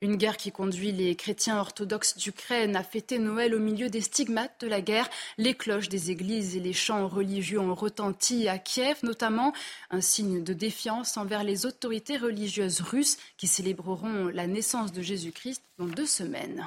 Une 0.02 0.18
guerre 0.18 0.36
qui 0.36 0.52
conduit 0.52 0.92
les 0.92 1.16
chrétiens 1.16 1.58
orthodoxes 1.58 2.18
d'Ukraine 2.18 2.76
à 2.76 2.84
fêter 2.84 3.18
Noël 3.18 3.56
au 3.56 3.60
milieu 3.60 3.90
des 3.90 4.02
stigmates 4.02 4.60
de 4.60 4.68
la 4.68 4.82
guerre. 4.82 5.10
Les 5.38 5.54
cloches 5.54 5.88
des 5.88 6.12
églises 6.12 6.58
et 6.58 6.60
les 6.60 6.74
chants 6.74 7.08
religieux 7.08 7.60
ont 7.60 7.74
retenti 7.74 8.50
à 8.50 8.58
Kiev, 8.58 8.98
notamment 9.04 9.54
un 9.92 10.02
signe 10.02 10.44
de 10.44 10.54
défiance 10.54 11.16
envers 11.16 11.46
les 11.46 11.66
autorités 11.66 12.18
religieuses 12.18 12.82
russes 12.82 13.18
qui 13.38 13.48
célébreront 13.48 14.28
la 14.28 14.48
naissance 14.48 14.92
de 14.92 15.02
Jésus-Christ 15.02 15.64
dans 15.78 15.88
deux 15.88 16.06
semaines. 16.06 16.66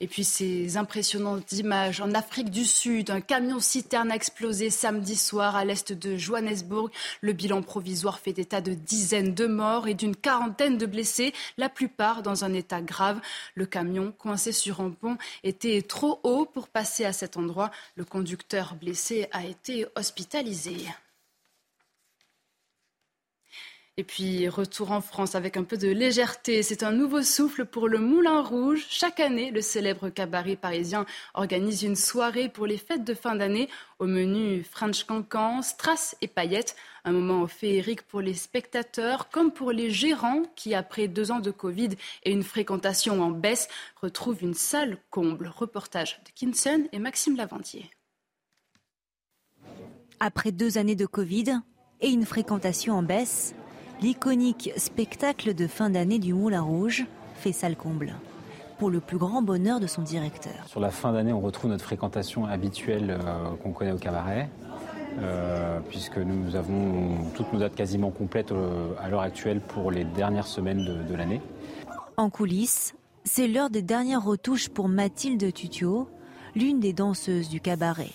Et 0.00 0.06
puis 0.06 0.22
ces 0.22 0.76
impressionnantes 0.76 1.50
images 1.50 2.00
en 2.00 2.12
Afrique 2.14 2.50
du 2.50 2.64
Sud, 2.64 3.10
un 3.10 3.20
camion 3.20 3.58
citerne 3.58 4.12
a 4.12 4.14
explosé 4.14 4.70
samedi 4.70 5.16
soir 5.16 5.56
à 5.56 5.64
l'est 5.64 5.92
de 5.92 6.16
Johannesburg. 6.16 6.90
Le 7.20 7.32
bilan 7.32 7.62
provisoire 7.62 8.20
fait 8.20 8.38
état 8.38 8.60
de 8.60 8.74
dizaines 8.74 9.34
de 9.34 9.46
morts 9.46 9.88
et 9.88 9.94
d'une 9.94 10.14
quarantaine 10.14 10.78
de 10.78 10.86
blessés, 10.86 11.34
la 11.56 11.68
plupart 11.68 12.22
dans 12.22 12.44
un 12.44 12.52
état 12.52 12.80
grave. 12.80 13.20
Le 13.56 13.66
camion, 13.66 14.12
coincé 14.16 14.52
sur 14.52 14.80
un 14.80 14.90
pont, 14.90 15.18
était 15.42 15.82
trop 15.82 16.20
haut 16.22 16.46
pour 16.46 16.68
passer 16.68 17.04
à 17.04 17.12
cet 17.12 17.36
endroit. 17.36 17.72
Le 17.96 18.04
conducteur 18.04 18.76
blessé 18.76 19.26
a 19.32 19.44
été 19.44 19.84
hospitalisé. 19.96 20.76
Et 24.00 24.04
puis, 24.04 24.48
retour 24.48 24.92
en 24.92 25.00
France 25.00 25.34
avec 25.34 25.56
un 25.56 25.64
peu 25.64 25.76
de 25.76 25.88
légèreté. 25.88 26.62
C'est 26.62 26.84
un 26.84 26.92
nouveau 26.92 27.20
souffle 27.22 27.64
pour 27.64 27.88
le 27.88 27.98
Moulin 27.98 28.42
Rouge. 28.42 28.86
Chaque 28.88 29.18
année, 29.18 29.50
le 29.50 29.60
célèbre 29.60 30.08
cabaret 30.08 30.54
parisien 30.54 31.04
organise 31.34 31.82
une 31.82 31.96
soirée 31.96 32.48
pour 32.48 32.66
les 32.66 32.78
fêtes 32.78 33.02
de 33.02 33.12
fin 33.12 33.34
d'année. 33.34 33.68
Au 33.98 34.06
menu, 34.06 34.62
French 34.62 35.02
Cancan, 35.02 35.62
Strass 35.62 36.16
et 36.20 36.28
paillettes. 36.28 36.76
Un 37.04 37.10
moment 37.10 37.48
féerique 37.48 38.02
pour 38.02 38.20
les 38.20 38.34
spectateurs 38.34 39.30
comme 39.30 39.50
pour 39.50 39.72
les 39.72 39.90
gérants 39.90 40.44
qui, 40.54 40.76
après 40.76 41.08
deux 41.08 41.32
ans 41.32 41.40
de 41.40 41.50
Covid 41.50 41.90
et 42.22 42.30
une 42.30 42.44
fréquentation 42.44 43.20
en 43.20 43.32
baisse, 43.32 43.66
retrouvent 44.00 44.44
une 44.44 44.54
salle 44.54 44.98
comble. 45.10 45.48
Reportage 45.48 46.20
de 46.24 46.30
Kinson 46.36 46.86
et 46.92 47.00
Maxime 47.00 47.36
Lavandier. 47.36 47.90
Après 50.20 50.52
deux 50.52 50.78
années 50.78 50.94
de 50.94 51.06
Covid 51.06 51.58
et 52.00 52.10
une 52.10 52.26
fréquentation 52.26 52.94
en 52.94 53.02
baisse, 53.02 53.56
L'iconique 54.00 54.70
spectacle 54.76 55.54
de 55.54 55.66
fin 55.66 55.90
d'année 55.90 56.20
du 56.20 56.32
Moulin 56.32 56.62
Rouge 56.62 57.06
fait 57.34 57.50
salle 57.50 57.74
comble 57.74 58.14
pour 58.78 58.90
le 58.90 59.00
plus 59.00 59.18
grand 59.18 59.42
bonheur 59.42 59.80
de 59.80 59.88
son 59.88 60.02
directeur. 60.02 60.54
Sur 60.68 60.78
la 60.78 60.90
fin 60.90 61.12
d'année, 61.12 61.32
on 61.32 61.40
retrouve 61.40 61.70
notre 61.70 61.82
fréquentation 61.82 62.46
habituelle 62.46 63.10
euh, 63.10 63.56
qu'on 63.60 63.72
connaît 63.72 63.90
au 63.90 63.98
cabaret, 63.98 64.50
euh, 65.18 65.80
puisque 65.88 66.18
nous 66.18 66.54
avons 66.54 67.16
toutes 67.34 67.52
nos 67.52 67.58
dates 67.58 67.74
quasiment 67.74 68.12
complètes 68.12 68.52
euh, 68.52 68.92
à 69.00 69.08
l'heure 69.08 69.22
actuelle 69.22 69.60
pour 69.60 69.90
les 69.90 70.04
dernières 70.04 70.46
semaines 70.46 70.84
de, 70.84 71.02
de 71.02 71.14
l'année. 71.16 71.40
En 72.16 72.30
coulisses, 72.30 72.94
c'est 73.24 73.48
l'heure 73.48 73.68
des 73.68 73.82
dernières 73.82 74.22
retouches 74.22 74.68
pour 74.68 74.88
Mathilde 74.88 75.52
Tutio, 75.52 76.08
l'une 76.54 76.78
des 76.78 76.92
danseuses 76.92 77.48
du 77.48 77.60
cabaret. 77.60 78.10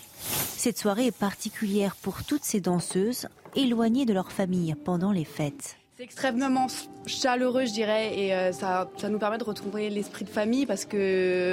Cette 0.56 0.78
soirée 0.78 1.08
est 1.08 1.16
particulière 1.16 1.94
pour 1.94 2.24
toutes 2.24 2.44
ces 2.44 2.60
danseuses 2.60 3.28
éloignées 3.56 4.06
de 4.06 4.12
leur 4.12 4.32
famille 4.32 4.74
pendant 4.84 5.12
les 5.12 5.24
fêtes. 5.24 5.76
C'est 5.96 6.02
extrêmement 6.02 6.66
chaleureux, 7.06 7.66
je 7.66 7.72
dirais, 7.72 8.18
et 8.18 8.34
euh, 8.34 8.50
ça, 8.50 8.90
ça 8.96 9.08
nous 9.08 9.18
permet 9.20 9.38
de 9.38 9.44
retrouver 9.44 9.90
l'esprit 9.90 10.24
de 10.24 10.30
famille 10.30 10.66
parce 10.66 10.84
que 10.84 10.96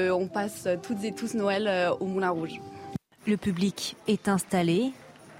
euh, 0.10 0.16
on 0.16 0.28
passe 0.28 0.68
toutes 0.82 1.04
et 1.04 1.12
tous 1.12 1.36
Noël 1.36 1.68
euh, 1.68 1.92
au 2.00 2.06
Moulin 2.06 2.32
Rouge. 2.32 2.60
Le 3.28 3.38
public 3.38 3.96
est 4.08 4.28
installé, 4.28 4.94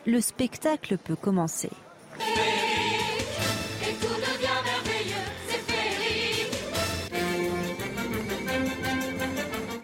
le 0.06 0.22
spectacle 0.22 1.00
peut 1.00 1.16
commencer. 1.16 1.72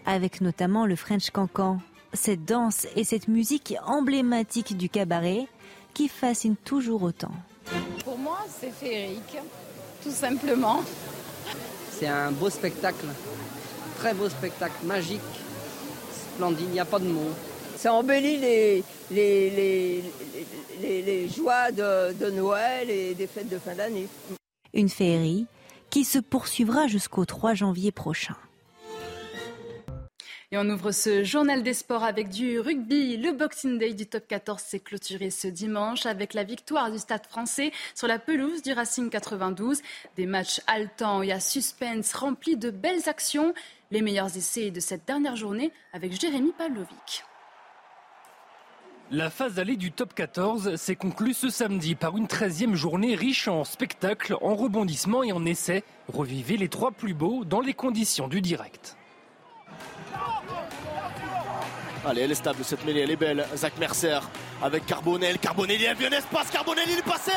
Avec 0.06 0.40
notamment 0.40 0.86
le 0.86 0.94
French 0.94 1.30
Cancan, 1.30 1.80
cette 2.12 2.44
danse 2.44 2.86
et 2.94 3.02
cette 3.02 3.26
musique 3.26 3.74
emblématique 3.84 4.76
du 4.76 4.88
cabaret 4.88 5.48
qui 5.98 6.06
fascine 6.06 6.54
toujours 6.54 7.02
autant. 7.02 7.32
Pour 8.04 8.16
moi, 8.16 8.38
c'est 8.60 8.70
féerique, 8.70 9.36
tout 10.00 10.12
simplement. 10.12 10.84
C'est 11.90 12.06
un 12.06 12.30
beau 12.30 12.50
spectacle, 12.50 13.04
très 13.96 14.14
beau 14.14 14.28
spectacle, 14.28 14.76
magique, 14.84 15.20
splendide, 16.36 16.66
il 16.68 16.72
n'y 16.74 16.78
a 16.78 16.84
pas 16.84 17.00
de 17.00 17.08
mots. 17.08 17.34
Ça 17.76 17.92
embellit 17.92 18.36
les, 18.36 18.84
les, 19.10 19.50
les, 19.50 20.04
les, 20.80 21.02
les 21.02 21.28
joies 21.28 21.72
de, 21.72 22.12
de 22.12 22.30
Noël 22.30 22.88
et 22.88 23.14
des 23.14 23.26
fêtes 23.26 23.48
de 23.48 23.58
fin 23.58 23.74
d'année. 23.74 24.06
Une 24.72 24.88
féerie 24.88 25.46
qui 25.90 26.04
se 26.04 26.20
poursuivra 26.20 26.86
jusqu'au 26.86 27.24
3 27.24 27.54
janvier 27.54 27.90
prochain. 27.90 28.36
Et 30.50 30.56
on 30.56 30.66
ouvre 30.70 30.92
ce 30.92 31.24
journal 31.24 31.62
des 31.62 31.74
sports 31.74 32.04
avec 32.04 32.30
du 32.30 32.58
rugby. 32.58 33.18
Le 33.18 33.32
Boxing 33.32 33.76
Day 33.76 33.92
du 33.92 34.06
top 34.06 34.26
14 34.26 34.58
s'est 34.58 34.80
clôturé 34.80 35.28
ce 35.28 35.46
dimanche 35.46 36.06
avec 36.06 36.32
la 36.32 36.42
victoire 36.42 36.90
du 36.90 36.96
Stade 36.96 37.26
français 37.26 37.70
sur 37.94 38.08
la 38.08 38.18
pelouse 38.18 38.62
du 38.62 38.72
Racing 38.72 39.10
92. 39.10 39.82
Des 40.16 40.24
matchs 40.24 40.62
haletants 40.66 41.20
et 41.20 41.32
à 41.32 41.40
suspense 41.40 42.14
remplis 42.14 42.56
de 42.56 42.70
belles 42.70 43.10
actions. 43.10 43.52
Les 43.90 44.00
meilleurs 44.00 44.34
essais 44.38 44.70
de 44.70 44.80
cette 44.80 45.06
dernière 45.06 45.36
journée 45.36 45.70
avec 45.92 46.18
Jérémy 46.18 46.52
Pavlovic. 46.56 47.24
La 49.10 49.28
phase 49.28 49.58
allée 49.58 49.76
du 49.76 49.92
top 49.92 50.14
14 50.14 50.76
s'est 50.76 50.96
conclue 50.96 51.34
ce 51.34 51.50
samedi 51.50 51.94
par 51.94 52.16
une 52.16 52.26
13e 52.26 52.74
journée 52.74 53.14
riche 53.14 53.48
en 53.48 53.64
spectacles, 53.64 54.38
en 54.40 54.54
rebondissements 54.54 55.22
et 55.22 55.32
en 55.32 55.44
essais. 55.44 55.84
Revivez 56.08 56.56
les 56.56 56.68
trois 56.70 56.90
plus 56.90 57.12
beaux 57.12 57.44
dans 57.44 57.60
les 57.60 57.74
conditions 57.74 58.28
du 58.28 58.40
direct. 58.40 58.97
Allez, 62.08 62.22
elle 62.22 62.32
est 62.32 62.36
stable 62.36 62.64
cette 62.64 62.84
mêlée, 62.84 63.00
elle 63.00 63.10
est 63.10 63.16
belle. 63.16 63.46
Zach 63.54 63.74
Mercer 63.78 64.18
avec 64.62 64.86
Carbonel. 64.86 65.38
Carbonel, 65.38 65.80
il 65.80 65.86
a 65.86 65.94
vu 65.94 66.06
un 66.06 66.10
espace. 66.10 66.50
Carbonel, 66.50 66.84
il 66.88 66.98
est 66.98 67.02
passé. 67.02 67.32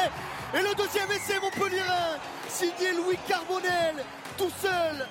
Et 0.54 0.60
le 0.60 0.74
deuxième 0.76 1.12
essai, 1.12 1.40
Montpellier, 1.42 1.82
signé 2.48 2.94
Louis 2.96 3.18
Carbonel, 3.28 3.96
tout 4.38 4.52
seul. 4.62 5.08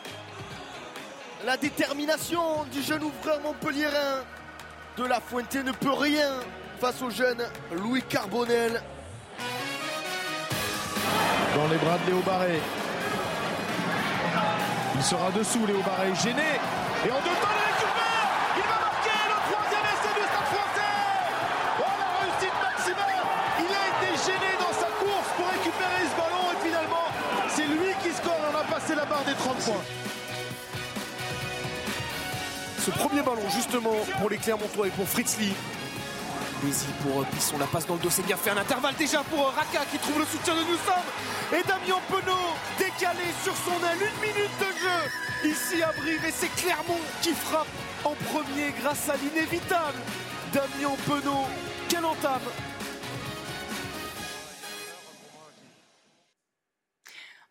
La 1.45 1.57
détermination 1.57 2.65
du 2.71 2.83
jeune 2.83 3.03
ouvreur 3.03 3.41
montpellierin 3.41 4.25
de 4.99 5.05
la 5.05 5.21
Fuente 5.21 5.55
ne 5.55 5.73
peut 5.73 5.93
rien 5.93 6.33
face 6.79 7.01
au 7.01 7.09
jeune 7.09 7.43
Louis 7.73 8.03
Carbonel. 8.03 8.83
Dans 11.57 11.69
les 11.69 11.77
bras 11.79 11.97
de 11.99 12.11
Léo 12.11 12.21
Barré. 12.21 12.61
Il 14.97 15.03
sera 15.03 15.31
dessous, 15.31 15.65
Léo 15.67 15.81
Barré, 15.81 16.15
gêné. 16.23 16.61
Et 17.07 17.11
en 17.11 17.21
deux 17.25 17.37
temps, 17.41 17.57
il 17.57 17.65
récupère 17.73 18.29
Il 18.59 18.63
va 18.69 18.79
marquer 18.85 19.17
le 19.33 19.37
troisième 19.49 19.87
essai 19.97 20.13
du 20.13 20.25
Stade 20.29 20.49
français 20.53 20.93
Oh, 21.81 21.89
la 21.89 22.09
réussite 22.21 22.57
maximale 22.61 23.25
Il 23.65 23.73
a 23.81 23.85
été 23.97 24.09
gêné 24.29 24.51
dans 24.61 24.75
sa 24.77 24.93
course 25.01 25.31
pour 25.37 25.49
récupérer 25.49 26.05
ce 26.05 26.15
ballon 26.21 26.45
et 26.53 26.61
finalement, 26.69 27.09
c'est 27.49 27.65
lui 27.65 27.97
qui 28.05 28.13
score. 28.13 28.37
On 28.53 28.61
des 29.25 29.35
30 29.35 29.57
points. 29.59 29.85
Ce 32.79 32.91
premier 32.91 33.23
ballon 33.23 33.49
justement 33.55 33.95
pour 34.19 34.31
les 34.31 34.39
Clermontois 34.39 34.87
et 34.87 34.91
pour 34.91 35.09
Fritz 35.09 35.39
Lee. 35.39 35.53
Bézi 36.63 36.87
pour 37.03 37.21
euh, 37.21 37.25
Pisson, 37.33 37.59
la 37.59 37.67
passe 37.67 37.87
dans 37.87 37.95
le 37.95 38.01
dos, 38.01 38.11
c'est 38.11 38.25
bien 38.25 38.37
fait 38.37 38.51
un 38.51 38.57
intervalle 38.57 38.95
déjà 38.97 39.23
pour 39.25 39.41
euh, 39.41 39.51
Raka 39.51 39.85
qui 39.91 39.99
trouve 39.99 40.19
le 40.19 40.27
soutien 40.27 40.55
de 40.55 40.61
nous 40.61 40.79
sommes. 40.85 41.59
Et 41.59 41.63
Damien 41.67 42.01
Penaud 42.09 42.55
décalé 42.79 43.25
sur 43.43 43.55
son 43.57 43.73
aile, 43.87 43.99
une 43.99 44.21
minute 44.21 44.59
de 44.61 44.71
jeu 44.79 45.51
ici 45.51 45.83
à 45.83 45.93
Brive 45.93 46.25
et 46.27 46.33
c'est 46.33 46.55
Clermont 46.57 47.01
qui 47.23 47.33
frappe 47.33 47.67
en 48.05 48.15
premier 48.33 48.73
grâce 48.83 49.09
à 49.09 49.17
l'inévitable. 49.17 49.99
Damien 50.53 50.97
Penaud, 51.07 51.47
quelle 51.89 52.05
entame 52.05 52.43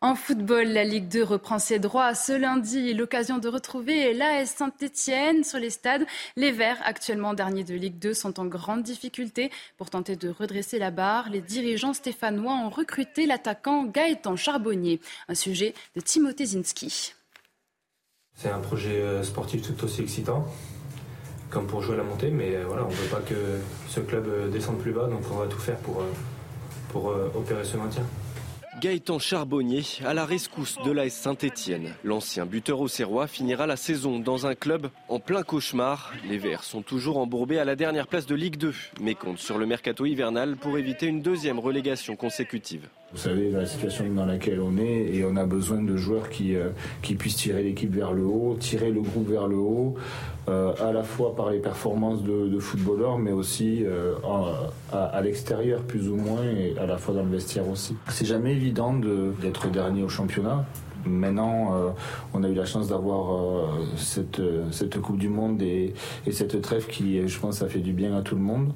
En 0.01 0.15
football, 0.15 0.69
la 0.69 0.85
Ligue 0.85 1.09
2 1.09 1.23
reprend 1.23 1.59
ses 1.59 1.77
droits 1.77 2.15
ce 2.15 2.31
lundi. 2.31 2.93
L'occasion 2.93 3.37
de 3.37 3.49
retrouver 3.49 4.13
l'AS 4.13 4.49
Saint-Etienne 4.49 5.43
sur 5.43 5.59
les 5.59 5.69
stades. 5.69 6.05
Les 6.37 6.53
Verts, 6.53 6.79
actuellement 6.85 7.33
derniers 7.33 7.65
de 7.65 7.75
Ligue 7.75 7.99
2, 7.99 8.13
sont 8.13 8.39
en 8.39 8.45
grande 8.45 8.81
difficulté. 8.81 9.51
Pour 9.77 9.89
tenter 9.89 10.15
de 10.15 10.29
redresser 10.29 10.79
la 10.79 10.89
barre, 10.89 11.29
les 11.29 11.41
dirigeants 11.41 11.91
stéphanois 11.91 12.53
ont 12.53 12.69
recruté 12.69 13.25
l'attaquant 13.25 13.83
Gaëtan 13.83 14.37
Charbonnier. 14.37 15.01
Un 15.27 15.35
sujet 15.35 15.73
de 15.97 15.99
Timothée 15.99 16.45
Zinski. 16.45 17.13
C'est 18.35 18.49
un 18.49 18.59
projet 18.59 19.01
euh, 19.01 19.21
sportif 19.23 19.63
tout 19.63 19.83
aussi 19.83 20.01
excitant, 20.01 20.45
comme 21.49 21.67
pour 21.67 21.81
jouer 21.81 21.95
à 21.95 21.97
la 21.97 22.03
montée, 22.03 22.31
mais 22.31 22.55
euh, 22.55 22.63
voilà, 22.65 22.85
on 22.85 22.89
ne 22.89 22.95
veut 22.95 23.09
pas 23.09 23.19
que 23.19 23.35
ce 23.89 23.99
club 23.99 24.27
euh, 24.29 24.47
descende 24.47 24.77
plus 24.77 24.93
bas, 24.93 25.07
donc 25.07 25.23
on 25.29 25.35
va 25.35 25.47
tout 25.47 25.59
faire 25.59 25.77
pour, 25.79 26.01
pour 26.93 27.07
opérer 27.35 27.65
ce 27.65 27.75
maintien. 27.75 28.05
Gaëtan 28.79 29.19
Charbonnier 29.19 29.83
à 30.05 30.13
la 30.13 30.25
rescousse 30.25 30.77
de 30.85 30.91
l'AS 30.91 31.09
Saint-Etienne. 31.09 31.93
L'ancien 32.05 32.45
buteur 32.45 32.79
auxerrois 32.79 33.27
finira 33.27 33.67
la 33.67 33.75
saison 33.75 34.19
dans 34.19 34.45
un 34.45 34.55
club 34.55 34.89
en 35.09 35.19
plein 35.19 35.43
cauchemar. 35.43 36.13
Les 36.29 36.37
Verts 36.37 36.63
sont 36.63 36.81
toujours 36.81 37.17
embourbés 37.17 37.59
à 37.59 37.65
la 37.65 37.75
dernière 37.75 38.07
place 38.07 38.25
de 38.25 38.35
Ligue 38.35 38.55
2, 38.55 38.73
mais 39.01 39.15
comptent 39.15 39.39
sur 39.39 39.57
le 39.57 39.65
mercato 39.65 40.05
hivernal 40.05 40.55
pour 40.55 40.77
éviter 40.77 41.07
une 41.07 41.21
deuxième 41.21 41.59
relégation 41.59 42.15
consécutive. 42.15 42.87
Vous 43.11 43.17
savez 43.17 43.49
la 43.49 43.65
situation 43.65 44.05
dans 44.15 44.27
laquelle 44.27 44.59
on 44.61 44.77
est 44.77 45.15
et 45.15 45.25
on 45.25 45.35
a 45.35 45.43
besoin 45.45 45.81
de 45.81 45.97
joueurs 45.97 46.29
qui, 46.29 46.55
euh, 46.55 46.69
qui 47.01 47.15
puissent 47.15 47.37
tirer 47.37 47.63
l'équipe 47.63 47.91
vers 47.93 48.13
le 48.13 48.23
haut, 48.23 48.55
tirer 48.59 48.91
le 48.91 49.01
groupe 49.01 49.27
vers 49.27 49.47
le 49.47 49.55
haut, 49.57 49.95
euh, 50.47 50.73
à 50.79 50.91
la 50.93 51.01
fois 51.01 51.35
par 51.35 51.49
les 51.49 51.57
performances 51.57 52.21
de, 52.23 52.47
de 52.47 52.59
footballeurs, 52.59 53.17
mais 53.17 53.31
aussi 53.31 53.83
euh, 53.83 54.13
à, 54.91 55.05
à 55.05 55.21
l'extérieur 55.21 55.81
plus 55.81 56.07
ou 56.07 56.17
moins 56.17 56.43
et 56.43 56.75
à 56.79 56.85
la 56.85 56.97
fois 56.97 57.15
dans 57.15 57.23
le 57.23 57.29
vestiaire 57.29 57.67
aussi. 57.67 57.95
C'est 58.09 58.25
jamais 58.25 58.51
évident 58.51 58.93
de- 58.93 59.33
d'être 59.41 59.69
dernier 59.71 60.03
au 60.03 60.09
championnat. 60.09 60.63
Maintenant, 61.05 61.73
euh, 61.75 61.89
on 62.33 62.43
a 62.43 62.49
eu 62.49 62.53
la 62.53 62.65
chance 62.65 62.89
d'avoir 62.89 63.33
euh, 63.33 63.65
cette, 63.95 64.41
cette 64.71 64.99
Coupe 64.99 65.17
du 65.17 65.29
Monde 65.29 65.61
et, 65.63 65.93
et 66.27 66.31
cette 66.31 66.61
trêve 66.61 66.85
qui, 66.87 67.25
je 67.27 67.39
pense, 67.39 67.63
a 67.63 67.67
fait 67.67 67.79
du 67.79 67.93
bien 67.93 68.15
à 68.15 68.21
tout 68.21 68.35
le 68.35 68.41
monde. 68.41 68.73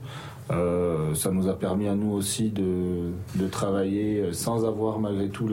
Euh, 0.52 1.16
ça 1.16 1.32
nous 1.32 1.48
a 1.48 1.58
permis 1.58 1.88
à 1.88 1.96
nous 1.96 2.12
aussi 2.12 2.50
de, 2.50 3.12
travailler 3.52 4.34
sans 4.34 4.66
avoir 4.66 5.00
malgré 5.00 5.28
tout 5.30 5.50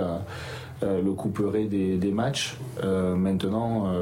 euh, 0.83 1.03
le 1.03 1.13
couperet 1.13 1.65
des, 1.65 2.13
matchs. 2.13 2.57
Euh, 2.83 3.15
maintenant, 3.15 3.93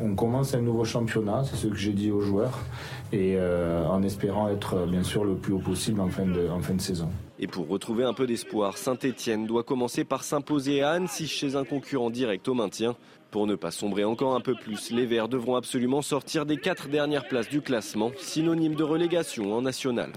on 0.00 0.14
commence 0.14 0.54
un 0.54 0.60
nouveau 0.60 0.84
championnat, 0.84 1.44
c'est 1.44 1.56
ce 1.56 1.66
que 1.68 1.76
j'ai 1.76 1.92
dit 1.92 2.10
aux 2.10 2.20
joueurs, 2.20 2.58
et 3.12 3.38
en 3.38 4.02
espérant 4.02 4.48
être 4.48 4.86
bien 4.86 5.02
sûr 5.02 5.24
le 5.24 5.34
plus 5.34 5.52
haut 5.52 5.58
possible 5.58 6.00
en 6.00 6.08
fin 6.08 6.26
de, 6.26 6.48
en 6.48 6.60
fin 6.60 6.74
de 6.74 6.80
saison. 6.80 7.08
Et 7.38 7.46
pour 7.46 7.68
retrouver 7.68 8.04
un 8.04 8.14
peu 8.14 8.26
d'espoir, 8.26 8.78
Saint-Etienne 8.78 9.46
doit 9.46 9.62
commencer 9.62 10.04
par 10.04 10.24
s'imposer 10.24 10.82
à 10.82 10.92
Annecy 10.92 11.26
chez 11.26 11.54
un 11.54 11.64
concurrent 11.64 12.08
direct 12.08 12.48
au 12.48 12.54
maintien. 12.54 12.96
Pour 13.30 13.46
ne 13.46 13.54
pas 13.54 13.70
sombrer 13.70 14.04
encore 14.04 14.34
un 14.34 14.40
peu 14.40 14.54
plus, 14.54 14.90
les 14.90 15.04
Verts 15.04 15.28
devront 15.28 15.56
absolument 15.56 16.00
sortir 16.00 16.46
des 16.46 16.56
quatre 16.56 16.88
dernières 16.88 17.28
places 17.28 17.50
du 17.50 17.60
classement, 17.60 18.10
synonyme 18.16 18.74
de 18.74 18.84
relégation 18.84 19.52
en 19.52 19.60
national. 19.60 20.10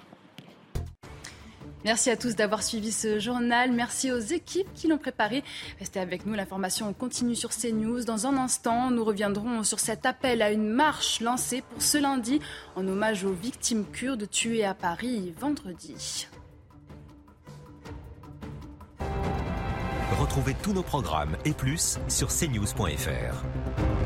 Merci 1.86 2.10
à 2.10 2.18
tous 2.18 2.36
d'avoir 2.36 2.62
suivi 2.62 2.92
ce 2.92 3.20
journal. 3.20 3.72
Merci 3.72 4.12
aux 4.12 4.20
équipes 4.20 4.68
qui 4.74 4.88
l'ont 4.88 4.98
préparé. 4.98 5.44
Restez 5.80 6.00
avec 6.00 6.26
nous, 6.26 6.34
l'information 6.34 6.92
continue 6.94 7.36
sur 7.36 7.52
CNews. 7.52 8.04
Dans 8.04 8.28
un 8.28 8.38
instant, 8.38 8.92
nous 8.92 9.04
reviendrons 9.04 9.64
sur 9.64 9.80
cet 9.80 10.06
appel 10.06 10.42
à 10.42 10.52
une 10.52 10.70
marche 10.70 11.22
lancée 11.22 11.62
pour 11.62 11.82
ce 11.82 11.98
lundi 11.98 12.42
en 12.76 12.88
hommage 12.88 13.24
aux 13.24 13.34
victimes 13.34 13.86
kurdes 13.86 14.30
tuées 14.30 14.66
à 14.66 14.74
Paris 14.74 15.34
vendredi. 15.40 16.28
Retrouvez 20.20 20.56
tous 20.62 20.74
nos 20.74 20.84
programmes 20.84 21.38
et 21.46 21.54
plus 21.54 21.98
sur 22.10 22.28
cnews.fr. 22.28 23.99